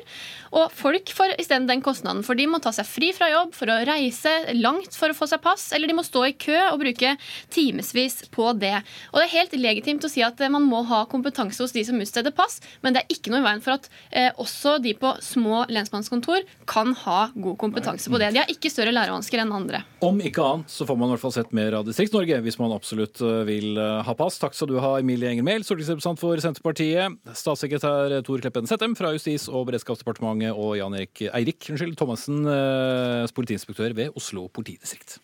og 0.52 0.72
folk 0.76 1.12
får 1.14 1.36
isteden 1.42 1.68
den 1.68 1.84
kostnaden. 1.84 2.24
For 2.26 2.38
de 2.38 2.48
må 2.50 2.60
ta 2.64 2.72
seg 2.74 2.88
fri 2.88 3.12
fra 3.16 3.30
jobb 3.32 3.54
for 3.56 3.70
å 3.72 3.80
reise 3.88 4.34
langt 4.58 4.96
for 4.96 5.12
å 5.12 5.16
få 5.16 5.28
seg 5.30 5.42
pass, 5.44 5.70
eller 5.76 5.90
de 5.90 5.96
må 5.98 6.04
stå 6.06 6.24
i 6.28 6.36
kø 6.38 6.56
og 6.70 6.80
bruke 6.82 7.14
timevis 7.54 8.20
på 8.34 8.50
det. 8.58 8.76
Og 9.12 9.20
det 9.20 9.26
er 9.26 9.34
helt 9.36 9.56
legitimt 9.58 10.06
å 10.06 10.12
si 10.12 10.24
at 10.24 10.40
man 10.52 10.66
må 10.66 10.82
ha 10.88 11.04
kompetanse 11.10 11.62
hos 11.62 11.74
de 11.76 11.84
som 11.86 11.98
utsteder 12.00 12.34
pass, 12.34 12.58
men 12.82 12.94
det 12.94 13.04
er 13.04 13.16
ikke 13.16 13.32
noe 13.32 13.42
i 13.42 13.46
veien 13.48 13.64
for 13.64 13.76
at 13.76 13.88
eh, 14.10 14.30
også 14.38 14.78
de 14.84 14.94
på 14.98 15.14
små 15.24 15.64
lensmannskontor 15.72 16.46
kan 16.68 16.92
ha 17.04 17.18
god 17.34 17.58
kompetanse 17.60 18.10
på 18.12 18.20
det. 18.20 18.30
De 18.34 18.42
har 18.42 18.52
ikke 18.52 18.70
større 18.72 18.92
lærevansker 18.94 19.42
enn 19.42 19.54
andre. 19.56 19.82
Om 20.04 20.20
ikke 20.28 20.44
annet 20.44 20.72
så 20.72 20.86
får 20.88 20.98
man 21.00 21.10
i 21.10 21.16
hvert 21.16 21.24
fall 21.24 21.34
sett 21.38 21.54
mer 21.56 21.78
av 21.78 21.86
Distrikts-Norge 21.88 22.40
hvis 22.44 22.58
man 22.60 22.74
absolutt 22.76 23.22
eh, 23.24 23.42
vil 23.48 23.80
eh, 23.80 24.00
ha 24.06 24.16
pass. 24.18 24.38
Takk 24.42 24.56
skal 24.56 24.70
du 24.70 24.78
ha, 24.82 24.94
Emilie 25.00 25.32
Enger 25.32 25.46
Mehl, 25.48 25.66
stortingsrepresentant 25.66 26.22
for 26.22 26.44
Senterpartiet, 26.44 27.18
statssekretær 27.42 28.18
Tor 28.26 28.44
Kleppen 28.44 28.68
Settem 28.70 28.96
fra 28.98 29.14
Justis- 29.16 29.48
og 29.50 29.68
beredskapsdepartementet 29.70 30.52
og 30.54 30.76
Jan 30.80 30.98
Erik 30.98 31.24
Eirik 31.32 31.70
unnskyld, 31.72 31.96
Thomassen, 31.98 32.44
eh, 32.46 33.24
politiinspektør 33.34 33.96
ved 33.98 34.18
Oslo 34.18 34.48
politidistrikt. 34.52 35.18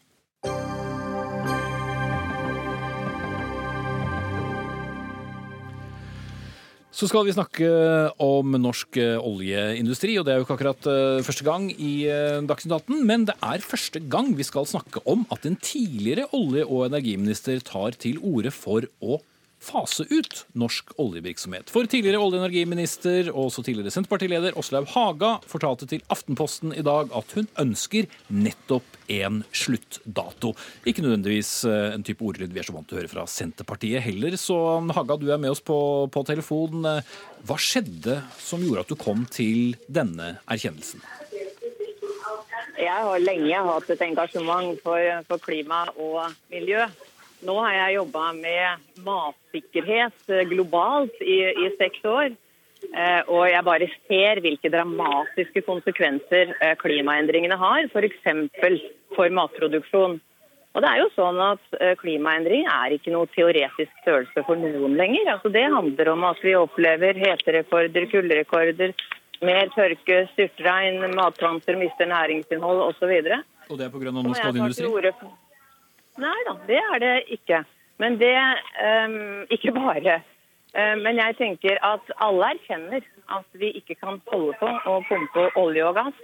Så 6.94 7.08
skal 7.10 7.24
vi 7.26 7.32
snakke 7.34 7.66
om 8.22 8.54
norsk 8.62 9.00
eh, 9.02 9.16
oljeindustri, 9.18 10.12
og 10.20 10.28
det 10.28 10.30
er 10.30 10.38
jo 10.38 10.44
ikke 10.44 10.54
akkurat 10.54 10.86
uh, 10.86 11.22
første 11.26 11.42
gang 11.42 11.64
i 11.72 12.06
uh, 12.06 12.38
Dagsnytt 12.46 12.76
18, 12.76 13.00
men 13.08 13.24
det 13.26 13.34
er 13.42 13.64
første 13.66 13.98
gang 14.12 14.30
vi 14.38 14.46
skal 14.46 14.68
snakke 14.70 15.02
om 15.10 15.24
at 15.34 15.42
en 15.48 15.58
tidligere 15.58 16.28
olje- 16.38 16.68
og 16.68 16.84
energiminister 16.86 17.58
tar 17.66 17.98
til 17.98 18.20
orde 18.22 18.54
for 18.54 18.86
å 19.02 19.18
fase 19.64 20.06
ut 20.10 20.44
norsk 20.58 20.92
oljevirksomhet. 21.00 21.72
For 21.72 21.88
tidligere 21.90 22.20
olje- 22.20 22.38
og 22.38 22.44
energiminister 22.44 23.30
og 23.32 23.48
også 23.48 23.64
tidligere 23.66 23.94
Senterpartileder 23.94 24.58
Åslaug 24.60 24.88
Haga 24.92 25.32
fortalte 25.50 25.88
til 25.90 26.04
Aftenposten 26.12 26.74
i 26.76 26.84
dag 26.84 27.12
at 27.16 27.34
hun 27.36 27.48
ønsker 27.60 28.08
nettopp 28.28 28.98
en 29.12 29.42
sluttdato. 29.52 30.54
Ikke 30.88 31.04
nødvendigvis 31.04 31.52
eh, 31.68 31.94
en 31.96 32.04
type 32.06 32.24
ordlyd 32.24 32.54
vi 32.54 32.62
er 32.62 32.68
så 32.68 32.76
vant 32.76 32.88
til 32.88 32.98
å 32.98 33.02
høre 33.02 33.12
fra 33.12 33.26
Senterpartiet 33.28 34.04
heller. 34.04 34.38
Så 34.40 34.56
Haga, 34.94 35.18
du 35.20 35.28
er 35.32 35.40
med 35.40 35.52
oss 35.54 35.64
på, 35.64 35.78
på 36.12 36.24
telefon. 36.28 36.86
Hva 37.44 37.60
skjedde 37.60 38.20
som 38.40 38.62
gjorde 38.64 38.86
at 38.86 38.94
du 38.94 39.00
kom 39.00 39.26
til 39.32 39.76
denne 39.88 40.36
erkjennelsen? 40.48 41.04
Jeg 42.74 43.06
har 43.06 43.20
lenge 43.22 43.58
hatt 43.68 43.90
et 43.94 44.02
engasjement 44.02 44.78
for, 44.82 45.24
for 45.28 45.42
klima 45.42 45.84
og 45.94 46.34
miljø. 46.52 46.86
Nå 47.44 47.58
har 47.60 47.74
jeg 47.76 47.98
jobba 47.98 48.30
med 48.38 49.04
matsikkerhet 49.04 50.32
globalt 50.48 51.20
i, 51.20 51.40
i 51.64 51.68
seks 51.78 52.04
år. 52.08 52.32
Eh, 52.92 53.22
og 53.32 53.46
jeg 53.48 53.64
bare 53.64 53.88
ser 54.08 54.40
hvilke 54.44 54.70
dramatiske 54.72 55.64
konsekvenser 55.64 56.52
eh, 56.60 56.76
klimaendringene 56.80 57.56
har, 57.60 57.88
f.eks. 57.88 58.86
for 59.16 59.36
matproduksjon. 59.38 60.18
Og 60.74 60.82
det 60.82 60.90
er 60.90 61.00
jo 61.04 61.10
sånn 61.14 61.38
at 61.38 61.76
eh, 61.78 61.94
Klimaendring 62.00 62.66
er 62.66 62.96
ikke 62.96 63.12
noe 63.14 63.30
teoretisk 63.30 63.92
størrelse 64.02 64.42
for 64.46 64.58
noen 64.58 64.96
lenger. 64.98 65.30
Altså 65.36 65.52
Det 65.54 65.62
handler 65.70 66.10
om 66.16 66.26
at 66.26 66.42
vi 66.42 66.56
opplever 66.58 67.20
heterekorder, 67.20 68.08
kulderekorder, 68.10 68.94
mer 69.44 69.70
tørke, 69.76 70.24
styrtregn, 70.32 70.98
matplanter 71.14 71.78
mister 71.78 72.10
næringsinnhold 72.10 72.88
osv. 72.88 73.14
Og 73.70 73.78
det 73.78 73.86
er 73.86 73.94
pga. 73.94 74.10
norsk 74.18 74.50
oljeindustri? 74.50 75.32
Nei 76.22 76.36
da, 76.46 76.54
det 76.68 76.78
er 76.78 77.02
det 77.02 77.14
ikke. 77.38 77.64
Men 77.98 78.18
det 78.20 78.34
um, 78.36 79.46
Ikke 79.50 79.72
bare. 79.74 80.20
Uh, 80.74 80.96
men 81.02 81.18
jeg 81.18 81.36
tenker 81.38 81.78
at 81.86 82.10
alle 82.22 82.54
erkjenner 82.54 83.02
at 83.34 83.46
vi 83.52 83.70
ikke 83.78 83.94
kan 83.94 84.20
holde 84.30 84.56
på 84.58 84.70
å 84.90 84.98
pumpe 85.08 85.46
olje 85.58 85.86
og 85.86 85.94
gass 85.98 86.18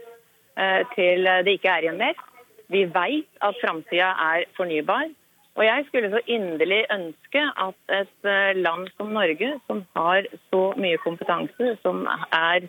uh, 0.58 0.82
til 0.96 1.26
det 1.46 1.58
ikke 1.58 1.72
er 1.74 1.86
igjen 1.86 2.02
mer. 2.02 2.18
Vi 2.70 2.84
vet 2.86 3.30
at 3.46 3.58
framtida 3.62 4.12
er 4.34 4.46
fornybar. 4.58 5.10
Og 5.58 5.64
jeg 5.66 5.84
skulle 5.86 6.10
så 6.12 6.20
inderlig 6.30 6.84
ønske 6.94 7.42
at 7.64 7.94
et 7.94 8.28
uh, 8.28 8.52
land 8.58 8.90
som 8.96 9.10
Norge, 9.14 9.54
som 9.66 9.82
har 9.98 10.26
så 10.50 10.62
mye 10.78 11.00
kompetanse, 11.02 11.74
som 11.82 12.06
er 12.34 12.66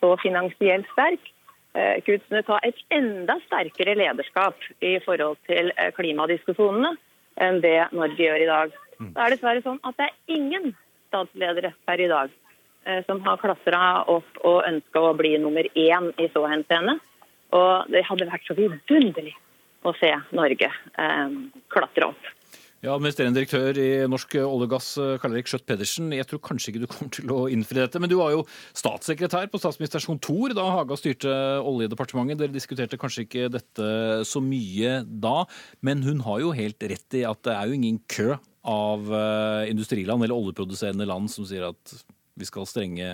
så 0.00 0.14
finansielt 0.22 0.90
sterk, 0.92 1.30
kunne 2.06 2.42
ta 2.46 2.60
et 2.62 2.78
enda 2.94 3.34
sterkere 3.48 3.96
lederskap 3.98 4.60
i 4.78 4.94
forhold 5.02 5.40
til 5.48 5.72
klimadiskusjonene 5.96 6.92
enn 7.42 7.60
det 7.64 7.78
Norge 7.92 8.20
gjør 8.20 8.44
i 8.44 8.50
dag. 8.50 8.74
Det 8.98 9.20
er 9.20 9.34
dessverre 9.34 9.62
sånn 9.64 9.80
at 9.82 9.96
det 9.98 10.06
er 10.06 10.36
ingen 10.36 10.74
statsledere 11.08 11.72
per 11.86 12.02
i 12.02 12.10
dag 12.10 12.30
eh, 12.86 13.02
som 13.08 13.22
har 13.26 13.40
klatra 13.42 14.04
opp 14.10 14.40
og 14.42 14.62
ønska 14.68 15.02
å 15.02 15.14
bli 15.18 15.34
nummer 15.42 15.66
én 15.74 16.10
i 16.20 16.28
så 16.34 16.44
henseende. 16.50 16.98
Og 17.54 17.90
det 17.92 18.04
hadde 18.08 18.30
vært 18.30 18.46
så 18.48 18.56
vidunderlig 18.58 19.34
å 19.84 19.92
se 19.98 20.10
Norge 20.34 20.70
eh, 20.70 21.36
klatre 21.74 22.10
opp. 22.12 22.32
Ja, 22.84 22.92
Administrerende 22.98 23.38
direktør 23.38 23.78
i 23.80 24.04
Norsk 24.12 24.34
olje 24.42 24.66
og 24.66 24.72
gass, 24.74 24.86
Karl 25.22 25.32
Erik 25.32 25.48
Skjøtt 25.48 25.64
Pedersen. 25.64 26.10
Jeg 26.12 26.26
tror 26.28 26.40
kanskje 26.44 26.68
ikke 26.68 26.82
du 26.82 26.90
kommer 26.90 27.12
til 27.16 27.30
å 27.32 27.38
innfri 27.48 27.78
dette, 27.80 28.00
men 28.02 28.10
du 28.12 28.18
var 28.18 28.34
jo 28.34 28.42
statssekretær 28.76 29.46
på 29.48 29.60
statsministerens 29.62 30.04
kontor 30.10 30.52
da 30.52 30.66
Haga 30.68 30.98
styrte 31.00 31.32
Oljedepartementet. 31.64 32.42
Dere 32.42 32.52
diskuterte 32.52 32.98
kanskje 33.00 33.24
ikke 33.24 33.46
dette 33.54 33.86
så 34.28 34.42
mye 34.44 34.98
da, 35.08 35.46
men 35.80 36.04
hun 36.04 36.20
har 36.26 36.42
jo 36.42 36.50
helt 36.58 36.84
rett 36.92 37.16
i 37.16 37.22
at 37.24 37.40
det 37.48 37.54
er 37.54 37.70
jo 37.70 37.78
ingen 37.78 38.02
kø 38.04 38.34
av 38.68 39.08
eh, 39.16 39.70
industriland 39.70 40.26
eller 40.26 40.36
oljeproduserende 40.36 41.06
land 41.08 41.32
som 41.32 41.48
sier 41.48 41.64
at 41.70 41.94
vi 42.36 42.50
skal 42.50 42.68
strenge 42.68 43.08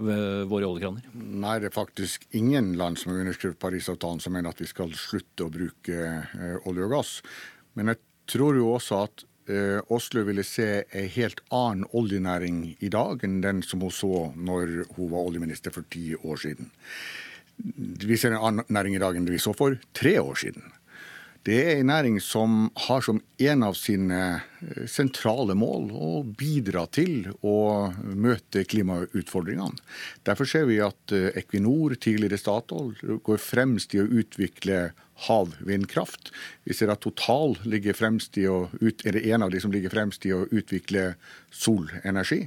våre 0.00 0.68
oljekraner? 0.68 1.08
Nei, 1.16 1.56
det 1.60 1.70
er 1.70 1.76
faktisk 1.78 2.28
ingen 2.36 2.74
land 2.80 3.00
som 3.00 3.14
har 3.14 3.24
underskrevet 3.24 3.60
Parisavtalen 3.60 4.20
som 4.20 4.36
mener 4.36 4.52
at 4.52 4.60
vi 4.60 4.68
skal 4.68 4.92
slutte 4.96 5.48
å 5.48 5.52
bruke 5.56 6.04
eh, 6.20 6.68
olje 6.68 6.84
og 6.84 6.94
gass. 6.98 7.16
Men 7.78 7.94
jeg 7.94 8.02
tror 8.30 8.58
jo 8.58 8.70
også 8.74 9.02
at 9.06 9.24
eh, 9.50 9.78
Oslo 9.92 10.24
ville 10.28 10.44
se 10.46 10.84
en 10.84 11.10
helt 11.16 11.42
annen 11.54 11.86
oljenæring 11.96 12.62
i 12.78 12.90
dag 12.92 13.24
enn 13.26 13.40
den 13.44 13.64
som 13.66 13.82
hun 13.84 13.94
så 13.94 14.30
når 14.36 14.94
hun 14.96 15.10
var 15.12 15.26
oljeminister 15.26 15.74
for 15.74 15.88
ti 15.92 16.12
år 16.16 16.42
siden. 16.46 16.70
Vi 17.60 18.16
ser 18.16 18.32
en 18.32 18.44
annen 18.48 18.72
næring 18.72 18.96
i 18.96 19.02
dag 19.02 19.16
enn 19.16 19.26
det 19.28 19.34
vi 19.36 19.42
så 19.42 19.52
for 19.56 19.76
tre 19.96 20.16
år 20.20 20.38
siden. 20.40 20.64
Det 21.48 21.56
er 21.56 21.78
en 21.80 21.88
næring 21.88 22.18
som 22.20 22.66
har 22.86 23.00
som 23.00 23.22
en 23.40 23.62
av 23.64 23.76
sine 23.78 24.18
eh, 24.60 24.82
sentrale 24.90 25.54
mål 25.56 25.86
å 25.96 26.10
bidra 26.36 26.82
til 26.92 27.30
å 27.40 27.88
møte 28.04 28.66
klimautfordringene. 28.68 29.80
Derfor 30.28 30.50
ser 30.50 30.68
vi 30.68 30.82
at 30.84 31.14
eh, 31.16 31.30
Equinor, 31.40 31.96
tidligere 31.96 32.36
Statoil, 32.40 32.92
går 33.24 33.40
fremst 33.40 33.96
i 33.96 34.02
å 34.02 34.08
utvikle 34.20 34.90
havvindkraft. 35.30 36.28
Vi 36.68 36.76
ser 36.76 36.92
at 36.92 37.00
Total 37.06 37.56
ligger 37.64 37.96
fremst 37.96 38.36
i 38.36 38.44
å 38.44 38.66
ut, 38.76 39.00
er 39.08 39.16
det 39.16 39.24
en 39.32 39.48
av 39.48 39.54
de 39.54 39.64
som 39.64 39.72
ligger 39.72 39.92
fremst 39.96 40.28
i 40.28 40.36
å 40.36 40.44
utvikle 40.44 41.14
solenergi. 41.48 42.42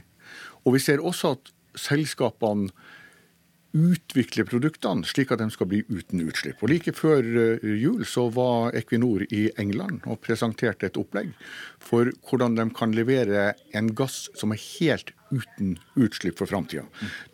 Og 0.70 0.78
vi 0.78 0.86
ser 0.86 1.02
også 1.02 1.34
at 1.34 1.54
selskapene 1.82 2.70
utvikle 3.74 4.46
produktene 4.46 5.06
slik 5.08 5.32
at 5.34 5.42
de 5.42 5.50
skal 5.54 5.68
bli 5.70 5.82
uten 5.90 6.22
utslipp. 6.28 6.62
Og 6.62 6.70
Like 6.70 6.94
før 6.96 7.26
eh, 7.26 7.66
jul 7.82 8.06
så 8.06 8.28
var 8.34 8.76
Equinor 8.78 9.26
i 9.34 9.48
England 9.62 10.06
og 10.06 10.22
presenterte 10.22 10.88
et 10.88 11.00
opplegg 11.00 11.32
for 11.82 12.12
hvordan 12.30 12.60
de 12.60 12.68
kan 12.78 12.94
levere 12.94 13.54
en 13.74 13.90
gass 13.98 14.28
som 14.38 14.54
er 14.54 14.62
helt 14.62 15.12
uten 15.34 15.78
utslipp 15.98 16.38
for 16.38 16.50
framtida. 16.50 16.86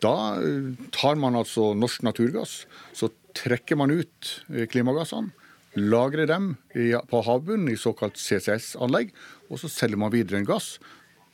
Da 0.04 0.40
eh, 0.40 0.72
tar 0.96 1.20
man 1.20 1.36
altså 1.40 1.74
norsk 1.76 2.08
naturgass, 2.08 2.64
så 2.96 3.12
trekker 3.36 3.80
man 3.80 3.92
ut 3.92 4.34
eh, 4.54 4.66
klimagassene. 4.72 5.36
Lagrer 5.78 6.26
dem 6.26 6.56
på 6.74 7.20
havbunnen 7.28 7.70
i 7.70 7.76
såkalt 7.78 8.18
CCS-anlegg, 8.18 9.12
og 9.54 9.60
så 9.62 9.70
selger 9.70 10.00
man 10.02 10.10
videre 10.10 10.40
en 10.40 10.48
gass 10.48 10.80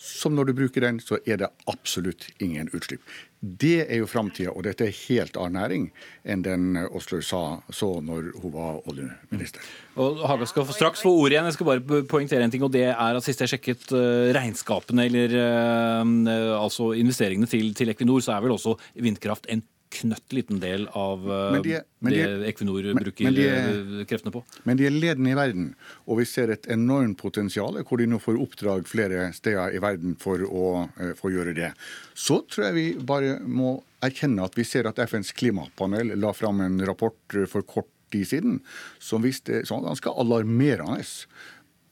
som 0.01 0.35
når 0.35 0.49
du 0.49 0.57
bruker 0.57 0.83
den, 0.83 0.99
så 0.99 1.19
er 1.25 1.39
det 1.41 1.51
absolutt 1.71 2.27
ingen 2.43 2.69
utslipp. 2.75 3.03
Det 3.45 3.85
er 3.85 3.99
jo 3.99 4.07
framtida, 4.09 4.51
og 4.51 4.65
dette 4.65 4.87
er 4.87 4.95
helt 5.05 5.37
annen 5.37 5.59
næring 5.59 5.83
enn 6.25 6.43
den 6.45 6.79
Oslo 6.87 7.19
sa 7.21 7.41
så 7.69 7.91
når 8.01 8.31
hun 8.41 8.53
var 8.55 8.79
oljeminister. 8.89 9.61
Og 10.01 10.23
Haga 10.25 10.47
skal 10.49 10.65
straks 10.73 11.03
få 11.05 11.13
ordet 11.13 11.35
igjen. 11.35 11.49
Jeg 11.51 11.57
skal 11.57 11.69
bare 11.69 12.01
poengtere 12.09 12.47
en 12.47 12.53
ting, 12.53 12.65
og 12.65 12.73
det 12.73 12.87
er 12.89 13.19
at 13.19 13.25
sist 13.25 13.43
jeg 13.43 13.53
sjekket 13.53 13.93
uh, 13.93 14.31
regnskapene, 14.35 15.05
eller 15.05 15.37
uh, 15.37 16.57
altså 16.57 16.91
investeringene 16.97 17.49
til, 17.51 17.69
til 17.77 17.93
Equinor, 17.93 18.23
så 18.25 18.35
er 18.35 18.45
vel 18.47 18.55
også 18.57 18.75
vindkraft 19.05 19.47
en 19.53 19.63
knøtt 19.95 20.33
liten 20.35 20.59
del 20.59 20.87
av 20.97 21.23
uh, 21.27 21.55
de, 21.63 21.79
det 22.03 22.11
de, 22.11 22.25
Equinor 22.49 22.87
bruker 22.97 23.27
men 23.27 23.35
de, 23.37 23.45
uh, 23.47 24.03
kreftene 24.09 24.33
på. 24.33 24.41
Men 24.67 24.79
de 24.79 24.87
er 24.89 24.95
ledende 24.95 25.31
i 25.31 25.37
verden, 25.37 25.71
og 26.05 26.19
vi 26.21 26.27
ser 26.29 26.51
et 26.53 26.67
enormt 26.71 27.19
potensial 27.21 27.79
hvor 27.81 28.01
de 28.01 28.09
nå 28.09 28.19
får 28.21 28.39
oppdrag 28.41 28.89
flere 28.89 29.29
steder 29.37 29.75
i 29.77 29.81
verden 29.83 30.17
for 30.21 30.43
å, 30.45 30.85
uh, 30.99 31.11
for 31.17 31.31
å 31.31 31.35
gjøre 31.37 31.55
det. 31.57 31.71
Så 32.13 32.41
tror 32.49 32.69
jeg 32.69 32.77
vi 32.77 32.87
bare 33.13 33.39
må 33.41 33.77
erkjenne 34.05 34.45
at 34.45 34.57
vi 34.57 34.67
ser 34.67 34.89
at 34.89 35.01
FNs 35.01 35.33
klimapanel 35.37 36.13
la 36.19 36.33
fram 36.35 36.61
en 36.65 36.79
rapport 36.85 37.41
for 37.51 37.65
kort 37.65 37.89
tid 38.13 38.27
siden 38.29 38.59
som 39.01 39.23
viste 39.25 39.63
sånn 39.67 39.85
ganske 39.87 40.11
alarmerende 40.13 41.01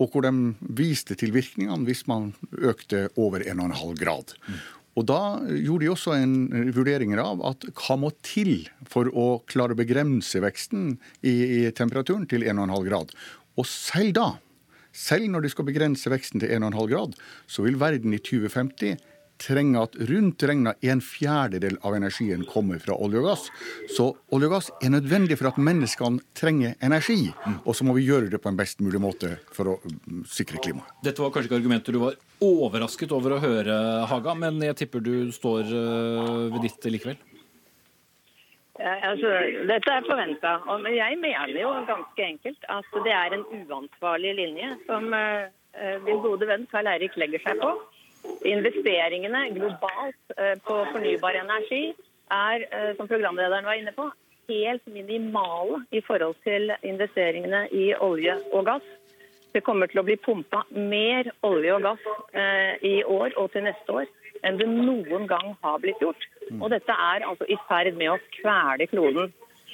og 0.02 0.14
hvor 0.14 0.26
de 0.26 0.32
viste 0.76 1.16
til 1.20 1.34
virkningene 1.36 1.86
hvis 1.88 2.06
man 2.10 2.32
økte 2.52 3.08
over 3.20 3.44
1,5 3.46 3.94
grad. 4.00 4.34
Mm. 4.48 4.64
Og 4.94 5.08
Da 5.10 5.42
gjorde 5.50 5.86
de 5.86 5.92
også 5.92 6.14
en 6.20 6.36
vurdering 6.76 7.16
av 7.18 7.42
at 7.50 7.66
hva 7.72 7.98
må 7.98 8.12
til 8.26 8.68
for 8.90 9.10
å 9.10 9.42
klare 9.50 9.74
å 9.74 9.80
begrense 9.80 10.42
veksten 10.44 10.98
i, 11.26 11.34
i 11.34 11.62
temperaturen 11.74 12.28
til 12.30 12.46
1,5 12.46 12.76
grad. 12.86 13.14
Og 13.58 13.66
selv 13.70 14.14
da, 14.18 14.28
selv 14.94 15.32
når 15.34 15.46
de 15.46 15.54
skal 15.54 15.68
begrense 15.70 16.14
veksten 16.14 16.44
til 16.44 16.54
1,5 16.54 16.92
grad, 16.92 17.18
så 17.50 17.66
vil 17.66 17.80
verden 17.82 18.14
i 18.14 18.22
2050 18.22 19.02
trenger 19.42 19.88
at 19.88 19.98
rundt 20.10 20.44
regna 20.48 20.74
en 20.82 21.02
fjerdedel 21.04 21.78
av 21.82 21.96
energien 21.98 22.46
kommer 22.50 22.80
fra 22.84 22.96
olje 22.96 23.22
og 23.22 23.28
gass. 23.28 23.48
Så 23.96 24.10
olje 24.34 24.50
og 24.50 24.56
gass 24.56 24.70
er 24.84 24.94
nødvendig 24.94 25.38
for 25.40 25.52
at 25.52 25.60
menneskene 25.62 26.24
trenger 26.38 26.78
energi. 26.84 27.32
Og 27.64 27.76
så 27.78 27.88
må 27.88 27.98
vi 27.98 28.08
gjøre 28.08 28.32
det 28.34 28.42
på 28.44 28.52
en 28.52 28.60
best 28.60 28.84
mulig 28.84 29.02
måte 29.04 29.36
for 29.56 29.74
å 29.74 29.80
mm, 29.84 30.24
sikre 30.30 30.62
klimaet. 30.64 30.96
Dette 31.06 31.24
var 31.24 31.34
kanskje 31.34 31.52
ikke 31.52 31.62
argumenter 31.62 31.96
du 31.96 32.02
var 32.04 32.18
overrasket 32.44 33.14
over 33.16 33.38
å 33.38 33.44
høre, 33.44 33.76
Haga, 34.10 34.34
men 34.36 34.60
jeg 34.64 34.84
tipper 34.84 35.04
du 35.04 35.32
står 35.36 35.70
øh, 35.70 36.50
ved 36.54 36.68
ditt 36.68 36.92
likevel? 36.92 37.22
Ja, 38.82 38.96
altså, 39.12 39.30
dette 39.70 39.92
er 39.94 40.06
forventa. 40.08 40.56
Men 40.82 40.96
jeg 40.98 41.18
mener 41.22 41.54
jo 41.60 41.74
ganske 41.88 42.26
enkelt 42.26 42.66
at 42.74 42.96
det 43.06 43.14
er 43.14 43.36
en 43.36 43.46
uansvarlig 43.62 44.34
linje 44.40 44.72
som 44.88 45.14
uh, 45.14 45.46
min 46.06 46.22
gode 46.24 46.48
venn 46.50 46.66
Karl 46.72 46.90
Eirik 46.90 47.18
legger 47.22 47.44
seg 47.46 47.62
på. 47.62 47.70
Investeringene 48.48 49.50
globalt 49.56 50.36
eh, 50.38 50.56
på 50.64 50.80
fornybar 50.92 51.38
energi 51.40 51.94
er, 52.32 52.66
eh, 52.72 52.92
som 52.98 53.08
programlederen 53.08 53.66
var 53.68 53.80
inne 53.80 53.94
på, 53.96 54.10
helt 54.50 54.88
minimale 54.88 55.84
i 55.92 56.02
forhold 56.04 56.36
til 56.44 56.74
investeringene 56.84 57.68
i 57.72 57.94
olje 57.96 58.36
og 58.52 58.66
gass. 58.68 58.90
Det 59.54 59.62
kommer 59.64 59.88
til 59.88 60.02
å 60.02 60.06
bli 60.08 60.18
pumpa 60.18 60.64
mer 60.74 61.30
olje 61.46 61.76
og 61.76 61.86
gass 61.86 62.10
eh, 62.34 62.76
i 62.82 62.96
år 63.04 63.36
og 63.38 63.52
til 63.54 63.68
neste 63.68 64.02
år 64.02 64.10
enn 64.44 64.58
det 64.60 64.68
noen 64.68 65.28
gang 65.30 65.54
har 65.64 65.80
blitt 65.80 66.02
gjort. 66.04 66.26
Og 66.60 66.68
dette 66.74 66.92
er 66.92 67.24
altså 67.28 67.48
i 67.48 67.58
ferd 67.70 67.96
med 68.00 68.12
å 68.12 68.20
kvele 68.40 68.90
kloden. 68.92 69.32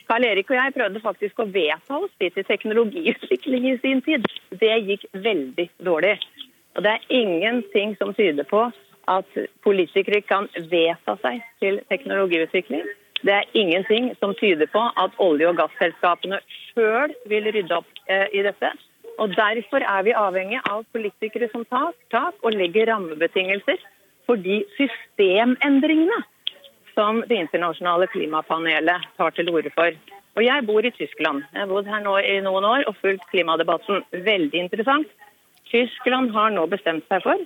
Karl 0.10 0.26
Erik 0.26 0.50
og 0.50 0.58
jeg 0.58 0.74
prøvde 0.76 1.02
faktisk 1.02 1.42
å 1.42 1.48
vedta 1.54 1.98
oss 2.02 2.14
til 2.22 2.46
teknologiutvikling 2.46 3.68
i 3.70 3.78
sin 3.82 4.02
tid. 4.06 4.26
Det 4.62 4.76
gikk 4.90 5.06
veldig 5.14 5.68
dårlig. 5.86 6.16
Og 6.80 6.84
det 6.86 6.92
er 6.96 7.10
ingenting 7.12 7.98
som 8.00 8.14
tyder 8.16 8.46
på 8.48 8.60
at 9.12 9.40
politikere 9.68 10.22
kan 10.24 10.46
vedta 10.72 11.18
seg 11.20 11.42
til 11.60 11.82
teknologiutvikling. 11.92 12.86
Det 13.20 13.34
er 13.36 13.50
ingenting 13.52 14.14
som 14.22 14.32
tyder 14.40 14.70
på 14.72 14.86
at 15.04 15.18
olje- 15.20 15.50
og 15.50 15.60
gasselskapene 15.60 16.40
sjøl 16.70 17.12
vil 17.28 17.52
rydde 17.52 17.82
opp 17.82 18.00
eh, 18.08 18.32
i 18.32 18.46
dette. 18.48 18.72
Og 19.20 19.36
Derfor 19.36 19.84
er 19.84 20.08
vi 20.08 20.16
avhengig 20.16 20.64
av 20.72 20.88
politikere 20.96 21.52
som 21.52 21.68
tar 21.68 21.92
tak 22.16 22.40
og 22.48 22.56
legger 22.56 22.88
rammebetingelser 22.94 23.84
for 24.24 24.40
de 24.40 24.64
systemendringene 24.80 26.24
som 26.96 27.26
Det 27.28 27.44
internasjonale 27.44 28.08
klimapanelet 28.08 29.12
tar 29.18 29.36
til 29.36 29.52
orde 29.52 29.76
for. 29.76 29.92
Og 30.40 30.46
Jeg 30.48 30.64
bor 30.64 30.80
i 30.80 30.96
Tyskland. 30.96 31.44
Jeg 31.52 31.60
har 31.60 31.68
bodd 31.68 31.92
her 31.92 32.08
nå 32.08 32.20
i 32.24 32.40
noen 32.40 32.64
år 32.64 32.88
og 32.88 32.96
fulgt 33.04 33.28
klimadebatten. 33.36 34.06
Veldig 34.12 34.64
interessant. 34.64 35.12
Tyskland 35.72 36.34
har 36.36 36.54
nå 36.54 36.66
bestemt 36.72 37.06
seg 37.10 37.24
for 37.26 37.44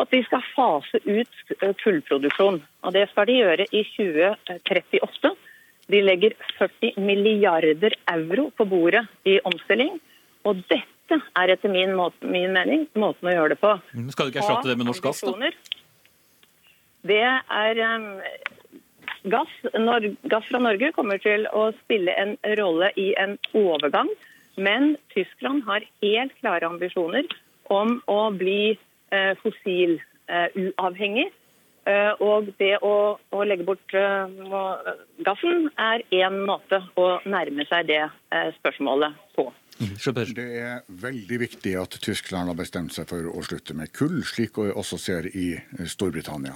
at 0.00 0.12
de 0.12 0.22
skal 0.24 0.44
fase 0.54 1.00
ut 1.04 1.56
kullproduksjon. 1.82 2.62
Og 2.84 2.92
Det 2.92 3.08
skal 3.10 3.28
de 3.28 3.40
gjøre 3.40 3.66
i 3.70 3.82
2038. 3.96 5.32
De 5.92 6.00
legger 6.00 6.36
40 6.58 6.96
milliarder 7.02 7.96
euro 8.14 8.48
på 8.56 8.64
bordet 8.68 9.04
i 9.28 9.38
omstilling. 9.44 9.98
Og 10.48 10.62
dette 10.70 11.18
er 11.36 11.52
etter 11.52 11.70
min, 11.70 11.92
måte, 11.98 12.24
min 12.24 12.54
mening 12.56 12.86
måten 12.96 13.28
å 13.28 13.36
gjøre 13.36 13.54
det 13.54 13.60
på. 13.60 13.74
Skal 14.14 14.28
du 14.28 14.32
ikke 14.32 14.42
erstatte 14.44 14.72
det 14.72 14.78
med 14.80 14.88
norsk 14.88 15.04
gass, 15.04 15.20
da? 15.26 15.52
Det 17.02 17.20
er 17.20 17.80
um, 17.82 18.08
gass, 19.30 19.52
gass 20.30 20.46
fra 20.48 20.60
Norge 20.62 20.92
kommer 20.96 21.18
til 21.22 21.48
å 21.52 21.68
spille 21.82 22.14
en 22.14 22.36
rolle 22.58 22.92
i 22.96 23.10
en 23.18 23.36
overgang. 23.58 24.10
Men 24.56 24.96
Tyskland 25.14 25.64
har 25.68 25.84
helt 26.02 26.34
klare 26.40 26.68
ambisjoner 26.68 27.28
om 27.72 28.00
å 28.10 28.20
bli 28.36 28.74
uh, 28.76 29.32
fossiluavhengig. 29.42 31.30
Uh, 31.82 32.12
og 32.22 32.52
det 32.60 32.76
å, 32.86 33.18
å 33.18 33.44
legge 33.48 33.66
bort 33.66 33.94
gassen 35.26 35.66
er 35.82 36.04
én 36.14 36.36
måte 36.46 36.78
å 36.94 37.08
nærme 37.26 37.66
seg 37.66 37.88
det 37.90 38.04
spørsmålet 38.60 39.18
på. 39.34 39.48
Det 39.82 40.44
er 40.62 40.84
veldig 40.86 41.38
viktig 41.42 41.72
at 41.80 41.96
Tyskland 42.04 42.52
har 42.52 42.58
bestemt 42.58 42.94
seg 42.94 43.08
for 43.10 43.26
å 43.32 43.42
slutte 43.42 43.74
med 43.74 43.90
kull, 43.96 44.20
slik 44.22 44.60
vi 44.60 44.70
også 44.70 45.00
ser 45.00 45.26
i 45.26 45.56
Storbritannia. 45.90 46.54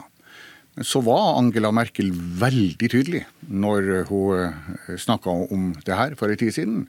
Så 0.85 1.01
var 1.01 1.39
Angela 1.41 1.73
Merkel 1.73 2.13
veldig 2.13 2.91
tydelig 2.93 3.25
når 3.49 4.05
hun 4.11 4.99
snakka 5.01 5.33
om 5.49 5.71
det 5.87 5.97
her 5.97 6.15
for 6.21 6.31
en 6.31 6.39
tid 6.39 6.53
siden, 6.55 6.85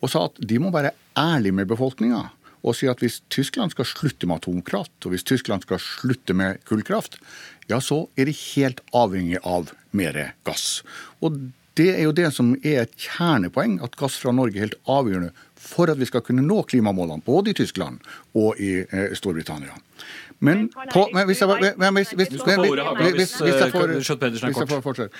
og 0.00 0.12
sa 0.12 0.26
at 0.28 0.38
de 0.38 0.58
må 0.62 0.72
være 0.74 0.94
ærlige 1.18 1.56
med 1.58 1.70
befolkninga 1.70 2.28
og 2.66 2.74
si 2.76 2.88
at 2.90 3.02
hvis 3.02 3.20
Tyskland 3.30 3.70
skal 3.74 3.86
slutte 3.86 4.26
med 4.26 4.40
atomkraft, 4.40 4.96
og 5.06 5.14
hvis 5.14 5.26
Tyskland 5.26 5.62
skal 5.62 5.78
slutte 5.82 6.34
med 6.34 6.58
kullkraft, 6.68 7.18
ja, 7.70 7.78
så 7.80 8.06
er 8.18 8.28
de 8.28 8.34
helt 8.34 8.82
avhengig 8.96 9.38
av 9.46 9.70
mer 9.96 10.18
gass. 10.48 10.82
Og 11.22 11.38
det 11.78 11.92
er 11.94 12.02
jo 12.08 12.14
det 12.16 12.32
som 12.34 12.56
er 12.66 12.82
et 12.82 12.96
kjernepoeng, 12.98 13.78
at 13.84 13.94
gass 14.00 14.18
fra 14.18 14.34
Norge 14.34 14.58
er 14.58 14.66
helt 14.66 14.80
avgjørende 14.90 15.30
for 15.68 15.90
at 15.92 16.00
vi 16.00 16.08
skal 16.08 16.24
kunne 16.26 16.42
nå 16.42 16.62
klimamålene, 16.70 17.22
både 17.26 17.52
i 17.52 17.58
Tyskland 17.60 18.02
og 18.38 18.58
i 18.62 18.80
eh, 18.82 19.14
Storbritannia. 19.18 19.76
Men, 20.42 20.68
på, 20.92 21.06
men 21.14 21.26
hvis 21.26 21.42
jeg, 21.42 21.48
får 24.70 24.84
fortsette 24.84 25.10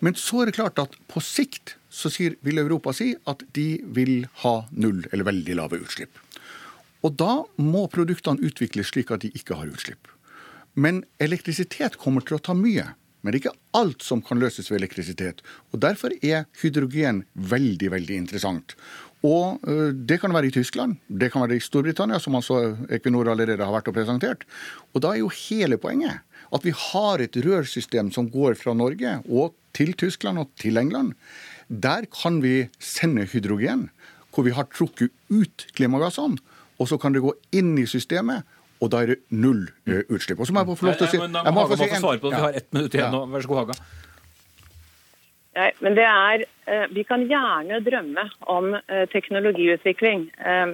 Men 0.00 0.16
så 0.16 0.40
er 0.40 0.48
det 0.48 0.56
klart 0.56 0.80
at 0.80 0.94
på 1.10 1.20
sikt 1.20 1.77
så 1.88 2.10
sier, 2.12 2.36
vil 2.44 2.60
Europa 2.60 2.92
si 2.96 3.14
at 3.28 3.42
de 3.56 3.80
vil 3.96 4.28
ha 4.42 4.60
null 4.70 5.04
eller 5.12 5.28
veldig 5.28 5.56
lave 5.58 5.80
utslipp. 5.80 6.20
Og 7.06 7.14
da 7.18 7.42
må 7.62 7.86
produktene 7.92 8.42
utvikles 8.44 8.90
slik 8.92 9.12
at 9.14 9.22
de 9.24 9.32
ikke 9.34 9.56
har 9.58 9.70
utslipp. 9.70 10.10
Men 10.78 11.02
elektrisitet 11.22 11.98
kommer 11.98 12.24
til 12.26 12.38
å 12.38 12.42
ta 12.42 12.54
mye. 12.54 12.86
Men 13.22 13.34
det 13.34 13.38
er 13.38 13.48
ikke 13.48 13.78
alt 13.78 14.04
som 14.06 14.20
kan 14.22 14.38
løses 14.38 14.70
ved 14.70 14.78
elektrisitet. 14.80 15.42
Og 15.72 15.80
Derfor 15.82 16.14
er 16.22 16.46
hydrogen 16.60 17.24
veldig 17.34 17.90
veldig 17.96 18.18
interessant. 18.24 18.76
Og 19.26 19.58
Det 20.06 20.20
kan 20.22 20.32
være 20.32 20.46
i 20.46 20.54
Tyskland, 20.54 20.96
det 21.10 21.32
kan 21.32 21.42
være 21.42 21.58
i 21.58 21.62
Storbritannia, 21.64 22.20
som 22.20 22.36
altså 22.38 22.76
Equinor 22.88 23.28
allerede 23.32 23.64
har 23.64 23.74
vært 23.74 23.88
og 23.90 23.94
presentert. 23.94 24.44
Og 24.94 25.02
Da 25.02 25.12
er 25.12 25.22
jo 25.24 25.34
hele 25.48 25.78
poenget 25.78 26.22
at 26.52 26.64
vi 26.64 26.70
har 26.70 27.20
et 27.20 27.36
rørsystem 27.36 28.12
som 28.12 28.30
går 28.30 28.54
fra 28.54 28.72
Norge 28.74 29.18
og 29.28 29.54
til 29.74 29.92
Tyskland 29.92 30.38
og 30.38 30.48
til 30.56 30.78
England. 30.78 31.14
Der 31.68 32.06
kan 32.08 32.42
vi 32.42 32.68
sende 32.80 33.26
hydrogen, 33.28 33.88
hvor 34.34 34.46
vi 34.46 34.54
har 34.56 34.68
trukket 34.72 35.12
ut 35.28 35.66
klimagassene. 35.76 36.40
Og 36.78 36.88
så 36.88 36.96
kan 37.00 37.12
det 37.12 37.24
gå 37.24 37.34
inn 37.52 37.74
i 37.80 37.86
systemet 37.90 38.46
og 38.78 38.92
da 38.92 39.02
er 39.02 39.10
det 39.10 39.16
null 39.34 39.64
uh, 39.90 40.02
utslipp. 40.14 40.38
Og 40.38 40.46
så 40.46 40.54
må 40.54 40.62
jeg 40.62 40.78
få 40.78 40.86
lov 40.86 40.98
til 40.98 41.08
å 41.08 41.10
si 41.10 41.18
jeg 41.18 41.54
må 41.54 41.64
Haga 41.64 41.78
få 41.80 41.88
svare 41.98 42.20
på 42.22 42.30
det, 42.30 42.36
Vi 42.36 42.44
har 42.44 42.58
ett 42.60 42.68
minutt 42.76 42.94
igjen 42.94 43.10
nå. 43.14 43.24
Vær 43.32 43.42
så 43.42 43.50
god, 43.50 43.60
Haga. 43.64 43.78
Nei, 45.58 45.70
men 45.82 45.96
det 45.98 46.04
er, 46.06 46.44
Vi 46.94 47.02
kan 47.08 47.24
gjerne 47.26 47.80
drømme 47.82 48.24
om 48.54 48.76
teknologiutvikling. 49.10 50.28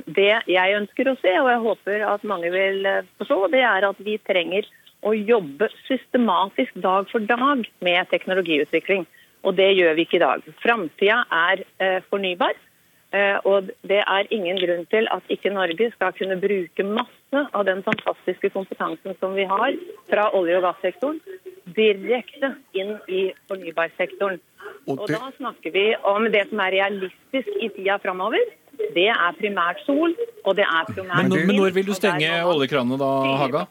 Det 0.04 0.32
jeg 0.50 0.76
ønsker 0.76 1.08
å 1.08 1.16
se, 1.22 1.32
og 1.40 1.48
jeg 1.48 1.62
håper 1.64 2.04
at 2.10 2.26
mange 2.28 2.50
vil 2.52 2.84
forstå, 3.22 3.38
det 3.54 3.62
er 3.64 3.88
at 3.88 4.02
vi 4.04 4.18
trenger 4.28 4.68
å 5.04 5.14
jobbe 5.16 5.70
systematisk 5.86 6.76
dag 6.84 7.08
for 7.08 7.24
dag 7.24 7.64
med 7.84 8.12
teknologiutvikling. 8.12 9.06
Og 9.44 9.56
det 9.56 9.70
gjør 9.76 9.96
vi 9.96 10.06
ikke 10.06 10.18
i 10.18 10.24
dag. 10.24 10.44
Framtida 10.62 11.24
er 11.30 11.64
fornybar. 12.08 12.56
Og 13.46 13.68
det 13.86 14.00
er 14.02 14.30
ingen 14.34 14.56
grunn 14.58 14.86
til 14.90 15.06
at 15.14 15.28
ikke 15.30 15.52
Norge 15.54 15.90
skal 15.92 16.14
kunne 16.16 16.34
bruke 16.42 16.86
masse 16.88 17.42
av 17.54 17.66
den 17.68 17.82
fantastiske 17.86 18.50
kompetansen 18.50 19.14
som 19.20 19.36
vi 19.36 19.44
har 19.46 19.76
fra 20.10 20.24
olje- 20.34 20.56
og 20.58 20.64
gassektoren, 20.66 21.20
direkte 21.76 22.54
inn 22.74 22.96
i 23.06 23.28
fornybarsektoren. 23.46 24.40
Og 24.90 25.06
da 25.08 25.30
snakker 25.36 25.72
vi 25.76 25.84
om 26.02 26.26
det 26.32 26.48
som 26.50 26.60
er 26.64 26.74
realistisk 26.74 27.54
i 27.60 27.70
tida 27.76 28.00
framover. 28.02 28.42
Det 28.96 29.06
er 29.12 29.38
primært 29.38 29.84
sol, 29.86 30.16
og 30.42 30.56
det 30.58 30.66
er 30.66 30.90
primært 30.90 31.30
Men, 31.30 31.46
men 31.46 31.56
når 31.60 31.76
vil 31.76 31.86
du 31.86 31.94
stenge 31.94 32.30
oljekranene 32.42 32.98
da, 32.98 33.10
Haga? 33.44 33.66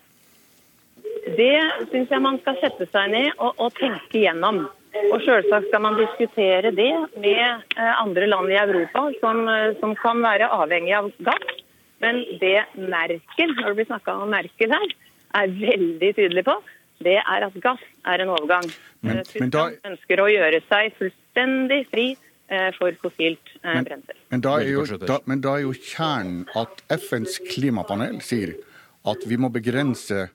Det 1.35 1.57
syns 1.91 2.11
jeg 2.11 2.21
man 2.23 2.39
skal 2.39 2.57
sette 2.61 2.87
seg 2.91 3.11
ned 3.11 3.29
og, 3.37 3.51
og 3.57 3.75
tenke 3.75 4.23
gjennom. 4.23 4.63
Og 4.93 5.21
selvsagt 5.25 5.69
skal 5.69 5.81
man 5.81 5.97
diskutere 5.97 6.71
det 6.75 6.91
med 7.17 7.77
andre 7.81 8.27
land 8.29 8.51
i 8.51 8.59
Europa 8.61 9.07
som, 9.21 9.41
som 9.79 9.95
kan 9.97 10.21
være 10.21 10.49
avhengig 10.53 10.93
av 10.97 11.09
gass. 11.25 11.61
Men 12.03 12.21
det 12.41 12.59
Merkel, 12.75 13.53
når 13.57 13.71
det 13.71 13.77
blir 13.79 13.89
snakka 13.89 14.17
om 14.21 14.33
Merkel 14.33 14.73
her, 14.75 14.93
er 15.39 15.53
veldig 15.55 16.11
tydelig 16.17 16.43
på, 16.45 16.57
det 17.03 17.15
er 17.21 17.47
at 17.47 17.55
gass 17.63 17.81
er 18.05 18.23
en 18.23 18.33
overgang. 18.35 18.67
Men, 19.01 19.23
men 19.39 19.53
da... 19.53 19.69
ønsker 19.87 20.21
å 20.21 20.29
gjøre 20.29 20.61
seg 20.67 20.93
fullstendig 20.99 21.81
fri 21.89 22.07
for 22.77 22.93
fossilt 23.01 23.55
brensel. 23.63 24.13
Men, 24.13 24.35
men, 24.35 24.43
da 24.45 24.57
jo, 24.67 24.83
da, 25.01 25.17
men 25.25 25.41
da 25.41 25.57
er 25.57 25.65
jo 25.65 25.73
kjernen 25.73 26.43
at 26.59 26.83
FNs 26.91 27.39
klimapanel 27.49 28.19
sier 28.21 28.53
at 29.09 29.25
vi 29.27 29.39
må 29.41 29.49
begrense 29.51 30.27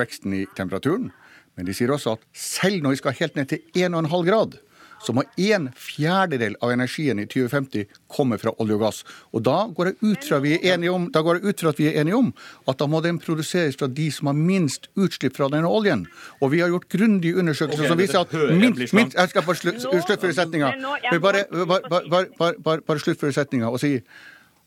veksten 0.00 0.34
i 0.34 0.44
temperaturen. 0.58 1.12
Men 1.58 1.68
de 1.68 1.76
sier 1.76 1.92
også 1.92 2.16
at 2.16 2.26
selv 2.36 2.82
når 2.82 2.96
vi 2.96 3.00
skal 3.02 3.16
helt 3.20 3.38
ned 3.38 3.50
til 3.50 3.86
1,5 3.88 4.26
grad, 4.28 4.58
så 5.00 5.14
må 5.16 5.24
en 5.40 5.68
fjerdedel 5.76 6.56
av 6.60 6.74
energien 6.74 7.20
i 7.22 7.26
2050 7.28 7.88
komme 8.12 8.36
fra 8.40 8.52
olje 8.60 8.76
og 8.76 8.82
gass. 8.84 9.00
Og 9.32 9.44
da 9.46 9.56
går 9.76 9.90
jeg 9.90 9.98
ut 10.02 10.28
fra, 10.28 10.40
vi 10.44 10.54
er 10.58 10.74
enige 10.74 10.92
om, 10.92 11.06
da 11.12 11.22
går 11.24 11.38
jeg 11.38 11.48
ut 11.48 11.64
fra 11.64 11.72
at 11.72 11.80
vi 11.80 11.88
er 11.88 12.00
enige 12.02 12.18
om 12.18 12.30
at 12.68 12.80
da 12.80 12.88
må 12.90 13.00
den 13.04 13.20
produseres 13.22 13.78
fra 13.80 13.88
de 13.88 14.10
som 14.12 14.30
har 14.30 14.36
minst 14.36 14.90
utslipp 15.00 15.38
fra 15.38 15.48
denne 15.52 15.70
oljen. 15.70 16.04
Og 16.40 16.52
vi 16.54 16.60
har 16.60 16.72
gjort 16.72 16.88
grundige 16.92 17.40
undersøkelser 17.40 17.86
okay, 17.86 17.92
som 17.94 18.02
viser 18.02 18.20
at 18.20 18.56
minst, 18.60 18.94
minst 18.96 19.16
Jeg 19.16 19.32
skal 19.32 19.46
bare 19.46 19.76
sluttføre 19.78 20.36
setninga. 20.36 20.74
Bare, 21.20 21.46
bare, 21.48 22.26
bare, 22.60 22.80
bare 22.84 23.00
sluttføre 23.00 23.32
setninga 23.36 23.72
og 23.72 23.80
si 23.80 23.96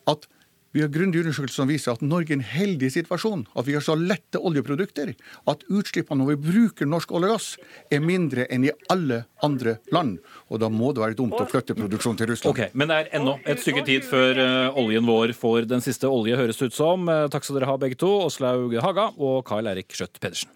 at 0.10 0.26
vi 0.74 0.82
har 0.82 0.90
grundige 0.90 1.22
undersøkelser 1.22 1.62
som 1.62 1.70
viser 1.70 1.94
at 1.94 2.02
Norge 2.02 2.34
er 2.34 2.40
en 2.40 2.46
heldig 2.46 2.90
situasjon. 2.96 3.46
At 3.54 3.68
vi 3.68 3.76
har 3.78 3.84
så 3.86 3.94
lette 3.98 4.42
oljeprodukter 4.42 5.14
at 5.52 5.66
utslippene 5.70 6.24
når 6.24 6.32
vi 6.34 6.38
bruker 6.48 6.90
norsk 6.90 7.14
olje 7.14 7.30
og 7.30 7.36
gass, 7.36 7.50
er 7.94 8.02
mindre 8.04 8.48
enn 8.50 8.66
i 8.66 8.74
alle 8.94 9.24
andre 9.46 9.78
land. 9.94 10.18
Og 10.50 10.62
da 10.64 10.72
må 10.74 10.90
det 10.94 11.04
være 11.06 11.20
dumt 11.20 11.38
å 11.38 11.46
flytte 11.50 11.78
produksjonen 11.78 12.20
til 12.20 12.32
Russland. 12.34 12.58
Ok, 12.58 12.74
Men 12.74 12.90
det 12.90 13.00
er 13.04 13.12
ennå 13.20 13.38
et 13.46 13.62
stykke 13.62 13.86
tid 13.86 14.08
før 14.08 14.42
uh, 14.42 14.82
oljen 14.82 15.06
vår 15.08 15.36
får 15.38 15.70
den 15.70 15.86
siste 15.86 16.10
olje, 16.10 16.40
høres 16.40 16.62
ut 16.64 16.74
som. 16.74 17.06
Uh, 17.06 17.28
takk 17.30 17.46
skal 17.46 17.62
dere 17.62 17.70
ha 17.70 17.78
begge 17.78 18.00
to, 18.02 18.10
Åslaug 18.26 18.74
Haga 18.82 19.12
og 19.18 19.44
Karl 19.48 19.70
Erik 19.76 19.94
Skjøtt 19.94 20.18
Pedersen. 20.24 20.50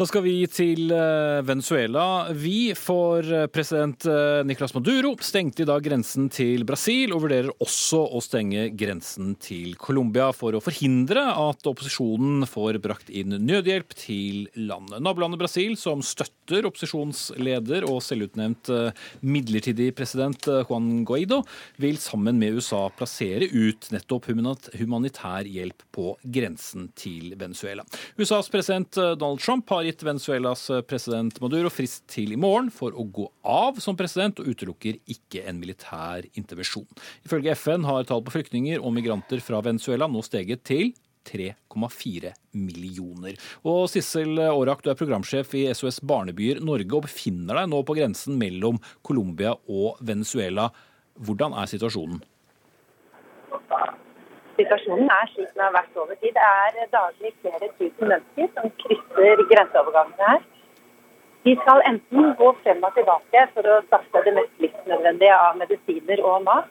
Da 0.00 0.06
skal 0.08 0.22
vi 0.24 0.46
til 0.48 0.88
Venezuela. 1.44 2.32
Vi 2.32 2.72
for 2.72 3.20
president 3.52 4.06
Nicolas 4.48 4.72
Maduro 4.72 5.10
stengte 5.20 5.60
i 5.60 5.68
dag 5.68 5.82
grensen 5.84 6.30
til 6.32 6.62
Brasil 6.64 7.12
og 7.12 7.26
vurderer 7.26 7.50
også 7.60 8.00
å 8.16 8.22
stenge 8.24 8.70
grensen 8.80 9.34
til 9.44 9.74
Colombia 9.76 10.30
for 10.32 10.56
å 10.56 10.62
forhindre 10.64 11.20
at 11.34 11.68
opposisjonen 11.68 12.46
får 12.48 12.78
brakt 12.80 13.12
inn 13.12 13.36
nødhjelp 13.44 13.92
til 13.92 14.46
landet. 14.56 15.02
Nabolandet 15.04 15.42
Brasil, 15.42 15.76
som 15.76 16.00
støtter 16.00 16.64
opposisjonsleder 16.70 17.84
og 17.84 18.00
selvutnevnt 18.00 18.72
midlertidig 19.20 19.90
president 20.00 20.48
Juan 20.62 21.04
Guaido, 21.04 21.42
vil 21.76 22.00
sammen 22.00 22.40
med 22.40 22.56
USA 22.56 22.86
plassere 22.96 23.50
ut 23.52 23.92
nettopp 23.92 24.30
humanitær 24.32 25.44
hjelp 25.44 25.84
på 25.92 26.16
grensen 26.24 26.88
til 26.96 27.36
Venezuela. 27.36 27.84
USAs 28.16 28.48
president 28.48 28.96
Donald 28.96 29.44
Trump 29.44 29.68
har 29.68 29.89
gitt 29.90 30.04
Venezuelas 30.06 30.68
president 30.86 31.40
Maduro 31.42 31.70
frist 31.72 32.04
til 32.10 32.34
i 32.34 32.38
morgen 32.38 32.70
for 32.74 32.94
å 32.94 33.04
gå 33.04 33.26
av 33.42 33.80
som 33.82 33.98
president, 33.98 34.38
og 34.38 34.50
utelukker 34.52 35.00
ikke 35.10 35.42
en 35.50 35.58
militær 35.60 36.26
intervensjon. 36.38 36.86
Ifølge 37.26 37.56
FN 37.58 37.86
har 37.88 38.06
tall 38.08 38.22
på 38.24 38.34
flyktninger 38.36 38.82
og 38.82 38.94
migranter 38.96 39.42
fra 39.42 39.62
Venezuela 39.66 40.08
nå 40.10 40.22
steget 40.26 40.62
til 40.68 40.92
3,4 41.26 42.32
millioner. 42.56 43.36
Og 43.68 43.84
Sissel 43.92 44.38
Aarak, 44.40 44.84
du 44.84 44.90
er 44.92 44.98
programsjef 44.98 45.52
i 45.58 45.66
SOS 45.74 46.00
Barnebyer 46.06 46.62
Norge 46.64 46.96
og 46.96 47.06
befinner 47.08 47.60
deg 47.60 47.70
nå 47.72 47.82
på 47.86 47.96
grensen 47.98 48.38
mellom 48.40 48.80
Colombia 49.06 49.56
og 49.68 50.00
Venezuela. 50.00 50.70
Hvordan 51.20 51.56
er 51.60 51.70
situasjonen? 51.70 52.22
Situasjonen 54.60 55.08
er 55.14 55.28
slik 55.32 55.52
den 55.54 55.62
har 55.64 55.72
vært 55.72 56.00
over 56.02 56.16
tid. 56.20 56.36
Det 56.36 56.46
er 56.46 56.88
daglig 56.92 57.30
flere 57.40 57.68
tusen 57.78 58.10
mennesker 58.12 58.50
som 58.56 58.72
krysser 58.82 59.44
grenseovergangene 59.52 60.32
her. 60.32 60.42
De 61.46 61.54
skal 61.62 61.80
enten 61.88 62.34
gå 62.40 62.50
frem 62.62 62.84
og 62.84 62.92
tilbake 62.98 63.46
for 63.54 63.68
å 63.72 63.78
starte 63.86 64.24
det 64.26 64.34
mest 64.36 64.60
livsnødvendige 64.60 65.38
av 65.46 65.56
medisiner 65.62 66.20
og 66.30 66.44
mat, 66.48 66.68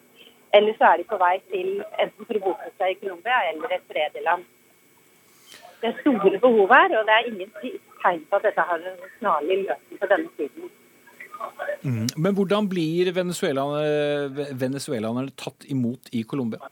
eller 0.53 0.77
så 0.77 0.91
er 0.91 1.01
de 1.01 1.07
på 1.09 1.17
vei 1.23 1.33
til 1.49 1.71
enten 2.03 2.27
for 2.27 2.37
å 2.37 2.43
bosette 2.43 2.75
seg 2.77 2.93
i 2.93 2.99
Colombia 3.01 3.39
eller 3.49 3.73
et 3.77 3.87
tredjeland. 3.89 4.45
Det 5.81 5.89
er 5.89 5.97
store 6.03 6.41
behov 6.43 6.75
her, 6.75 6.93
og 6.99 7.07
det 7.07 7.15
er 7.15 7.31
ingen 7.31 7.51
tegn 8.03 8.25
på 8.29 8.37
at 8.37 8.45
dette 8.45 8.67
har 8.71 8.89
en 8.91 9.01
snarlig 9.17 9.61
løsning 9.63 10.01
på 10.03 10.11
denne 10.13 10.33
tiden. 10.37 10.73
Mm. 11.87 12.07
Men 12.17 12.35
hvordan 12.35 12.67
blir 12.69 13.09
venezuelanerne, 13.15 14.49
venezuelanerne 14.59 15.33
tatt 15.39 15.65
imot 15.71 16.11
i 16.13 16.25
Colombia? 16.27 16.69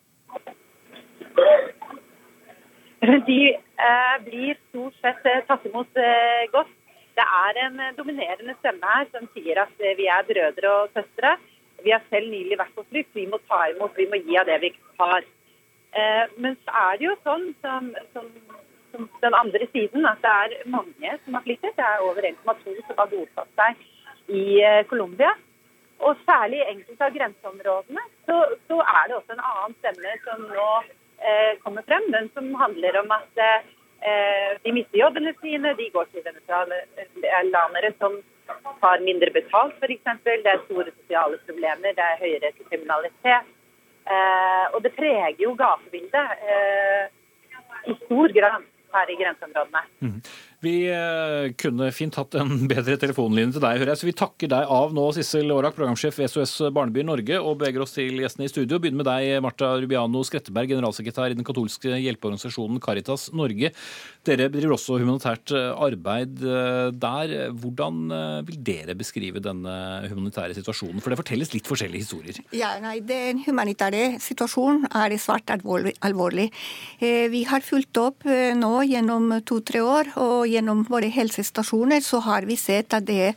De 3.29 3.53
eh, 3.53 4.23
blir 4.25 4.57
stort 4.69 4.95
sett 5.01 5.25
eh, 5.25 5.43
tatt 5.47 5.65
imot 5.65 5.99
eh, 6.01 6.49
godt. 6.51 6.73
Det 7.17 7.25
er 7.25 7.59
en 7.65 7.79
dominerende 7.97 8.53
stemme 8.59 8.93
her 8.93 9.07
som 9.13 9.25
sier 9.33 9.61
at 9.61 9.85
vi 9.97 10.05
er 10.05 10.25
brødre 10.25 10.73
og 10.81 10.91
søstre. 10.93 11.31
Vi 11.85 11.93
har 11.93 12.03
selv 12.11 12.29
nylig 12.29 12.59
vært 12.59 12.75
på 12.77 12.85
flukt. 12.89 13.09
Vi 13.17 13.25
må 13.29 13.39
ta 13.49 13.63
imot, 13.71 13.97
vi 13.97 14.05
må 14.11 14.19
gi 14.21 14.37
av 14.37 14.45
det 14.49 14.59
vi 14.61 14.69
har. 14.99 15.25
Men 16.37 16.57
så 16.61 16.75
er 16.83 16.99
det 16.99 17.07
jo 17.07 17.15
sånn 17.25 17.47
som, 17.63 17.87
som, 18.13 18.27
som, 18.91 19.07
den 19.23 19.37
andre 19.39 19.65
siden 19.71 20.05
at 20.05 20.21
det 20.21 20.33
er 20.43 20.69
mange 20.69 21.15
som 21.23 21.39
har 21.39 21.45
flyttet. 21.47 21.73
Det 21.79 21.87
er 21.87 22.05
over 22.05 22.29
1,2 22.29 22.75
som 22.83 23.01
har 23.01 23.09
bosatt 23.15 23.63
seg 23.63 23.81
i 24.37 24.45
Colombia. 24.91 25.33
Og 26.05 26.21
særlig 26.27 26.61
i 26.61 26.69
enkelte 26.75 27.07
av 27.07 27.17
grenseområdene 27.17 28.05
så, 28.29 28.37
så, 28.69 28.77
er 28.83 29.09
det 29.09 29.17
også 29.17 29.33
en 29.33 29.45
annen 29.55 29.77
stemme 29.81 30.17
som 30.27 30.45
nå 30.51 30.69
kommer 31.63 31.83
frem. 31.87 32.07
Den 32.13 32.29
som 32.33 32.49
handler 32.55 32.99
om 33.01 33.11
at 33.15 33.43
eh, 33.43 34.55
de 34.63 34.73
mister 34.75 34.99
jobbene 35.01 35.33
sine, 35.41 35.73
de 35.77 35.89
går 35.93 36.09
til 36.13 36.25
venezuelanere 36.25 37.93
som 37.97 38.19
har 38.81 39.03
mindre 39.03 39.31
betalt 39.35 39.75
f.eks. 39.81 40.23
Det 40.23 40.51
er 40.51 40.63
store 40.65 40.91
sosiale 40.93 41.39
problemer, 41.47 41.95
det 41.97 42.05
er 42.05 42.21
høyere 42.23 42.53
kriminalitet. 42.63 43.53
Eh, 44.07 44.65
og 44.73 44.83
det 44.85 44.93
preger 44.95 45.35
jo 45.43 45.53
gatebildet 45.59 46.43
eh, 46.47 47.05
i 47.91 47.95
stor 48.05 48.31
grad 48.37 48.67
her 48.93 49.11
i 49.11 49.17
grenseområdene. 49.19 49.81
Mm. 49.99 50.19
Vi 50.65 50.87
eh, 50.89 51.51
kunne 51.61 51.91
fint 51.93 52.15
hatt 52.17 52.33
en 52.39 52.63
bedre 52.71 52.97
telefonlinje 52.97 53.57
til 53.57 53.63
deg, 53.63 53.77
hører 53.77 53.91
jeg. 53.93 54.01
Så 54.01 54.07
vi 54.07 54.15
takker 54.17 54.49
deg 54.49 54.71
av 54.73 54.95
nå, 54.95 55.05
Sissel 55.13 55.51
Aarak, 55.53 55.75
programsjef 55.77 56.17
ved 56.17 56.31
SOS 56.31 56.71
Barneby 56.73 57.03
Norge, 57.05 57.37
og 57.37 57.59
beveger 57.61 57.83
oss 57.85 57.93
til 57.93 58.17
gjestene 58.23 58.47
i 58.47 58.51
studio. 58.51 58.79
Begynner 58.81 59.03
med 59.03 59.09
deg, 59.09 59.37
Marta 59.45 59.75
Rubiano 59.77 60.23
Skretteberg, 60.25 60.71
generalsekretær 60.73 61.33
i 61.33 61.37
den 61.37 61.45
katolske 61.45 61.99
hjelpeorganisasjonen 62.01 62.81
Caritas 62.81 63.27
Norge. 63.37 63.69
Dere 64.25 64.49
driver 64.53 64.73
også 64.79 64.97
humanitært 64.97 65.53
eh, 65.53 65.69
arbeid 65.87 66.41
eh, 66.41 66.89
der. 67.05 67.35
Hvordan 67.57 68.09
vil 68.47 68.57
dere 68.65 68.97
beskrive 68.97 69.41
denne 69.43 69.75
humanitære 70.09 70.57
situasjonen? 70.57 71.03
For 71.03 71.13
det 71.13 71.19
fortelles 71.21 71.53
litt 71.53 71.69
forskjellige 71.69 72.07
historier. 72.07 72.41
Ja, 72.57 72.73
nei, 72.81 72.97
Den 73.05 73.43
humanitære 73.45 74.17
situasjonen 74.23 74.89
er 74.89 75.13
svært 75.21 75.53
alvorlig. 75.53 76.49
Vi 76.97 77.41
har 77.49 77.65
fulgt 77.65 77.97
opp 78.01 78.25
nå 78.25 78.73
gjennom 78.89 79.29
to-tre 79.45 79.85
år. 79.85 80.11
og 80.17 80.46
gjennom 80.47 80.83
våre 80.89 81.09
helsestasjoner 81.13 82.01
så 82.05 82.21
har 82.25 82.47
vi 82.49 82.57
sett 82.59 82.95
at 82.97 83.05
det 83.07 83.33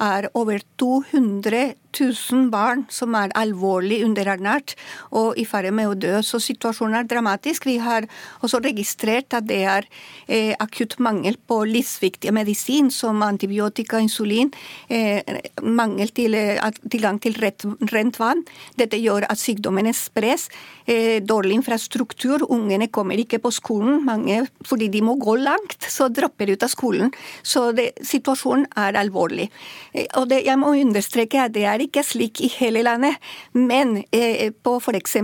er 0.00 0.28
over 0.34 0.62
200 0.80 1.74
000 1.94 2.48
barn 2.50 2.84
som 2.92 3.14
er 3.18 3.32
alvorlig 3.38 4.00
underernært 4.06 4.74
og 5.14 5.38
i 5.38 5.44
ferd 5.48 5.70
med 5.74 5.90
å 5.90 5.94
dø. 5.98 6.14
Så 6.26 6.40
situasjonen 6.42 6.98
er 6.98 7.08
dramatisk. 7.08 7.68
Vi 7.68 7.76
har 7.82 8.06
også 8.44 8.60
registrert 8.64 9.36
at 9.36 9.46
det 9.48 9.60
er 9.70 9.88
eh, 10.26 10.52
akutt 10.58 10.98
mangel 10.98 11.38
på 11.48 11.60
livsviktig 11.68 12.32
medisin 12.34 12.90
som 12.94 13.22
antibiotika, 13.22 14.00
insulin, 14.02 14.52
eh, 14.88 15.22
mangel 15.62 16.10
til 16.14 16.34
eh, 16.38 16.58
tilgang 16.90 17.20
til 17.22 17.38
rett, 17.40 17.66
rent 17.92 18.18
vann. 18.20 18.44
Dette 18.80 18.98
gjør 19.00 19.28
at 19.30 19.40
sykdommene 19.40 19.94
spres. 19.96 20.48
Eh, 20.86 21.22
dårlig 21.24 21.60
infrastruktur. 21.60 22.44
Ungene 22.52 22.90
kommer 22.92 23.16
ikke 23.20 23.40
på 23.40 23.52
skolen, 23.54 24.02
mange 24.04 24.42
fordi 24.66 24.90
de 24.92 25.00
må 25.04 25.14
gå 25.20 25.36
langt, 25.40 25.78
så 25.80 26.10
dropper 26.12 26.52
ut 26.52 26.66
av 26.66 26.72
skolen. 26.72 27.14
Så 27.42 27.70
det, 27.76 27.92
situasjonen 28.04 28.66
er 28.76 28.98
alvorlig. 29.00 29.48
Eh, 29.94 30.08
og 30.18 30.28
det, 30.32 30.42
jeg 30.48 30.58
må 30.60 30.74
understreke 30.74 31.46
at 31.46 31.54
det 31.54 31.64
er 31.70 31.84
ikke 31.84 32.04
slik 32.06 32.42
i 32.44 32.50
hele 32.58 32.84
landet, 32.86 33.20
men 33.54 34.00
eh, 34.10 34.50
på 34.50 34.76
f.eks. 34.80 35.16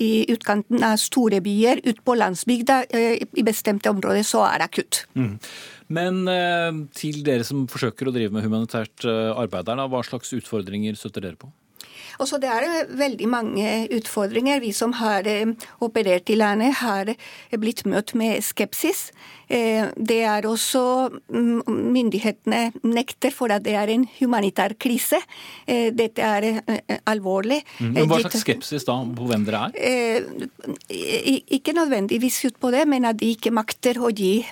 i 0.00 0.12
utkanten 0.32 0.84
av 0.86 0.98
store 1.02 1.42
byer, 1.44 1.84
ut 1.84 2.02
på 2.04 2.18
landsbygda, 2.18 2.80
eh, 2.90 3.24
i 3.24 3.46
bestemte 3.46 3.92
områder, 3.92 4.24
så 4.26 4.46
er 4.48 4.62
det 4.62 4.70
akutt. 4.70 5.04
Mm. 5.14 5.36
Men 5.94 6.24
eh, 6.30 6.70
til 6.96 7.20
dere 7.26 7.44
som 7.44 7.66
forsøker 7.70 8.08
å 8.08 8.14
drive 8.14 8.32
med 8.34 8.46
humanitært 8.46 9.04
eh, 9.04 9.34
arbeid 9.36 9.68
der, 9.68 9.84
hva 9.90 10.00
slags 10.06 10.32
utfordringer 10.36 10.96
støtter 10.98 11.26
dere 11.26 11.40
på? 11.40 11.52
Også 12.22 12.38
det 12.38 12.50
er 12.50 12.90
veldig 12.94 13.28
mange 13.30 13.70
utfordringer. 13.94 14.62
Vi 14.62 14.70
som 14.76 14.94
har 15.00 15.26
eh, 15.30 15.50
operert 15.84 16.30
i 16.30 16.38
landet, 16.38 16.78
har 16.80 17.10
blitt 17.58 17.84
møtt 17.90 18.14
med 18.18 18.44
skepsis. 18.44 19.08
Eh, 19.48 19.90
det 19.96 20.20
er 20.24 20.46
også 20.48 20.82
mm, 21.28 21.64
Myndighetene 21.94 22.72
nekter 22.88 23.34
for 23.34 23.52
at 23.52 23.64
det 23.64 23.74
er 23.78 23.92
en 23.92 24.06
humanitær 24.18 24.76
krise. 24.80 25.20
Eh, 25.66 25.90
dette 25.94 26.24
er 26.24 26.46
eh, 26.50 26.98
alvorlig. 27.10 27.60
Mm, 27.80 27.92
men 27.92 28.08
Hva 28.10 28.20
slags 28.24 28.44
skepsis 28.44 28.86
da 28.88 28.96
på 29.16 29.28
hvem 29.28 29.44
dere 29.46 29.68
er? 29.68 30.48
Ikke 31.54 31.74
nødvendigvis 31.76 32.40
ut 32.48 32.58
på 32.60 32.70
det, 32.74 32.84
men 32.88 33.06
at 33.08 33.18
de 33.20 33.32
ikke 33.34 33.52
makter 33.54 34.00
å 34.00 34.10
gi 34.14 34.44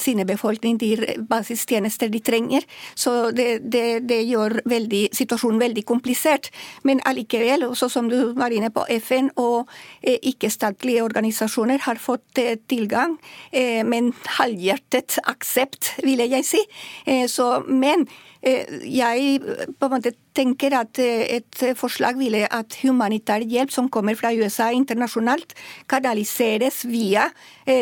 sine 0.00 0.24
befolkning 0.28 0.78
de 0.80 1.16
basistjenester 1.28 2.10
de 2.12 2.20
trenger. 2.24 2.66
Så 2.94 3.30
det, 3.36 3.62
det, 3.70 4.02
det 4.08 4.22
gjør 4.28 4.60
veldig, 4.68 5.02
situasjonen 5.16 5.60
veldig 5.60 5.84
komplisert. 5.88 6.50
Men 6.86 7.02
allikevel, 7.08 7.66
også 7.68 7.90
som 7.92 8.08
du 8.10 8.32
var 8.38 8.54
inne 8.54 8.70
på, 8.74 8.84
FN 9.00 9.30
og 9.40 9.70
ikke-statlige 10.02 11.04
organisasjoner 11.04 11.84
har 11.86 12.00
fått 12.00 12.40
tilgang. 12.70 13.16
Men 13.52 14.12
halvhjertet 14.38 15.18
aksept, 15.30 15.94
ville 16.04 16.26
jeg 16.30 16.46
si. 16.46 16.60
Eh, 17.06 17.26
så, 17.30 17.62
men 17.66 18.06
eh, 18.42 18.68
jeg 18.86 19.40
på 19.78 19.88
en 19.88 19.94
måte 19.94 20.14
tenker 20.36 20.76
at 20.78 21.00
eh, 21.02 21.40
et 21.40 21.64
forslag 21.78 22.18
ville 22.20 22.46
at 22.46 22.78
humanitær 22.84 23.44
hjelp 23.44 23.74
som 23.74 23.90
kommer 23.92 24.18
fra 24.18 24.32
USA 24.36 24.70
internasjonalt, 24.76 25.54
kanaliseres 25.90 26.84
via 26.88 27.28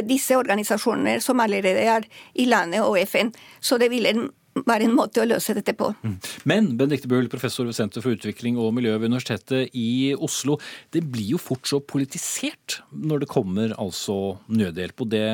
disse 0.04 0.36
organisasjonene 0.36 1.18
som 1.24 1.40
allerede 1.40 1.84
er 1.84 2.08
i 2.36 2.48
landet 2.48 2.84
og 2.84 2.98
FN. 3.08 3.30
Så 3.60 3.78
det 3.80 3.90
ville 3.92 4.28
være 4.66 4.88
en 4.88 4.96
måte 4.96 5.22
å 5.22 5.28
løse 5.28 5.54
dette 5.56 5.74
på. 5.78 5.90
Mm. 6.02 6.16
Men 6.48 6.70
Benedicte 6.78 7.10
Bøhl, 7.10 7.28
professor 7.30 7.68
ved 7.68 7.76
Senter 7.76 8.04
for 8.04 8.16
utvikling 8.16 8.58
og 8.60 8.72
miljø 8.76 8.96
ved 8.96 9.12
Universitetet 9.12 9.74
i 9.76 10.14
Oslo. 10.14 10.58
Det 10.94 11.04
blir 11.06 11.34
jo 11.34 11.42
fort 11.42 11.68
så 11.68 11.80
politisert 11.80 12.80
når 12.92 13.24
det 13.24 13.30
kommer 13.30 13.74
altså 13.78 14.38
nødhjelp. 14.48 15.04
Og 15.04 15.12
det 15.12 15.28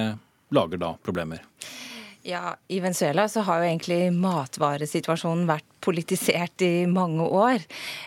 lager 0.54 0.80
da 0.80 0.94
problemer. 1.02 1.42
Ja, 2.24 2.54
I 2.68 2.80
Venezuela 2.80 3.28
så 3.28 3.42
har 3.44 3.60
jo 3.60 3.68
egentlig 3.68 4.08
matvaresituasjonen 4.16 5.44
vært 5.50 5.66
politisert 5.84 6.62
i 6.64 6.86
mange 6.88 7.26
år. 7.28 7.62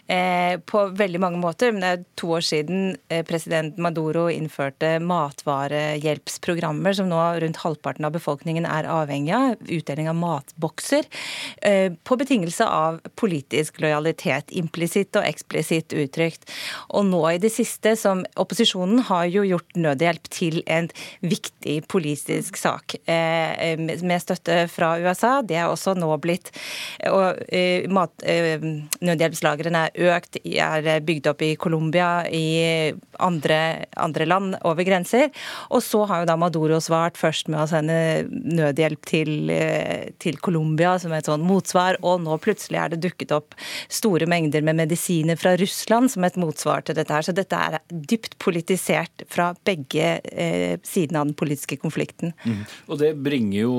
Eh, 0.08 0.58
på 0.60 0.86
veldig 0.98 1.22
mange 1.22 1.42
måter. 1.42 1.72
Men 1.72 1.84
det 1.84 1.92
er 1.92 2.06
to 2.20 2.32
år 2.38 2.46
siden 2.46 2.96
eh, 3.10 3.24
president 3.28 3.78
Maduro 3.82 4.28
innførte 4.32 4.98
matvarehjelpsprogrammer 5.04 6.98
som 6.98 7.10
nå 7.12 7.20
rundt 7.44 7.62
halvparten 7.62 8.08
av 8.08 8.16
befolkningen 8.16 8.68
er 8.70 8.90
avhengig 8.92 9.36
av. 9.38 9.58
Utdeling 9.68 10.10
av 10.12 10.18
matbokser. 10.20 11.08
Eh, 11.62 11.92
på 12.04 12.20
betingelse 12.20 12.66
av 12.66 13.02
politisk 13.20 13.82
lojalitet. 13.84 14.54
Implisitt 14.58 15.18
og 15.20 15.28
eksplisitt 15.28 15.96
uttrykt. 15.98 16.50
Og 16.98 17.06
nå 17.12 17.24
i 17.34 17.42
det 17.42 17.54
siste, 17.54 17.96
som 18.00 18.26
opposisjonen 18.40 19.04
har 19.12 19.28
jo 19.32 19.46
gjort 19.48 19.78
nødhjelp 19.78 20.32
til 20.34 20.62
en 20.66 20.90
viktig 21.22 21.80
politisk 21.92 22.58
sak 22.58 22.96
med 23.08 24.22
støtte 24.22 24.58
fra 24.72 24.94
USA. 25.02 25.38
Det 25.46 25.58
er 25.60 25.70
også 25.70 25.94
nå 25.98 26.10
blitt 26.22 26.50
og, 27.08 27.40
mat, 27.94 28.12
eh, 28.24 28.58
nødhjelpslagrene 29.04 29.88
er 29.88 30.12
økt, 30.16 30.40
er 30.46 30.88
bygd 31.06 31.30
opp 31.32 31.44
i 31.46 31.56
Colombia, 31.60 32.26
i 32.32 32.94
andre, 33.20 33.86
andre, 33.98 34.28
land 34.28 34.58
over 34.68 34.86
grenser. 34.88 35.30
Og 35.72 35.82
så 35.86 36.04
har 36.10 36.22
jo 36.22 36.30
da 36.30 36.38
Maduro 36.40 36.80
svart 36.84 37.18
først 37.20 37.50
med 37.52 37.62
å 37.64 37.68
sende 37.70 38.28
nødhjelp 38.28 39.06
til, 39.08 39.50
eh, 39.50 40.10
til 40.20 40.38
Colombia 40.38 40.98
som 41.00 41.14
et 41.14 41.26
sånn 41.26 41.46
motsvar, 41.46 41.98
og 42.04 42.22
nå 42.22 42.38
plutselig 42.42 42.80
er 42.80 42.90
det 42.90 43.02
dukket 43.02 43.32
opp 43.32 43.56
store 43.90 44.28
mengder 44.28 44.64
med 44.64 44.76
medisiner 44.76 45.38
fra 45.38 45.56
Russland 45.58 46.12
som 46.12 46.24
et 46.24 46.36
motsvar 46.36 46.84
til 46.84 46.96
dette 46.96 47.14
her. 47.14 47.22
Så 47.22 47.34
dette 47.34 47.54
er 47.54 47.80
dypt 47.92 48.38
politisert 48.40 49.26
fra 49.28 49.54
begge 49.66 50.22
eh, 50.32 50.78
sidene 50.84 51.22
av 51.22 51.28
den 51.28 51.38
politiske 51.38 51.78
konflikten. 51.78 52.34
Mm. 52.46 52.66
Og 52.90 53.00
det 53.02 53.14
bringer 53.24 53.62
jo 53.62 53.76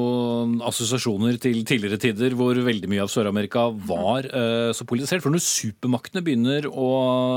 assosiasjoner 0.68 1.38
til 1.42 1.64
tidligere 1.68 2.00
tider 2.00 2.36
hvor 2.38 2.58
veldig 2.64 2.90
mye 2.90 3.04
av 3.04 3.12
Sør-Amerika 3.12 3.68
var 3.86 4.28
eh, 4.28 4.70
så 4.76 4.86
politisert. 4.88 5.22
For 5.24 5.34
når 5.34 5.44
supermaktene 5.44 6.24
begynner 6.24 6.68
å 6.68 6.90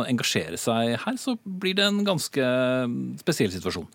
engasjere 0.09 0.59
seg 0.61 0.97
her, 1.05 1.17
så 1.19 1.37
blir 1.43 1.77
det 1.77 1.87
en 1.87 2.03
ganske 2.07 2.53
spesiell 3.21 3.53
situasjon. 3.53 3.89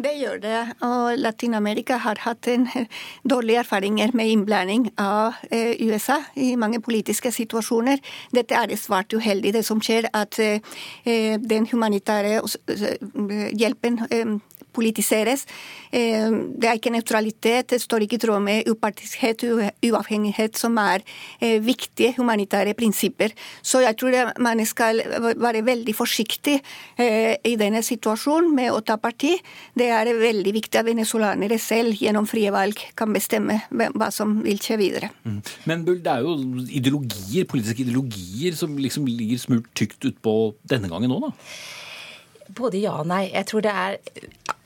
Det 0.00 0.12
gjør 0.16 0.38
det, 0.40 0.58
og 0.86 1.18
Latin-Amerika 1.18 1.96
har 2.00 2.20
hatt 2.22 2.46
en 2.48 2.68
dårlige 3.32 3.64
erfaringer 3.64 4.14
med 4.14 4.30
innblanding 4.32 4.86
av 5.02 5.40
eh, 5.50 5.74
USA 5.82 6.20
i 6.38 6.54
mange 6.56 6.80
politiske 6.80 7.32
situasjoner. 7.34 7.98
Dette 8.32 8.54
er 8.54 8.76
svært 8.78 9.12
uheldig, 9.12 9.52
det 9.58 9.64
som 9.66 9.82
skjer, 9.82 10.06
at 10.14 10.38
eh, 10.38 10.62
den 11.42 11.66
humanitære 11.72 12.38
hjelpen 13.58 14.00
politiseres. 14.72 15.46
Eh, 15.92 16.30
det 16.60 16.68
er 16.68 16.78
ikke 16.78 16.92
nøytralitet, 16.94 17.70
det 17.72 17.80
står 17.82 18.06
ikke 18.06 18.18
i 18.18 18.22
tråd 18.24 18.44
med 18.44 18.70
upartiskhet 18.70 19.44
og 19.48 19.62
uavhengighet, 19.86 20.58
som 20.58 20.78
er 20.80 21.04
eh, 21.40 21.58
viktige 21.62 22.14
humanitære 22.18 22.74
prinsipper. 22.78 23.34
Så 23.62 23.82
jeg 23.84 23.98
tror 24.00 24.32
man 24.42 24.62
skal 24.66 25.02
være 25.40 25.64
veldig 25.66 25.94
forsiktig 25.96 26.58
eh, 26.98 27.34
i 27.44 27.56
denne 27.60 27.82
situasjonen 27.86 28.54
med 28.54 28.72
å 28.74 28.80
ta 28.84 28.98
parti. 29.00 29.36
Det 29.74 29.90
er 29.90 30.12
veldig 30.18 30.54
viktig 30.56 30.80
at 30.80 30.88
venezuelanere 30.88 31.58
selv 31.60 31.98
gjennom 32.00 32.28
frie 32.30 32.52
valg 32.54 32.78
kan 32.98 33.12
bestemme 33.14 33.60
hva 33.70 34.10
som 34.14 34.40
vil 34.44 34.60
skje 34.62 34.78
videre. 34.80 35.10
Men 35.68 35.84
Bull, 35.86 36.00
det 36.04 36.12
er 36.12 36.24
jo 36.24 36.36
ideologier, 36.68 37.48
politiske 37.50 37.84
ideologier 37.84 38.56
som 38.58 38.76
liksom 38.78 39.08
ligger 39.08 39.40
smurt 39.40 39.70
tykt 39.78 40.04
utpå 40.10 40.36
denne 40.70 40.90
gangen 40.90 41.12
òg, 41.14 41.28
da? 41.28 41.32
Både 42.56 42.80
ja 42.80 42.96
og 43.00 43.08
nei. 43.10 43.28
Jeg 43.30 43.46
tror 43.50 43.62
det 43.64 43.72
er, 43.72 43.96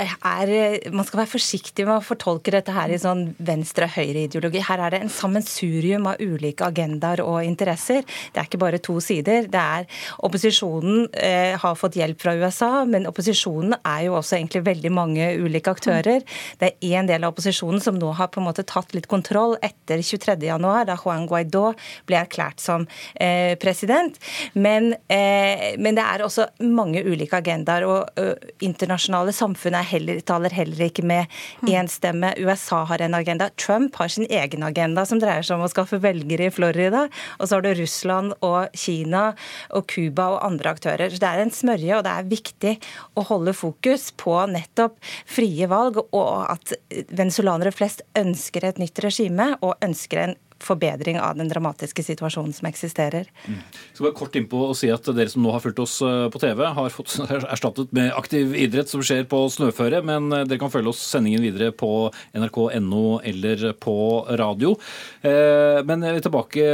er, 0.01 0.53
Man 0.95 1.07
skal 1.07 1.21
være 1.23 1.33
forsiktig 1.35 1.85
med 1.87 1.99
å 1.99 2.05
fortolke 2.05 2.53
dette 2.55 2.73
her 2.75 2.93
i 2.93 3.01
sånn 3.01 3.27
venstre-høyre-ideologi. 3.45 4.63
Her 4.65 4.83
er 4.87 4.95
det 4.95 5.01
en 5.05 5.13
sammensurium 5.13 6.09
av 6.11 6.23
ulike 6.23 6.67
agendaer 6.67 7.23
og 7.25 7.43
interesser. 7.45 8.05
Det 8.33 8.41
er 8.41 8.49
ikke 8.49 8.63
bare 8.63 8.81
to 8.85 8.97
sider. 9.05 9.49
Det 9.51 9.61
er 9.61 9.89
Opposisjonen 10.25 11.09
eh, 11.19 11.55
har 11.61 11.77
fått 11.79 11.99
hjelp 11.99 12.21
fra 12.23 12.35
USA, 12.39 12.71
men 12.89 13.09
opposisjonen 13.11 13.77
er 13.81 14.07
jo 14.07 14.17
også 14.19 14.39
egentlig 14.39 14.65
veldig 14.67 14.93
mange 14.95 15.29
ulike 15.43 15.75
aktører. 15.75 16.25
Det 16.61 16.71
er 16.71 16.95
én 16.95 17.11
del 17.11 17.25
av 17.25 17.35
opposisjonen 17.35 17.83
som 17.83 17.99
nå 18.01 18.15
har 18.17 18.31
på 18.33 18.41
en 18.41 18.49
måte 18.49 18.65
tatt 18.69 18.95
litt 18.97 19.09
kontroll 19.11 19.57
etter 19.65 20.01
23.1, 20.01 20.65
da 20.89 20.97
Juan 20.97 21.29
Guaidó 21.29 21.73
ble 22.09 22.21
erklært 22.23 22.63
som 22.63 22.87
eh, 23.21 23.55
president. 23.61 24.17
Men, 24.55 24.93
eh, 25.13 25.75
men 25.79 25.99
det 25.99 26.07
er 26.07 26.25
også 26.25 26.49
mange 26.65 27.05
ulike 27.05 27.39
agendaer 27.43 27.74
der. 27.75 27.87
Og 27.89 28.21
ø, 28.21 28.33
internasjonale 28.65 29.35
samfunn 29.35 29.77
heller, 29.85 30.21
taler 30.27 30.55
heller 30.55 30.87
ikke 30.87 31.05
med 31.07 31.31
én 31.69 31.91
stemme. 31.91 32.33
USA 32.41 32.85
har 32.89 33.03
en 33.05 33.17
agenda. 33.19 33.51
Trump 33.61 33.97
har 34.01 34.09
sin 34.13 34.29
egen 34.31 34.65
agenda, 34.67 35.05
som 35.07 35.21
dreier 35.23 35.45
seg 35.45 35.59
om 35.59 35.67
å 35.67 35.73
skaffe 35.73 36.01
velgere 36.03 36.49
i 36.49 36.55
Florida. 36.55 37.07
Og 37.39 37.49
så 37.49 37.59
har 37.59 37.67
du 37.67 37.73
Russland 37.79 38.35
og 38.45 38.75
Kina 38.79 39.27
og 39.75 39.89
Cuba 39.91 40.31
og 40.35 40.45
andre 40.47 40.75
aktører. 40.75 41.13
Så 41.13 41.23
det 41.23 41.31
er 41.31 41.45
en 41.45 41.55
smørje, 41.55 41.99
og 41.99 42.05
det 42.07 42.15
er 42.15 42.31
viktig 42.31 42.75
å 43.19 43.27
holde 43.29 43.57
fokus 43.57 44.11
på 44.21 44.37
nettopp 44.51 44.99
frie 45.31 45.69
valg, 45.71 46.01
og 46.15 46.33
at 46.51 46.75
venezuelanere 47.15 47.75
flest 47.75 48.05
ønsker 48.19 48.69
et 48.69 48.81
nytt 48.83 49.01
regime 49.05 49.53
og 49.61 49.77
ønsker 49.85 50.23
en 50.25 50.37
forbedring 50.67 51.19
av 51.21 51.39
den 51.39 51.51
dramatiske 51.51 52.05
situasjonen 52.05 52.55
som 52.57 52.69
eksisterer. 52.69 53.29
Mm. 53.47 53.61
skal 53.93 54.09
bare 54.09 54.17
kort 54.19 54.37
innpå 54.39 54.61
og 54.71 54.77
si 54.79 54.91
at 54.93 55.07
Dere 55.15 55.31
som 55.31 55.45
nå 55.45 55.53
har 55.55 55.63
fulgt 55.63 55.83
oss 55.85 55.99
eh, 56.05 56.27
på 56.33 56.41
TV, 56.43 56.65
har 56.77 56.95
fått 56.95 57.17
erstattet 57.55 57.93
med 57.97 58.13
aktiv 58.17 58.55
idrett 58.59 58.91
som 58.91 59.05
skjer 59.05 59.27
på 59.31 59.45
snøføre, 59.53 60.03
men 60.07 60.31
eh, 60.33 60.47
dere 60.49 60.61
kan 60.63 60.73
følge 60.73 60.95
oss 60.95 61.03
sendingen 61.15 61.45
videre 61.45 61.71
på 61.77 62.09
nrk.no 62.35 63.05
eller 63.25 63.67
på 63.79 63.97
radio. 64.41 64.75
Eh, 65.23 65.81
men 65.87 66.07
tilbake 66.25 66.65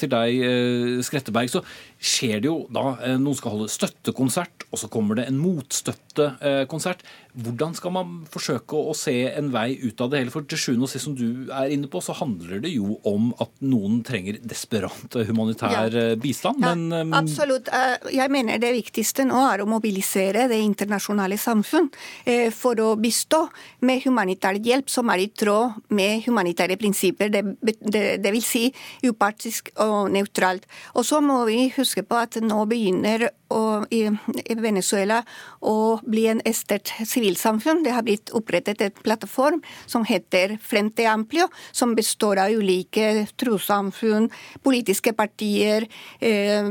til 0.00 0.10
deg, 0.12 1.02
Skretteberg. 1.04 1.50
så 1.52 1.62
skjer 1.96 2.42
det 2.42 2.50
jo 2.50 2.56
da 2.72 3.16
Noen 3.16 3.36
skal 3.38 3.54
holde 3.54 3.72
støttekonsert, 3.72 4.66
og 4.70 4.80
så 4.80 4.88
kommer 4.92 5.18
det 5.18 5.26
en 5.30 5.38
motstøttekonsert. 5.40 7.04
Hvordan 7.36 7.74
skal 7.76 7.92
man 7.92 8.12
forsøke 8.32 8.76
å 8.76 8.94
se 8.96 9.14
en 9.28 9.50
vei 9.52 9.76
ut 9.82 10.00
av 10.00 10.12
det 10.12 10.22
hele? 10.22 10.32
For 10.32 10.46
til 10.48 10.60
sjuende 10.60 10.86
og 10.86 10.92
sist, 10.92 11.06
som 11.06 11.16
du 11.16 11.48
er 11.52 11.72
inne 11.72 11.88
på, 11.92 12.00
så 12.04 12.16
handler 12.16 12.60
det 12.64 12.72
jo 12.74 12.98
om 13.08 13.30
at 13.42 13.52
noen 13.64 14.02
trenger 14.06 14.38
desperat 14.44 15.16
humanitær 15.28 15.72
ja. 15.72 15.84
Eh, 15.86 16.14
bistand. 16.20 16.60
Men, 16.62 16.86
ja, 16.92 17.04
absolutt. 17.18 17.70
Eh, 17.72 18.10
jeg 18.16 18.32
mener 18.32 18.60
det 18.62 18.72
viktigste 18.76 19.26
nå 19.28 19.40
er 19.50 19.62
å 19.62 19.68
mobilisere 19.70 20.46
det 20.52 20.60
internasjonale 20.64 21.38
samfunn 21.40 21.88
eh, 22.24 22.48
for 22.54 22.80
å 22.82 22.94
bistå 23.00 23.46
med 23.86 24.04
humanitær 24.04 24.60
hjelp 24.60 24.92
som 24.92 25.12
er 25.12 25.24
i 25.24 25.30
tråd 25.32 25.80
med 25.96 26.24
humanitære 26.26 26.78
prinsipper. 26.80 27.32
Det, 27.32 27.44
det, 27.60 28.04
det 28.24 28.34
vil 28.34 28.44
si 28.44 28.66
upartisk 29.06 29.72
og 29.84 30.12
nøytralt. 30.14 30.64
Og 30.96 31.06
så 31.08 31.20
må 31.24 31.42
vi 31.48 31.66
huske 31.76 31.85
på 31.94 32.18
at 32.18 32.38
nå 32.42 32.64
begynner 32.66 33.28
å, 33.52 33.84
i, 33.94 34.02
i 34.10 34.56
Venezuela 34.58 35.20
å 35.62 35.98
bli 36.02 36.26
en 36.30 36.40
estert 36.48 36.90
sivilsamfunn. 37.06 37.84
Det 37.84 37.94
har 37.94 38.04
blitt 38.06 38.32
opprettet 38.34 38.82
et 38.82 39.02
plattform 39.04 39.60
som 39.86 40.06
heter 40.06 40.56
Frente 40.62 41.06
Amplio, 41.06 41.48
som 41.72 41.94
består 41.98 42.40
av 42.42 42.54
ulike 42.54 43.26
trossamfunn, 43.38 44.28
politiske 44.66 45.14
partier, 45.16 45.86
eh, 46.20 46.66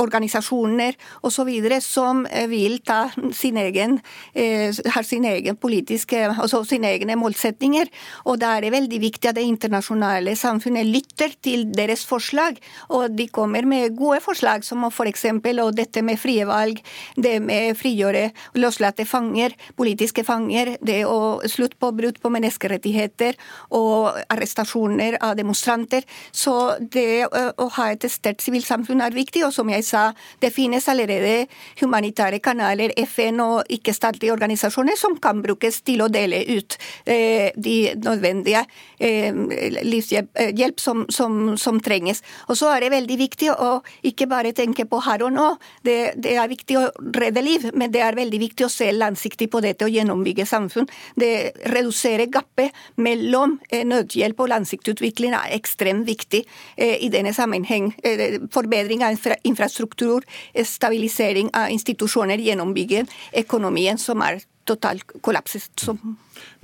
organisasjoner 0.00 0.94
osv. 1.26 1.50
som 1.82 2.24
vil 2.48 2.78
ta 2.86 3.10
sin 3.32 3.56
egen, 3.56 4.00
eh, 4.34 4.72
har 4.94 5.02
sin 5.02 5.24
egen 5.24 5.56
politiske, 5.56 6.28
altså 6.30 6.64
sine 6.64 6.92
egne 6.94 7.16
målsetninger. 7.18 7.90
Og 8.26 8.38
da 8.38 8.56
er 8.56 8.60
det 8.62 8.72
veldig 8.72 9.00
viktig 9.00 9.28
at 9.28 9.34
det 9.34 9.46
internasjonale 9.48 10.36
samfunnet 10.36 10.86
lytter 10.86 11.34
til 11.42 11.66
deres 11.72 12.04
forslag. 12.06 12.58
Og 12.90 13.16
de 13.16 13.26
kommer 13.28 13.66
med 13.66 13.96
gode 13.96 14.20
forslag, 14.20 14.43
som 14.64 14.84
f.eks. 14.88 15.24
og 15.62 15.74
dette 15.76 16.02
med 16.02 16.18
frie 16.20 16.44
valg, 16.46 16.80
det 17.16 17.40
med 17.42 17.76
frigjøre 17.78 18.30
løslatte 18.54 19.04
fanger, 19.08 19.54
politiske 19.76 20.24
fanger, 20.24 20.76
det 20.80 21.04
å 21.06 21.40
slutte 21.48 21.78
på 21.80 21.92
brudd 21.96 22.20
på 22.20 22.30
menneskerettigheter 22.34 23.38
og 23.74 24.18
arrestasjoner 24.28 25.18
av 25.20 25.36
demonstranter. 25.36 26.04
Så 26.32 26.76
det 26.80 27.26
å 27.30 27.68
ha 27.78 27.90
et 27.92 28.06
sterkt 28.10 28.44
sivilsamfunn 28.44 29.02
er 29.04 29.14
viktig. 29.14 29.44
Og 29.46 29.54
som 29.54 29.70
jeg 29.72 29.84
sa, 29.86 30.12
det 30.40 30.52
finnes 30.54 30.88
allerede 30.88 31.46
humanitære 31.80 32.40
kanaler, 32.44 32.94
FN 33.06 33.40
og 33.44 33.72
ikke-statlige 33.72 34.34
organisasjoner 34.34 34.98
som 34.98 35.16
kan 35.22 35.42
brukes 35.44 35.80
til 35.86 36.04
å 36.04 36.10
dele 36.12 36.42
ut 36.54 36.78
de 37.06 37.76
nødvendige 38.04 38.64
livshjelp 39.84 40.80
som, 40.80 41.04
som, 41.08 41.56
som, 41.60 41.80
trenges. 41.84 42.22
Og 42.48 42.58
så 42.58 42.70
er 42.74 42.84
det 42.84 42.92
veldig 42.94 43.16
viktig 43.18 43.50
å 43.52 43.70
ikke 44.06 44.26
bare 44.30 44.33
tenke 44.56 44.86
på 44.88 45.00
her 45.04 45.22
og 45.26 45.32
nå. 45.34 45.46
Det, 45.84 46.14
det 46.16 46.34
er 46.38 46.50
viktig 46.50 46.78
å 46.78 46.84
redde 47.14 47.42
liv, 47.44 47.68
men 47.74 47.92
det 47.94 48.02
er 48.04 48.18
veldig 48.18 48.40
viktig 48.42 48.66
å 48.66 48.72
se 48.72 48.90
langsiktig 48.92 49.50
på 49.52 49.60
dette 49.64 49.86
og 49.86 49.94
gjennombygge 49.94 50.46
samfunn. 50.48 50.88
Det 51.16 51.52
reduserer 51.72 52.30
gapet 52.32 52.74
mellom 52.96 53.58
eh, 53.70 53.84
nødhjelp 53.86 54.40
og 54.40 54.52
langsiktsutvikling 54.54 55.36
er 55.38 55.54
ekstremt 55.58 56.06
viktig 56.08 56.44
eh, 56.76 56.96
i 57.04 57.10
denne 57.12 57.34
sammenheng. 57.36 57.92
Eh, 58.02 58.40
forbedring 58.54 59.04
av 59.06 59.18
infrastruktur, 59.44 60.24
stabilisering 60.64 61.52
av 61.54 61.72
institusjoner, 61.74 62.42
gjennombygge 62.42 63.04
økonomien, 63.44 63.98
som 64.00 64.22
er 64.24 64.42
totalt 64.68 65.18
kollapset. 65.22 65.88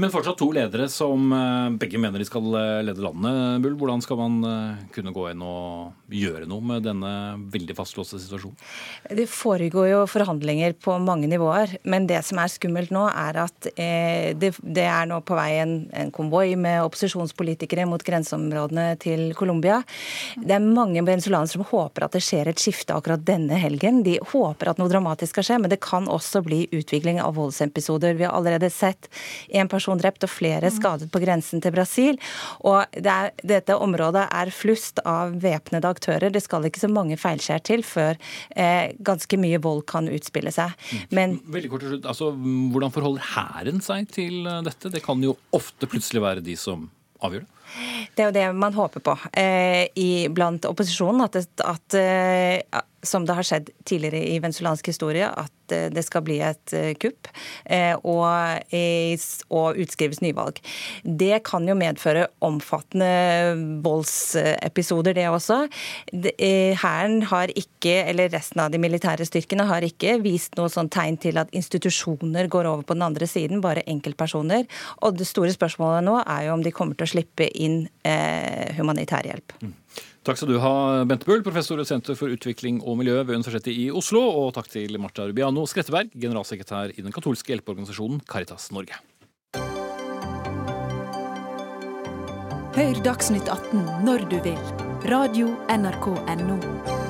Men 0.01 0.13
fortsatt 0.13 0.39
to 0.41 0.49
ledere 0.55 0.87
som 0.89 1.33
eh, 1.35 1.71
begge 1.81 2.01
mener 2.01 2.23
de 2.23 2.27
skal 2.29 2.47
eh, 2.57 2.81
lede 2.87 3.03
landet. 3.05 3.61
Bull, 3.65 3.77
hvordan 3.81 4.03
skal 4.05 4.19
man 4.21 4.39
eh, 4.49 4.85
kunne 4.95 5.13
gå 5.15 5.27
inn 5.31 5.43
og 5.45 6.15
gjøre 6.15 6.49
noe 6.49 6.65
med 6.65 6.87
denne 6.87 7.13
veldig 7.53 7.77
fastlåste 7.79 8.21
situasjonen? 8.23 8.57
Det 9.17 9.27
foregår 9.31 9.91
jo 9.91 10.01
forhandlinger 10.11 10.77
på 10.81 10.97
mange 11.03 11.29
nivåer. 11.31 11.77
Men 11.85 12.09
det 12.11 12.23
som 12.27 12.41
er 12.41 12.53
skummelt 12.53 12.95
nå, 12.95 13.07
er 13.11 13.43
at 13.45 13.69
det, 13.71 14.53
er 14.61 15.09
nå 15.09 15.21
på 15.27 15.37
vei 15.37 15.51
en, 15.61 15.75
en 15.97 16.11
konvoi 16.15 16.55
med 16.59 16.81
opposisjonspolitikere 16.87 17.87
mot 17.89 18.03
grenseområdene 18.05 18.87
til 19.03 19.31
Colombia. 19.39 19.81
Det 20.37 20.57
er 20.57 20.65
mange 20.65 21.03
venezuelanere 21.07 21.53
som 21.53 21.67
håper 21.69 22.07
at 22.07 22.17
det 22.17 22.25
skjer 22.25 22.51
et 22.51 22.63
skifte 22.63 22.97
akkurat 22.97 23.23
denne 23.27 23.59
helgen. 23.61 24.03
De 24.07 24.17
håper 24.33 24.73
at 24.73 24.81
noe 24.81 24.91
dramatisk 24.91 25.37
skal 25.37 25.47
skje, 25.47 25.61
men 25.63 25.73
det 25.73 25.81
kan 25.85 26.09
også 26.11 26.43
bli 26.47 26.63
utvikling 26.75 27.21
av 27.23 27.37
voldsepisoder. 27.39 28.17
Vi 28.19 28.27
har 28.27 28.35
allerede 28.37 28.71
sett 28.73 29.11
en 29.49 29.60
person 29.69 30.01
drept 30.01 30.25
og 30.25 30.33
flere 30.33 30.71
skadet 30.73 31.11
på 31.13 31.21
grensen 31.23 31.61
til 31.61 31.75
Brasil. 31.75 32.19
Og 32.65 32.85
det 32.95 33.11
er, 33.11 33.33
dette 33.43 33.77
området 33.77 34.27
er 34.31 34.53
flust 34.55 35.03
av 35.05 35.37
væpnede 35.43 35.91
aktører. 35.91 36.31
Det 36.33 36.43
skal 36.45 36.69
ikke 36.69 36.85
så 36.85 36.91
mange 36.93 37.19
feilskjær 37.21 37.65
til 37.67 37.85
før 37.87 38.17
eh, 38.57 38.95
ganske 39.05 39.41
mye 39.41 39.61
vold 39.63 39.85
kan 39.91 40.09
utspille 40.11 40.53
seg. 40.55 40.73
Men 41.15 41.39
Veldig 41.51 41.73
kort 41.73 41.85
til 41.85 41.95
slutt, 41.97 42.09
altså, 42.09 42.31
Hvordan 42.35 42.95
forholder 42.95 43.29
hæren 43.35 43.85
seg 43.85 44.09
til 44.15 44.47
eh, 44.47 44.63
dette? 44.67 44.93
Det 44.93 45.05
kan 45.05 45.23
jo 45.25 45.37
ofte 45.57 45.91
plutselig 45.91 46.25
være 46.25 46.45
de 46.45 46.57
som 46.59 46.89
avgjør 47.21 47.45
det. 47.45 47.57
Det 48.17 48.25
er 48.25 48.31
jo 48.31 48.35
det 48.35 48.47
man 48.59 48.75
håper 48.75 49.03
på 49.05 49.15
eh, 49.39 49.87
i, 49.95 50.27
blant 50.35 50.67
opposisjonen. 50.67 51.23
At, 51.27 51.37
at 51.63 51.99
eh, 51.99 52.81
som 53.03 53.25
det 53.27 53.37
har 53.37 53.47
skjedd 53.47 53.71
tidligere 53.89 54.21
i 54.29 54.39
venezuelansk 54.43 54.91
historie, 54.91 55.27
at 55.29 55.73
eh, 55.73 55.89
det 55.93 56.05
skal 56.05 56.25
bli 56.27 56.39
et 56.45 56.75
eh, 56.77 56.93
kupp 57.01 57.31
eh, 57.65 57.95
og, 57.97 58.61
og 59.57 59.81
utskrives 59.81 60.21
nyvalg. 60.25 60.61
Det 61.05 61.41
kan 61.47 61.69
jo 61.69 61.77
medføre 61.79 62.27
omfattende 62.45 63.81
voldsepisoder, 63.85 65.17
det 65.17 65.29
også. 65.31 65.63
Hæren 66.13 67.21
har 67.31 67.53
ikke, 67.55 67.97
eller 68.11 68.33
resten 68.33 68.65
av 68.65 68.73
de 68.73 68.81
militære 68.83 69.27
styrkene 69.29 69.69
har 69.71 69.85
ikke 69.87 70.19
vist 70.25 70.59
noe 70.61 70.71
sånn 70.73 70.93
tegn 70.93 71.19
til 71.21 71.41
at 71.41 71.53
institusjoner 71.57 72.51
går 72.53 72.69
over 72.69 72.87
på 72.87 72.97
den 72.99 73.07
andre 73.09 73.29
siden, 73.31 73.65
bare 73.65 73.87
enkeltpersoner. 73.89 74.67
Og 75.01 75.19
det 75.19 75.29
store 75.29 75.55
spørsmålet 75.57 76.07
nå 76.07 76.21
er 76.27 76.49
jo 76.49 76.57
om 76.59 76.65
de 76.65 76.75
kommer 76.75 76.99
til 76.99 77.09
å 77.09 77.15
slippe 77.17 77.49
inn 77.57 77.85
humanitær 78.77 79.29
hjelp. 79.29 79.57
Takk 80.27 80.37
skal 80.37 80.51
du 80.53 80.59
ha, 80.61 80.73
Bente 81.09 81.25
Bull, 81.25 81.41
professor 81.43 81.81
ved 81.81 81.89
Senter 81.89 82.17
for 82.19 82.33
utvikling 82.33 82.83
og 82.85 82.99
miljø 83.01 83.17
ved 83.23 83.39
Universitetet 83.39 83.73
i 83.73 83.89
Oslo. 83.91 84.21
Og 84.21 84.53
takk 84.57 84.69
til 84.69 84.99
Marta 85.01 85.25
Rubiano 85.25 85.65
Skretteberg, 85.69 86.13
generalsekretær 86.13 86.93
i 86.93 87.05
den 87.05 87.15
katolske 87.15 87.55
hjelpeorganisasjonen 87.55 88.21
Caritas 88.29 88.69
Norge. 88.75 89.01
Hør 92.77 93.01
Dagsnytt 93.03 93.49
18 93.51 94.05
når 94.07 94.29
du 94.31 94.39
vil. 94.45 94.61
Radio 95.11 95.55
NRK 95.73 96.13
Radio.nrk.no. 96.21 97.09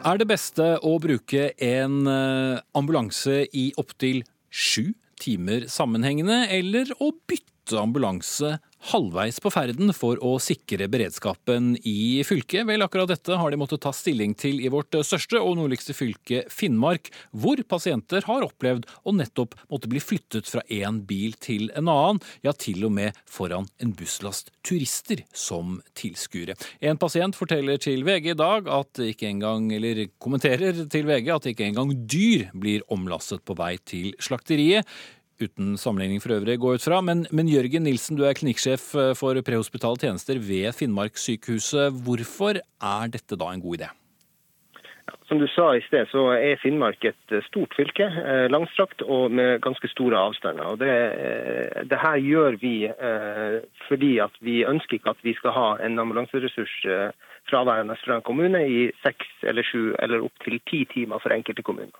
Er 0.00 0.16
det 0.16 0.28
beste 0.30 0.66
å 0.80 0.94
bruke 1.02 1.50
en 1.60 1.96
eh, 2.08 2.60
ambulanse 2.76 3.42
i 3.52 3.66
opptil 3.80 4.22
sju 4.48 4.94
timer 5.20 5.68
sammenhengende, 5.70 6.42
eller 6.50 6.90
å 6.98 7.12
bytte 7.28 7.78
ambulanse 7.80 8.56
halvveis 8.90 9.40
på 9.42 9.50
ferden 9.52 9.92
for 9.96 10.20
å 10.24 10.36
sikre 10.42 10.88
beredskapen 10.90 11.74
i 11.86 12.22
fylket? 12.26 12.64
Vel, 12.68 12.84
akkurat 12.84 13.10
dette 13.12 13.36
har 13.36 13.52
de 13.52 13.58
måttet 13.60 13.82
ta 13.84 13.92
stilling 13.94 14.32
til 14.38 14.62
i 14.64 14.70
vårt 14.72 14.96
største 15.06 15.40
og 15.40 15.58
nordligste 15.58 15.94
fylke, 15.96 16.44
Finnmark, 16.50 17.10
hvor 17.30 17.60
pasienter 17.68 18.24
har 18.26 18.46
opplevd 18.46 18.88
å 19.04 19.14
nettopp 19.16 19.56
måtte 19.70 19.90
bli 19.90 20.02
flyttet 20.02 20.48
fra 20.50 20.64
én 20.72 21.02
bil 21.08 21.36
til 21.40 21.68
en 21.76 21.90
annen, 21.92 22.22
ja, 22.46 22.54
til 22.56 22.86
og 22.88 22.94
med 22.96 23.20
foran 23.28 23.68
en 23.82 23.94
busslast 23.96 24.50
turister 24.66 25.24
som 25.36 25.78
tilskuere. 25.98 26.56
En 26.80 27.00
pasient 27.00 27.36
forteller 27.36 27.80
til 27.82 28.04
VG 28.06 28.32
i 28.32 28.38
dag 28.38 28.68
at 28.72 29.02
ikke 29.04 29.28
engang, 29.30 29.70
eller 29.76 30.06
kommenterer 30.22 30.84
til 30.90 31.08
VG 31.08 31.32
at 31.36 31.48
ikke 31.52 31.68
engang 31.68 31.94
dyr 32.08 32.48
blir 32.56 32.84
omlastet 32.92 33.44
på 33.44 33.56
vei 33.58 33.76
til 33.84 34.14
slakteriet. 34.22 34.88
Uten 35.40 35.76
sammenligning 35.80 36.20
for 36.20 36.34
øvrig, 36.36 36.58
gå 36.60 36.74
ut 36.76 36.84
fra. 36.84 36.98
Men, 37.00 37.24
men 37.32 37.48
Jørgen 37.48 37.86
Nilsen, 37.88 38.18
du 38.18 38.26
er 38.28 38.36
klinikksjef 38.36 38.90
eh, 38.92 39.14
for 39.16 39.40
prehospitale 39.46 39.96
tjenester 39.96 40.36
ved 40.36 40.74
Finnmarkssykehuset. 40.76 41.96
Hvorfor 42.04 42.60
er 42.60 43.14
dette 43.14 43.38
da 43.40 43.48
en 43.48 43.62
god 43.64 43.78
idé? 43.78 43.88
Som 45.30 45.40
du 45.40 45.46
sa 45.48 45.70
i 45.74 45.80
sted, 45.86 46.10
så 46.12 46.26
er 46.34 46.60
Finnmark 46.60 47.00
et 47.08 47.32
eh, 47.32 47.40
stort 47.48 47.72
fylke, 47.78 48.04
eh, 48.04 48.50
langstrakt 48.52 49.00
og 49.06 49.32
med 49.32 49.62
ganske 49.64 49.88
store 49.94 50.20
avstander. 50.28 50.74
Og 50.74 50.78
det, 50.82 50.92
det 51.88 52.02
her 52.04 52.20
gjør 52.20 52.60
vi 52.60 52.74
fordi 53.88 54.18
at 54.20 54.36
vi 54.44 54.60
ønsker 54.68 54.98
ikke 54.98 55.16
at 55.16 55.24
vi 55.24 55.34
skal 55.40 55.56
ha 55.56 55.68
en 55.86 55.96
ambulanseressurs 56.04 56.76
fraværende 57.48 57.96
fra 58.02 58.18
en 58.18 58.26
kommune 58.26 58.60
i 58.68 58.86
seks 59.04 59.44
eller 59.48 59.66
sju 59.66 59.94
eller 60.02 60.26
opptil 60.26 60.60
ti 60.70 60.84
timer 60.92 61.22
for 61.22 61.34
enkelte 61.34 61.64
kommuner. 61.66 61.96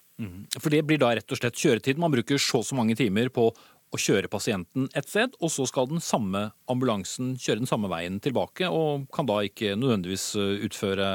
For 0.61 0.73
det 0.73 0.85
blir 0.87 1.01
da 1.01 1.15
rett 1.17 1.33
og 1.33 1.41
slett 1.41 1.59
kjøretid. 1.59 2.01
Man 2.01 2.13
bruker 2.13 2.41
så 2.41 2.61
og 2.61 2.67
så 2.69 2.77
mange 2.77 2.97
timer 2.99 3.33
på 3.33 3.49
å 3.91 3.99
kjøre 3.99 4.31
pasienten 4.31 4.87
et 4.95 5.09
sted, 5.09 5.35
og 5.43 5.51
så 5.51 5.67
skal 5.67 5.89
den 5.91 6.03
samme 6.05 6.51
ambulansen 6.71 7.35
kjøre 7.41 7.65
den 7.65 7.71
samme 7.71 7.91
veien 7.91 8.21
tilbake, 8.23 8.69
og 8.71 9.09
kan 9.15 9.27
da 9.27 9.41
ikke 9.47 9.75
nødvendigvis 9.79 10.31
eh, 10.39 10.65
utføre 10.69 11.07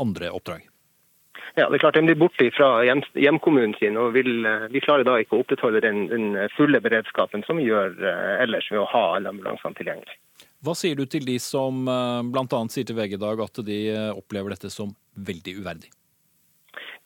andre 0.00 0.32
oppdrag. 0.32 0.64
Ja, 1.58 1.66
det 1.66 1.80
er 1.80 1.82
klart 1.82 1.98
De 1.98 2.04
blir 2.06 2.18
borte 2.18 2.46
fra 2.54 2.68
hjem, 2.86 3.02
hjemkommunen 3.18 3.74
sin, 3.80 3.98
og 4.00 4.14
vil, 4.16 4.46
eh, 4.46 4.68
vi 4.72 4.82
klarer 4.84 5.04
da 5.04 5.18
ikke 5.20 5.36
å 5.36 5.44
opprettholde 5.44 5.82
den, 5.84 6.06
den 6.12 6.32
fulle 6.56 6.80
beredskapen 6.80 7.44
som 7.46 7.60
vi 7.60 7.68
gjør 7.68 7.96
eh, 8.00 8.34
ellers 8.46 8.70
ved 8.72 8.80
å 8.84 8.88
ha 8.94 9.04
alle 9.16 9.34
ambulansene 9.34 9.76
tilgjengelig. 9.76 10.16
Hva 10.60 10.74
sier 10.76 10.98
du 10.98 11.06
til 11.08 11.24
de 11.24 11.38
som 11.40 11.86
bl.a. 11.86 12.60
sier 12.68 12.84
til 12.84 12.98
VG 12.98 13.16
i 13.16 13.22
dag 13.22 13.40
at 13.46 13.62
de 13.64 13.80
eh, 13.94 14.10
opplever 14.12 14.52
dette 14.52 14.68
som 14.72 14.92
veldig 15.16 15.56
uverdig? 15.62 15.90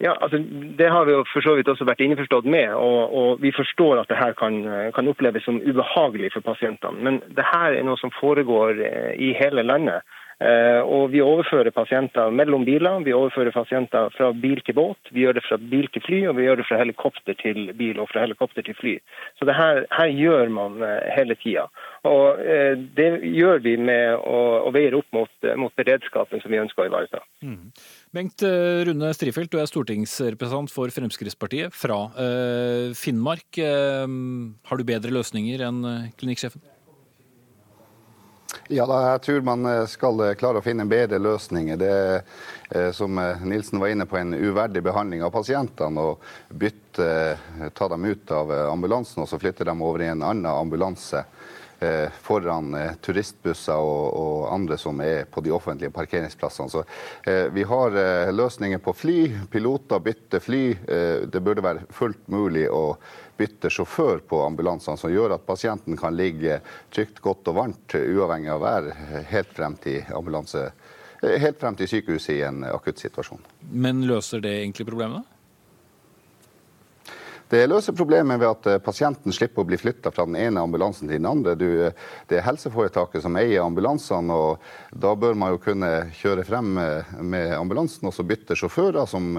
Ja, 0.02 0.16
altså 0.20 0.38
Det 0.78 0.88
har 0.90 1.04
vi 1.06 1.12
jo 1.14 1.22
for 1.30 1.46
så 1.46 1.54
vidt 1.54 1.68
også 1.70 1.86
vært 1.86 2.02
innforstått 2.02 2.48
med. 2.50 2.74
og, 2.74 3.14
og 3.14 3.42
Vi 3.42 3.52
forstår 3.54 4.02
at 4.02 4.10
det 4.10 4.18
her 4.18 4.34
kan, 4.38 4.58
kan 4.94 5.08
oppleves 5.08 5.46
som 5.46 5.62
ubehagelig 5.62 6.32
for 6.34 6.42
pasientene. 6.42 6.98
Men 6.98 7.22
det 7.36 7.46
her 7.46 7.78
er 7.78 7.86
noe 7.86 8.00
som 8.00 8.12
foregår 8.18 8.82
eh, 8.82 9.12
i 9.22 9.32
hele 9.38 9.62
landet. 9.62 10.02
Eh, 10.42 10.80
og 10.82 11.12
Vi 11.12 11.20
overfører 11.22 11.70
pasienter 11.70 12.32
mellom 12.34 12.64
biler, 12.66 12.98
vi 13.06 13.14
overfører 13.14 13.54
pasienter 13.54 14.10
fra 14.16 14.32
bil 14.32 14.60
til 14.66 14.74
båt, 14.74 15.10
vi 15.14 15.22
gjør 15.22 15.38
det 15.38 15.44
fra 15.46 15.58
bil 15.58 15.86
til 15.94 16.02
fly, 16.02 16.20
og 16.30 16.36
vi 16.38 16.48
gjør 16.48 16.58
det 16.60 16.66
fra 16.68 16.80
helikopter 16.80 17.38
til 17.38 17.70
bil 17.78 18.00
og 18.02 18.08
fra 18.10 18.24
helikopter 18.24 18.66
til 18.66 18.74
fly. 18.78 18.94
Så 19.38 19.46
det 19.46 19.54
her, 19.54 19.84
her 19.94 20.10
gjør 20.10 20.50
man 20.54 20.82
eh, 20.82 21.06
hele 21.14 21.38
tida. 21.38 21.68
Og 22.08 22.42
eh, 22.42 22.74
det 22.96 23.08
gjør 23.30 23.62
vi 23.64 23.76
med 23.78 24.18
å, 24.18 24.40
å 24.66 24.74
veie 24.74 24.94
opp 24.96 25.08
mot, 25.14 25.48
mot 25.60 25.74
beredskapen 25.78 26.42
som 26.42 26.52
vi 26.52 26.60
ønsker 26.64 26.84
å 26.84 26.90
ivareta. 26.90 27.22
Bengt 28.14 28.42
eh, 28.46 28.82
Rune 28.88 29.14
Strifeldt, 29.14 29.54
du 29.54 29.62
er 29.62 29.70
stortingsrepresentant 29.70 30.72
for 30.74 30.90
Fremskrittspartiet 30.94 31.74
fra 31.74 32.02
Finnmark. 32.98 33.60
Har 33.60 34.78
du 34.78 34.86
bedre 34.86 35.14
løsninger 35.14 35.62
enn 35.68 35.82
klinikksjefen? 36.18 36.73
Ja, 38.68 38.86
da, 38.88 38.98
jeg 39.12 39.20
tror 39.26 39.42
man 39.44 39.66
eh, 39.68 39.82
skal 39.92 40.20
eh, 40.24 40.34
klare 40.40 40.60
å 40.60 40.64
finne 40.64 40.86
en 40.86 40.88
bedre 40.88 41.18
løsning. 41.20 41.66
Det 41.76 41.90
eh, 42.72 42.90
som 42.96 43.18
Nilsen 43.44 43.80
var 43.82 43.92
inne 43.92 44.06
på, 44.08 44.16
en 44.16 44.32
uverdig 44.32 44.80
behandling 44.86 45.20
av 45.24 45.34
pasientene. 45.34 46.00
Å 46.00 46.16
bytte, 46.48 47.08
ta 47.76 47.88
dem 47.92 48.06
ut 48.08 48.32
av 48.32 48.52
ambulansen 48.70 49.24
og 49.24 49.28
så 49.28 49.40
flytte 49.42 49.68
dem 49.68 49.84
over 49.84 50.06
i 50.06 50.08
en 50.14 50.24
annen 50.24 50.48
ambulanse 50.48 51.26
foran 52.22 52.72
turistbusser 53.02 53.76
og, 53.76 54.04
og 54.16 54.44
andre 54.54 54.78
som 54.80 55.00
er 55.04 55.26
på 55.30 55.42
de 55.44 55.52
offentlige 55.52 55.92
parkeringsplassene. 55.94 56.70
Så 56.70 56.84
eh, 57.28 57.50
vi 57.52 57.66
har 57.68 57.98
eh, 57.98 58.32
løsninger 58.32 58.80
på 58.80 58.94
fly, 58.96 59.18
piloter 59.52 60.00
bytter 60.00 60.40
fly. 60.40 60.62
Eh, 60.72 61.26
det 61.28 61.42
burde 61.44 61.64
være 61.64 61.84
fullt 61.92 62.22
mulig 62.32 62.66
å 62.72 62.96
bytte 63.36 63.70
sjåfør 63.72 64.22
på 64.28 64.40
ambulansene, 64.46 64.98
som 65.00 65.12
gjør 65.12 65.36
at 65.36 65.46
pasienten 65.46 65.98
kan 65.98 66.16
ligge 66.16 66.60
trygt, 66.94 67.20
godt 67.24 67.50
og 67.50 67.58
varmt, 67.58 67.96
uavhengig 67.98 68.52
av 68.54 68.62
vær, 68.62 68.90
helt 69.30 69.54
frem 69.56 69.78
til 69.82 70.02
ambulanse 70.14 70.68
helt 71.24 71.60
frem 71.60 71.76
til 71.78 71.88
sykehuset 71.88 72.34
i 72.36 72.42
en 72.44 72.64
akutt 72.68 73.00
situasjon. 73.00 73.40
Men 73.72 74.04
løser 74.08 74.42
det 74.44 74.58
egentlig 74.60 74.86
problemet? 74.88 75.30
Det 77.48 77.66
løser 77.68 77.94
problemet 77.94 78.40
ved 78.40 78.48
at 78.48 78.66
eh, 78.66 78.80
pasienten 78.82 79.32
slipper 79.34 79.62
å 79.62 79.68
bli 79.68 79.76
flytta 79.78 80.10
fra 80.14 80.24
den 80.26 80.36
ene 80.40 80.62
ambulansen 80.64 81.10
til 81.10 81.20
den 81.20 81.28
andre. 81.28 81.52
Du, 81.60 81.66
eh, 81.86 81.92
det 82.30 82.40
er 82.40 82.46
helseforetaket 82.46 83.22
som 83.22 83.36
eier 83.38 83.62
ambulansene, 83.62 84.32
og 84.32 84.64
da 84.90 85.12
bør 85.14 85.36
man 85.38 85.52
jo 85.52 85.60
kunne 85.62 85.90
kjøre 86.16 86.46
frem 86.48 86.72
eh, 86.80 87.12
med 87.20 87.52
ambulansen 87.58 88.08
og 88.08 88.16
så 88.16 88.24
bytte 88.26 88.56
sjåfører 88.58 89.06
som 89.10 89.36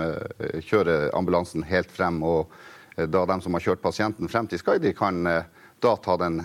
kjører 0.70 1.10
ambulansen 1.18 1.66
helt 1.68 1.91
frem. 1.91 2.22
Og 2.24 2.54
da 2.96 3.26
de 3.26 3.39
som 3.41 3.56
har 3.56 3.64
kjørt 3.64 3.84
pasienten 3.84 4.32
frem 4.32 4.48
til 4.48 4.62
Skaidi, 4.62 4.93
kan 4.96 5.28
eh, 5.28 5.48
da 5.84 5.96
ta 6.00 6.16
den 6.18 6.39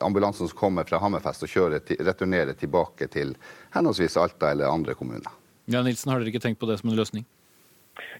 ambulansen 0.00 0.48
som 0.48 0.58
kommer 0.58 0.86
fra 0.88 1.00
Hammerfest 1.02 1.42
og 1.42 1.50
kjøre 1.50 1.80
returnere 2.06 2.54
tilbake 2.54 3.08
til 3.12 3.34
henholdsvis 3.74 4.16
Alta 4.22 4.52
eller 4.54 4.70
andre 4.70 4.94
kommuner. 4.94 5.32
Ja, 5.66 5.82
Nilsen, 5.82 6.12
har 6.12 6.22
dere 6.22 6.30
ikke 6.30 6.44
tenkt 6.44 6.60
på 6.62 6.68
det 6.70 6.78
som 6.78 6.92
en 6.92 6.98
løsning? 6.98 7.26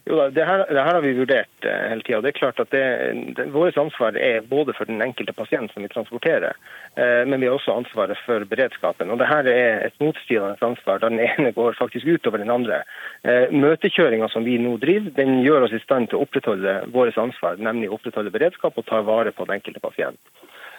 Jo 0.07 0.15
da, 0.15 0.27
det 0.31 0.45
her, 0.47 0.61
det 0.71 0.79
her 0.79 0.95
har 0.95 1.03
vi 1.03 1.13
vurdert 1.17 1.65
eh, 1.67 1.87
hele 1.91 2.03
tida. 2.05 2.21
Det 2.23 2.31
er 2.31 2.37
klart 2.37 2.59
at 2.63 2.69
det, 2.71 2.83
det, 3.35 3.47
Vårt 3.51 3.77
ansvar 3.81 4.15
er 4.15 4.45
både 4.47 4.75
for 4.77 4.87
den 4.87 5.01
enkelte 5.03 5.35
pasient 5.35 5.73
som 5.73 5.83
vi 5.83 5.91
transporterer, 5.91 6.55
eh, 6.95 7.23
men 7.27 7.41
vi 7.41 7.49
har 7.49 7.57
også 7.57 7.75
ansvaret 7.75 8.19
for 8.23 8.45
beredskapen. 8.47 9.11
Og 9.11 9.19
det 9.19 9.27
her 9.27 9.49
er 9.51 9.83
et 9.89 9.99
motstridende 10.03 10.55
ansvar, 10.63 11.01
der 11.03 11.11
den 11.11 11.23
ene 11.25 11.51
går 11.51 11.75
faktisk 11.79 12.07
utover 12.07 12.39
den 12.39 12.53
andre. 12.53 12.83
Eh, 13.27 13.51
Møtekjøringa 13.51 14.31
som 14.31 14.47
vi 14.47 14.55
nå 14.63 14.77
driver, 14.83 15.11
den 15.19 15.41
gjør 15.43 15.67
oss 15.67 15.75
i 15.75 15.83
stand 15.83 16.07
til 16.07 16.21
å 16.21 16.27
opprettholde 16.27 16.79
vårt 16.95 17.19
ansvar, 17.19 17.59
nemlig 17.59 17.91
å 17.91 17.99
opprettholde 17.99 18.31
beredskap 18.31 18.79
og 18.79 18.87
ta 18.87 19.03
vare 19.03 19.35
på 19.35 19.49
den 19.49 19.59
enkelte 19.59 19.83
pasient. 19.83 20.21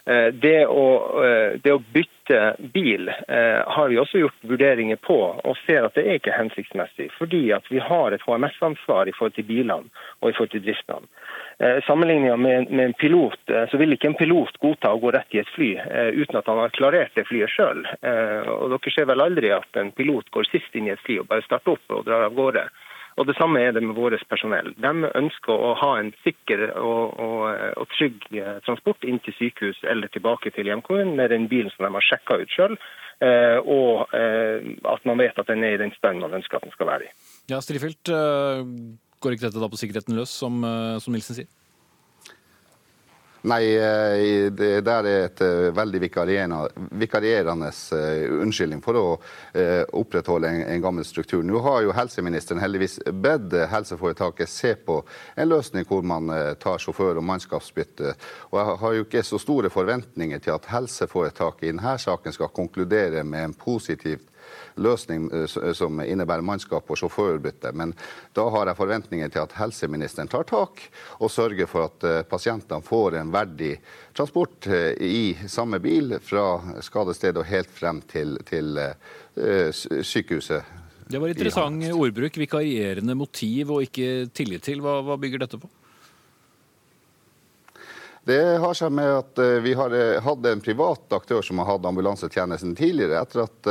Eh, 0.09 0.33
det 0.33 0.67
å, 0.67 0.85
eh, 1.25 1.59
det 1.61 1.73
å 1.75 1.83
bytte 1.93 2.39
bil 2.73 3.11
eh, 3.11 3.61
har 3.69 3.91
vi 3.91 3.99
også 4.01 4.23
gjort 4.23 4.47
vurderinger 4.49 4.97
på, 5.05 5.17
og 5.45 5.59
ser 5.67 5.85
at 5.85 5.99
det 5.99 6.07
er 6.07 6.17
ikke 6.17 6.37
hensiktsmessig. 6.37 7.11
Fordi 7.19 7.43
at 7.53 7.69
vi 7.69 7.83
har 7.83 8.17
et 8.17 8.25
HMS-ansvar 8.25 9.11
i 9.11 9.15
forhold 9.17 9.37
til 9.37 9.49
bilene 9.51 9.93
og 10.23 10.31
i 10.31 10.33
forhold 10.33 10.55
til 10.55 10.65
driftene. 10.65 11.05
Sammenlignet 11.89 12.39
med, 12.39 12.69
med, 12.71 12.85
en 12.85 12.93
pilot, 12.95 13.51
så 13.67 13.79
vil 13.81 13.97
ikke 13.97 14.13
en 14.13 14.15
pilot 14.15 14.61
godta 14.63 14.93
å 14.95 15.01
gå 15.03 15.11
rett 15.11 15.33
i 15.35 15.41
et 15.41 15.49
fly 15.51 15.73
uten 16.15 16.39
at 16.39 16.47
han 16.47 16.61
har 16.63 16.71
klarert 16.77 17.17
det 17.19 17.25
flyet 17.27 17.51
sjøl. 17.51 17.81
Dere 17.99 18.93
ser 18.95 19.09
vel 19.11 19.25
aldri 19.25 19.51
at 19.57 19.81
en 19.81 19.91
pilot 19.99 20.31
går 20.31 20.47
sist 20.53 20.79
inn 20.79 20.87
i 20.87 20.93
et 20.95 21.03
fly 21.03 21.17
og 21.19 21.27
bare 21.33 21.43
starter 21.49 21.75
opp 21.75 21.97
og 21.97 22.05
drar 22.07 22.29
av 22.29 22.37
gårde. 22.39 22.63
Og 23.19 23.27
Det 23.27 23.35
samme 23.37 23.61
er 23.61 23.73
det 23.75 23.83
med 23.83 23.97
vårt 23.99 24.23
personell. 24.31 24.71
De 24.79 25.11
ønsker 25.21 25.53
å 25.53 25.75
ha 25.81 25.91
en 25.99 26.13
sikker 26.23 26.69
og, 26.79 27.19
og, 27.19 27.43
og 27.83 27.91
trygg 27.97 28.29
eh, 28.31 28.61
transport 28.67 29.03
inn 29.05 29.19
til 29.25 29.35
sykehus 29.35 29.81
eller 29.91 30.11
tilbake 30.15 30.53
til 30.55 30.71
hjemkommunen 30.71 31.17
med 31.19 31.35
den 31.35 31.49
bilen 31.51 31.73
som 31.75 31.87
de 31.87 31.93
har 31.97 32.07
sjekka 32.07 32.39
ut 32.39 32.55
sjøl, 32.55 32.79
eh, 33.27 33.59
og 33.59 34.15
eh, 34.15 34.71
at 34.95 35.09
man 35.09 35.19
vet 35.19 35.39
at 35.43 35.51
den 35.51 35.67
er 35.67 35.75
i 35.75 35.83
den 35.83 35.95
stand 35.99 36.23
man 36.23 36.39
ønsker 36.39 36.61
at 36.61 36.69
den 36.69 36.77
skal 36.77 36.93
være 36.93 37.09
i. 37.09 37.13
Ja, 37.51 37.59
Strifeldt, 37.65 38.13
går 39.19 39.35
ikke 39.35 39.49
dette 39.49 39.63
da 39.63 39.71
på 39.73 39.81
sikkerheten 39.81 40.15
løs, 40.19 40.31
som, 40.31 40.63
som 41.03 41.15
Nilsen 41.15 41.41
sier? 41.41 41.51
Nei, 43.49 43.65
eh, 43.77 44.51
det 44.53 44.81
der 44.85 45.07
er 45.09 45.23
et 45.29 45.41
eh, 45.41 45.71
veldig 45.73 46.01
vikarierende 46.03 47.71
eh, 47.97 48.25
unnskyldning 48.43 48.83
for 48.85 48.99
å 48.99 49.05
opprettholde 49.99 50.51
en, 50.67 50.83
gammel 50.83 51.07
struktur. 51.07 51.43
Nå 51.47 51.63
har 51.65 51.81
jo 51.87 51.95
helseministeren 51.97 52.61
heldigvis 52.61 52.99
bedt 53.09 53.55
helseforetaket 53.73 54.51
se 54.51 54.75
på 54.85 54.99
en 55.35 55.49
løsning 55.49 55.87
hvor 55.89 56.05
man 56.07 56.31
tar 56.61 56.83
sjåfør- 56.83 57.21
og 57.21 57.27
mannskapsbytte. 57.31 58.15
Og 58.51 58.61
jeg 58.61 58.79
har 58.83 58.97
jo 58.97 59.07
ikke 59.07 59.25
så 59.27 59.41
store 59.43 59.73
forventninger 59.73 60.45
til 60.45 60.55
at 60.55 60.69
helseforetaket 60.73 61.69
i 61.69 61.73
denne 61.73 61.97
saken 61.99 62.37
skal 62.37 62.53
konkludere 62.55 63.25
med 63.25 63.49
en 63.49 63.57
positivt 63.59 64.29
løsning 64.83 65.29
eh, 65.35 65.73
som 65.77 66.01
innebærer 66.03 66.45
mannskap 66.45 66.89
og 66.91 67.01
sjåførbytte. 67.01 67.73
Men 67.77 67.95
da 68.37 68.49
har 68.55 68.71
jeg 68.71 68.79
forventninger 68.79 69.33
til 69.35 69.45
at 69.45 69.57
helseministeren 69.59 70.31
tar 70.31 70.47
tak 70.49 70.83
og 71.19 71.33
sørger 71.33 71.71
for 71.71 71.89
at 71.89 72.09
eh, 72.09 72.25
pasientene 72.29 72.85
får 72.85 73.21
en 73.21 73.33
verdig 73.35 73.75
transport 74.17 74.71
eh, 74.71 74.93
i 75.03 75.23
samme 75.49 75.81
bil 75.83 76.19
fra 76.25 76.81
skadestedet 76.85 77.43
og 77.43 77.49
helt 77.51 77.73
frem 77.73 78.03
til, 78.09 78.37
til 78.49 78.79
sykehuset. 79.39 80.77
Det 81.09 81.21
var 81.23 81.31
interessant 81.31 81.85
ordbruk. 81.95 82.37
Vikarierende 82.37 83.15
motiv 83.17 83.71
og 83.77 83.85
ikke 83.87 84.29
tillit 84.35 84.67
til. 84.67 84.83
Hva, 84.85 84.99
hva 85.07 85.17
bygger 85.21 85.45
dette 85.45 85.61
på? 85.61 85.71
Det 88.29 88.43
har 88.61 88.77
seg 88.77 88.93
med 88.93 89.09
at 89.09 89.41
vi 89.65 89.73
har 89.73 89.95
hatt 90.21 90.47
en 90.51 90.61
privat 90.61 91.15
aktør 91.17 91.41
som 91.45 91.63
har 91.63 91.71
hatt 91.71 91.87
ambulansetjenesten 91.89 92.75
tidligere. 92.77 93.23
Etter 93.25 93.47
at 93.47 93.71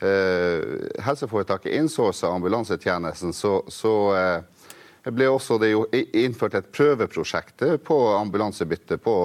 Eh, 0.00 0.60
helseforetaket 1.02 1.72
innsourca 1.72 2.26
ambulansetjenesten, 2.26 3.32
så, 3.32 3.64
så 3.68 4.16
eh, 4.16 5.10
ble 5.10 5.26
også 5.26 5.56
det 5.58 5.72
innført 6.14 6.54
et 6.54 6.68
prøveprosjekt 6.70 7.64
på 7.82 7.96
ambulansebytte 8.14 9.00
på, 9.02 9.16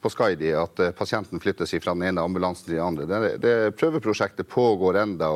på 0.00 0.12
Skaidi. 0.12 0.54
At 0.56 0.80
eh, 0.80 0.94
pasienten 0.96 1.42
flyttes 1.44 1.76
fra 1.76 1.92
den 1.92 2.08
ene 2.08 2.24
ambulansen 2.24 2.70
til 2.70 2.78
den 2.78 2.86
andre. 2.86 3.04
Det, 3.04 3.34
det 3.44 3.76
prøveprosjektet 3.76 4.48
pågår 4.48 5.02
enda. 5.04 5.34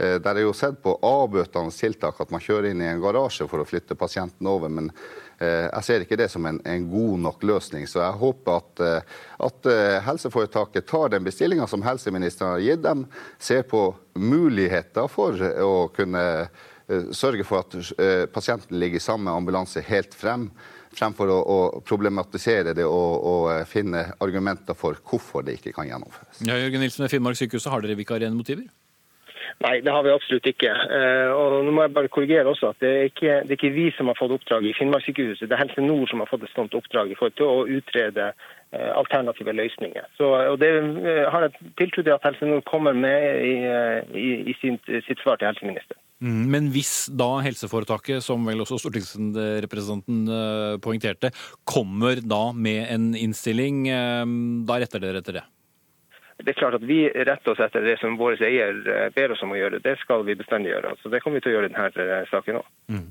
Der 0.00 0.32
er 0.32 0.46
jo 0.46 0.54
sett 0.56 0.78
på 0.80 0.94
avbøtende 1.04 1.74
tiltak 1.76 2.22
at 2.24 2.30
man 2.32 2.40
kjører 2.40 2.70
inn 2.70 2.80
i 2.80 2.86
en 2.88 3.02
garasje 3.02 3.44
for 3.50 3.60
å 3.60 3.66
flytte 3.68 3.98
pasienten 4.00 4.48
over. 4.48 4.72
men 4.72 4.88
Eh, 4.88 5.29
jeg 5.46 5.86
ser 5.86 6.04
ikke 6.04 6.18
det 6.20 6.28
som 6.32 6.44
en, 6.48 6.58
en 6.68 6.88
god 6.90 7.22
nok 7.26 7.44
løsning. 7.48 7.86
Så 7.88 8.02
jeg 8.02 8.18
håper 8.20 8.58
at, 8.60 8.82
eh, 8.86 9.14
at 9.46 9.70
eh, 9.72 10.00
helseforetaket 10.06 10.88
tar 10.90 11.14
den 11.14 11.24
bestillinga 11.24 11.68
som 11.70 11.84
helseministeren 11.86 12.56
har 12.56 12.66
gitt 12.66 12.82
dem, 12.84 13.06
ser 13.38 13.64
på 13.68 13.86
muligheter 14.20 15.08
for 15.12 15.40
å 15.64 15.72
kunne 15.94 16.26
sørge 17.14 17.44
for 17.46 17.62
at 17.62 18.32
pasienten 18.34 18.74
ligger 18.82 18.98
i 18.98 19.02
samme 19.04 19.30
ambulanse 19.30 19.78
helt 19.86 20.16
frem 20.18 20.48
fremfor 20.96 21.30
å, 21.30 21.38
å, 21.38 21.58
problematisere 21.86 22.74
det 22.74 22.86
og, 22.86 23.26
og, 23.30 23.50
finne 23.70 24.08
argumenter 24.22 24.74
for 24.78 24.98
hvorfor 25.06 25.46
det 25.46 25.60
ikke 25.60 25.74
kan 25.76 25.86
gjennomføres. 25.90 26.42
Ja, 26.46 26.58
Jørgen 26.58 26.82
Nilsen 26.82 27.06
ved 27.06 27.14
Finnmark 27.14 27.38
sykehus, 27.38 27.68
har 27.70 27.84
dere 27.84 27.98
vikarierende 27.98 28.40
motiver? 28.40 28.66
Nei, 29.60 29.80
det 29.84 29.92
har 29.92 30.04
vi 30.06 30.12
absolutt 30.12 30.46
ikke. 30.48 30.70
Eh, 30.70 31.30
og 31.34 31.58
nå 31.66 31.74
må 31.74 31.84
jeg 31.84 31.94
bare 31.96 32.12
korrigere 32.12 32.48
også 32.52 32.70
at 32.72 32.80
det 32.84 32.90
er 32.90 33.10
ikke, 33.10 33.34
det 33.44 33.54
er 33.54 33.58
ikke 33.58 33.74
vi 33.74 33.88
som 33.96 34.10
har 34.10 34.18
fått 34.18 34.34
oppdraget 34.36 34.70
i 34.70 34.76
Finnmarkssykehuset. 34.78 35.48
Det 35.48 35.56
er 35.56 35.62
Helse 35.64 35.84
Nord 35.84 36.08
som 36.10 36.22
har 36.22 36.30
fått 36.30 36.46
et 36.46 36.54
sånt 36.54 36.76
oppdrag 36.78 37.12
i 37.12 37.18
forhold 37.18 37.36
til 37.40 37.50
å 37.50 37.66
utrede 37.78 38.30
eh, 38.30 38.90
alternative 38.94 39.56
løsninger. 39.58 40.08
Så, 40.16 40.30
og 40.52 40.56
Det 40.62 40.70
eh, 40.78 41.26
har 41.32 41.48
jeg 41.48 41.72
tiltro 41.82 42.06
til 42.06 42.14
at 42.16 42.24
Helse 42.28 42.48
Nord 42.48 42.64
kommer 42.70 42.96
med 42.96 43.44
i, 43.44 43.54
i, 44.16 44.28
i 44.52 44.56
sitt, 44.62 44.88
sitt 45.08 45.20
svar 45.24 45.40
til 45.40 45.50
helseministeren. 45.50 46.00
Mm, 46.20 46.42
men 46.52 46.66
hvis 46.72 46.94
da 47.16 47.30
helseforetaket, 47.44 48.20
som 48.24 48.44
vel 48.44 48.60
også 48.60 48.80
stortingsrepresentanten 48.82 50.80
poengterte, 50.84 51.32
kommer 51.64 52.20
da 52.20 52.50
med 52.52 52.84
en 52.92 53.14
innstilling, 53.16 53.86
da 54.68 54.76
retter 54.82 55.00
dere 55.00 55.24
etter 55.24 55.40
det? 55.40 55.46
Det 56.44 56.52
er 56.52 56.58
klart 56.58 56.76
at 56.78 56.86
Vi 56.86 57.00
retter 57.08 57.52
oss 57.52 57.62
etter 57.62 57.84
det 57.84 57.96
som 58.00 58.16
vår 58.20 58.40
eier 58.46 58.80
eh, 58.88 59.08
ber 59.14 59.34
oss 59.34 59.42
om 59.44 59.54
å 59.54 59.58
gjøre. 59.58 59.82
Det 59.84 59.96
skal 60.02 60.24
vi 60.26 60.36
bestandig 60.38 60.72
gjøre. 60.72 60.94
Så 61.02 61.12
Det 61.12 61.22
kommer 61.24 61.40
vi 61.40 61.44
til 61.46 61.52
å 61.52 61.56
gjøre 61.58 61.70
i 61.70 61.74
denne 61.74 62.06
eh, 62.16 62.26
saken 62.30 62.60
òg. 62.60 62.70
Mm. 62.90 63.06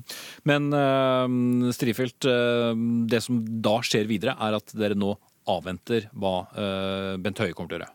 Men 0.50 0.68
uh, 0.74 1.70
Strifeldt, 1.74 2.28
uh, 2.28 2.72
det 3.10 3.22
som 3.24 3.40
da 3.64 3.78
skjer 3.86 4.08
videre, 4.10 4.36
er 4.40 4.58
at 4.58 4.74
dere 4.76 4.98
nå 4.98 5.14
avventer 5.50 6.10
hva 6.12 6.34
uh, 6.52 7.14
Bent 7.22 7.40
Høie 7.42 7.56
kommer 7.56 7.72
til 7.72 7.80
å 7.80 7.82
gjøre? 7.82 7.92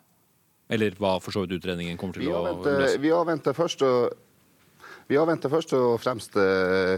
Eller 0.75 0.95
hva 0.97 1.17
for 1.21 1.35
så 1.35 1.43
vidt 1.43 1.59
utredningen 1.59 1.97
kommer 2.01 2.17
til 2.17 2.25
vi 2.25 2.31
å 2.33 2.41
løse? 2.41 2.97
Vi 3.01 3.11
avventer 3.13 3.53
først 3.57 3.83
å 3.85 3.91
vi 5.07 5.17
avventer 5.21 5.51
først 5.51 5.73
og 5.77 5.99
fremst 6.01 6.37
uh, 6.39 6.95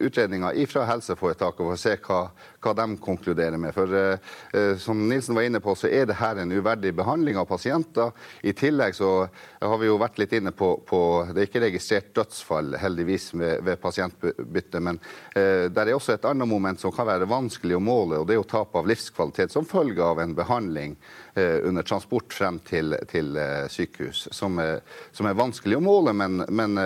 utredninga 0.00 0.52
fra 0.70 0.86
helseforetaket 0.88 1.62
for 1.62 1.74
å 1.74 1.80
se 1.80 1.96
hva, 2.06 2.20
hva, 2.64 2.74
de 2.78 2.86
konkluderer 3.02 3.60
med. 3.60 3.74
For 3.76 3.92
uh, 3.92 4.76
Som 4.80 5.04
Nilsen 5.10 5.36
var 5.36 5.48
inne 5.48 5.60
på, 5.60 5.74
så 5.76 5.90
er 5.90 6.08
det 6.08 6.18
her 6.20 6.40
en 6.40 6.54
uverdig 6.54 6.94
behandling 6.96 7.36
av 7.40 7.48
pasienter. 7.50 8.14
I 8.42 8.54
tillegg 8.56 8.96
så 8.96 9.10
har 9.60 9.78
vi 9.80 9.90
jo 9.90 9.98
vært 10.00 10.20
litt 10.20 10.32
inne 10.36 10.52
på, 10.56 10.72
på 10.86 11.00
Det 11.32 11.42
er 11.42 11.50
ikke 11.50 11.64
registrert 11.66 12.12
dødsfall, 12.16 12.76
heldigvis, 12.80 13.30
ved, 13.36 13.62
ved 13.66 13.80
pasientbytte. 13.82 14.80
Men 14.82 15.00
eh, 15.36 15.66
det 15.72 15.84
er 15.84 15.94
også 15.96 16.16
et 16.16 16.28
annet 16.28 16.48
moment 16.48 16.80
som 16.80 16.94
kan 16.94 17.08
være 17.08 17.28
vanskelig 17.30 17.78
å 17.78 17.82
måle, 17.82 18.20
og 18.20 18.28
det 18.28 18.36
er 18.36 18.40
jo 18.40 18.48
tap 18.48 18.76
av 18.78 18.88
livskvalitet 18.88 19.54
som 19.54 19.68
følge 19.68 20.04
av 20.04 20.20
en 20.22 20.34
behandling 20.36 20.96
under 21.36 21.84
transport 21.86 22.32
frem 22.32 22.58
til, 22.64 22.96
til 23.10 23.36
sykehus, 23.72 24.26
som 24.34 24.56
er, 24.62 24.80
som 25.12 25.28
er, 25.28 25.36
vanskelig 25.36 25.76
å 25.76 25.84
måle, 25.84 26.14
men, 26.16 26.40
men 26.48 26.80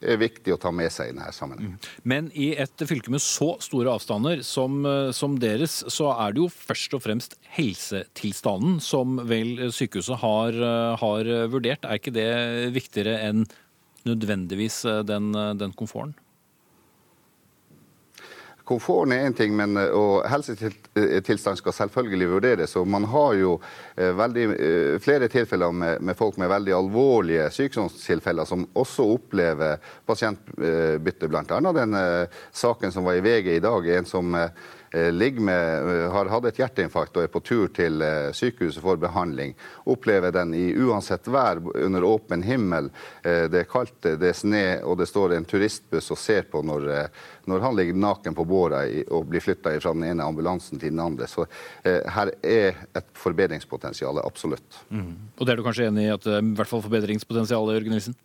er 0.00 0.20
viktig 0.20 0.54
å 0.54 0.58
ta 0.60 0.72
med 0.74 0.90
seg 0.92 1.10
i 1.10 1.14
denne 1.14 1.30
sammenhengen. 1.34 1.76
Mm. 1.76 1.90
Men 2.12 2.30
i 2.38 2.50
et 2.60 2.84
fylke 2.88 3.12
med 3.12 3.22
så 3.24 3.52
store 3.62 3.94
avstander 3.94 4.44
som, 4.46 4.80
eh, 4.86 5.10
som, 5.16 5.38
deres, 5.40 5.80
så 5.92 6.10
er 6.14 6.34
det 6.34 6.42
jo 6.44 6.48
først 6.52 6.96
og 6.96 7.04
fremst 7.06 7.36
helsetilstanden 7.56 8.80
som 8.84 9.20
vel 9.30 9.70
sykehuset 9.74 10.20
har, 10.22 10.54
eh, 10.54 10.96
har 11.02 11.32
vurdert. 11.52 11.84
Er 11.84 12.00
ikke 12.00 12.16
det 12.16 12.30
viktigere 12.76 13.18
enn 13.28 13.46
nødvendigvis 14.08 14.84
eh, 14.84 15.02
den, 15.06 15.32
den 15.60 15.76
komforten? 15.76 16.16
Komforten 18.70 19.16
er 19.16 19.26
én 19.26 19.34
ting, 19.34 19.54
men 19.58 19.74
og 19.76 20.22
helsetilstand 20.30 21.58
skal 21.58 21.74
selvfølgelig 21.74 22.28
vurderes. 22.30 22.76
og 22.78 22.86
Man 22.88 23.04
har 23.10 23.34
jo 23.34 23.56
eh, 23.96 24.12
veldig, 24.16 24.44
eh, 24.54 24.98
flere 25.02 25.28
tilfeller 25.28 25.74
med, 25.74 26.00
med, 26.00 26.16
folk 26.16 26.38
med 26.38 26.52
veldig 26.52 26.76
alvorlige 26.76 27.48
sykdomstilfeller 27.50 28.46
som 28.46 28.68
også 28.78 29.08
opplever 29.16 29.82
pasientbytte. 30.06 31.30
Annet 31.56 31.80
den 31.82 31.98
eh, 31.98 32.42
saken 32.52 32.94
som 32.94 33.08
var 33.08 33.18
i 33.18 33.24
VG 33.26 33.56
i 33.56 33.64
dag. 33.64 33.90
en 33.96 34.06
som 34.06 34.30
Eh, 34.34 34.50
med, 34.92 36.04
eh, 36.04 36.10
har 36.12 36.28
hatt 36.28 36.44
et 36.44 36.58
hjerteinfarkt 36.58 37.16
og 37.16 37.22
er 37.22 37.28
på 37.30 37.40
tur 37.40 37.68
til 37.68 38.02
eh, 38.02 38.32
sykehuset 38.32 38.82
for 38.82 38.96
behandling, 38.96 39.54
opplever 39.84 40.32
den 40.32 40.54
i 40.54 40.74
uansett 40.74 41.26
vær 41.26 41.60
under 41.74 42.04
åpen 42.04 42.42
himmel. 42.42 42.90
Det 43.22 43.58
er 43.60 43.68
kaldt, 43.68 44.02
det 44.02 44.28
er 44.28 44.36
sne, 44.36 44.64
og 44.82 44.98
det 44.98 45.06
står 45.08 45.34
en 45.36 45.44
turistbuss 45.44 46.10
og 46.10 46.18
ser 46.18 46.42
på 46.50 46.62
når, 46.62 46.86
når 47.46 47.60
han 47.60 47.76
ligger 47.76 47.94
naken 47.94 48.34
på 48.34 48.44
båra 48.44 48.82
og 49.10 49.28
blir 49.28 49.42
flytta 49.44 49.76
fra 49.80 49.92
den 49.92 50.04
ene 50.08 50.24
ambulansen 50.24 50.78
til 50.78 50.90
den 50.90 51.02
andre. 51.02 51.28
Så 51.28 51.46
her 51.84 52.32
er 52.42 52.80
et 52.94 53.12
forbedringspotensial, 53.14 54.22
absolutt. 54.24 54.82
Mm. 54.88 55.14
Og 55.36 55.46
det 55.46 55.52
er 55.52 55.60
du 55.60 55.66
kanskje 55.66 55.90
enig 55.90 56.08
i 56.08 56.14
at 56.14 56.24
det 56.24 56.38
er 56.38 56.44
i 56.44 56.56
hvert 56.58 56.70
fall 56.70 56.84
forbedringspotensial, 56.86 57.74
Jørgen 57.74 57.96
Nilsen? 57.96 58.18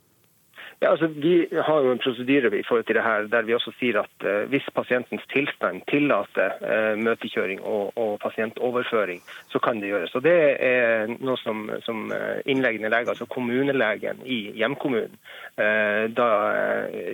Ja, 0.79 0.91
altså, 0.91 1.07
Vi 1.07 1.47
har 1.67 1.81
jo 1.81 1.91
en 1.91 2.01
prosedyre 2.03 2.51
i 2.59 2.63
forhold 2.67 2.85
til 2.85 2.95
det 2.95 3.03
her, 3.03 3.27
der 3.31 3.45
vi 3.47 3.53
også 3.55 3.71
sier 3.79 4.01
at 4.01 4.25
eh, 4.27 4.43
hvis 4.51 4.65
pasientens 4.75 5.23
tilstand 5.31 5.85
tillater 5.87 6.57
eh, 6.59 6.97
møtekjøring 6.99 7.61
og, 7.63 7.93
og, 7.95 8.17
pasientoverføring, 8.19 9.21
så 9.51 9.59
kan 9.63 9.79
det 9.79 9.93
gjøres. 9.93 10.15
Og 10.15 10.23
Det 10.23 10.35
er 10.59 11.07
noe 11.15 11.37
som, 11.39 11.69
som 11.85 12.11
innleggende 12.45 12.91
lege, 12.91 13.09
altså 13.13 13.25
kommunelegen 13.25 14.19
i 14.25 14.39
hjemkommunen, 14.59 15.15
eh, 15.55 16.11
da 16.11 16.29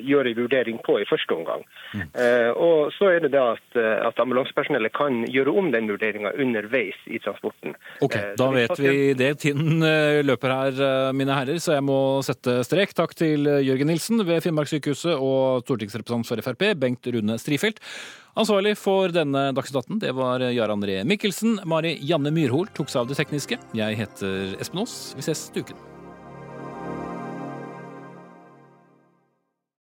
gjør 0.02 0.32
en 0.32 0.40
vurdering 0.42 0.82
på 0.86 0.98
i 1.02 1.08
første 1.10 1.38
omgang. 1.38 1.66
Mm. 1.94 2.08
Og 2.56 2.92
Så 2.96 3.12
er 3.14 3.20
det 3.24 3.32
da 3.34 3.52
at, 3.54 3.78
at 3.78 4.20
ambulansepersonellet 4.20 4.94
kan 4.96 5.22
gjøre 5.30 5.54
om 5.58 5.70
den 5.72 5.90
vurderinga 5.90 6.34
underveis 6.40 6.98
i 7.06 7.20
transporten. 7.20 7.76
Ok, 8.02 8.18
Da 8.40 8.50
vet 8.56 8.80
vi 8.80 9.14
det. 9.18 9.32
Tiden 9.44 9.84
løper 10.26 10.56
her, 10.56 11.12
mine 11.14 11.36
herrer, 11.36 11.60
så 11.62 11.76
jeg 11.78 11.86
må 11.86 12.00
sette 12.26 12.62
strek. 12.68 12.96
Takk 12.98 13.16
til 13.18 13.48
Jørgen 13.66 13.92
Nilsen 13.92 14.24
ved 14.28 14.42
Finnmarkssykehuset 14.46 15.14
og 15.16 15.66
stortingsrepresentant 15.66 16.30
for 16.30 16.44
Frp, 16.46 16.66
Bengt 16.80 17.12
Rune 17.12 17.38
Strifeldt. 17.42 17.82
Ansvarlig 18.40 18.78
for 18.80 19.12
denne 19.12 19.50
Dagsnytt 19.56 19.82
18 19.84 20.02
det 20.06 20.16
var 20.16 20.44
Jarand 20.48 20.80
André 20.80 21.02
Mikkelsen. 21.08 21.60
Mari 21.68 21.98
Janne 22.00 22.32
Myrhol 22.32 22.72
tok 22.76 22.92
seg 22.92 23.04
av 23.04 23.12
det 23.12 23.20
tekniske. 23.20 23.60
Jeg 23.78 24.00
heter 24.00 24.56
Espen 24.62 24.86
Aas. 24.86 25.00
Vi 25.18 25.28
ses 25.28 25.50
til 25.52 25.68
uken. 25.68 26.01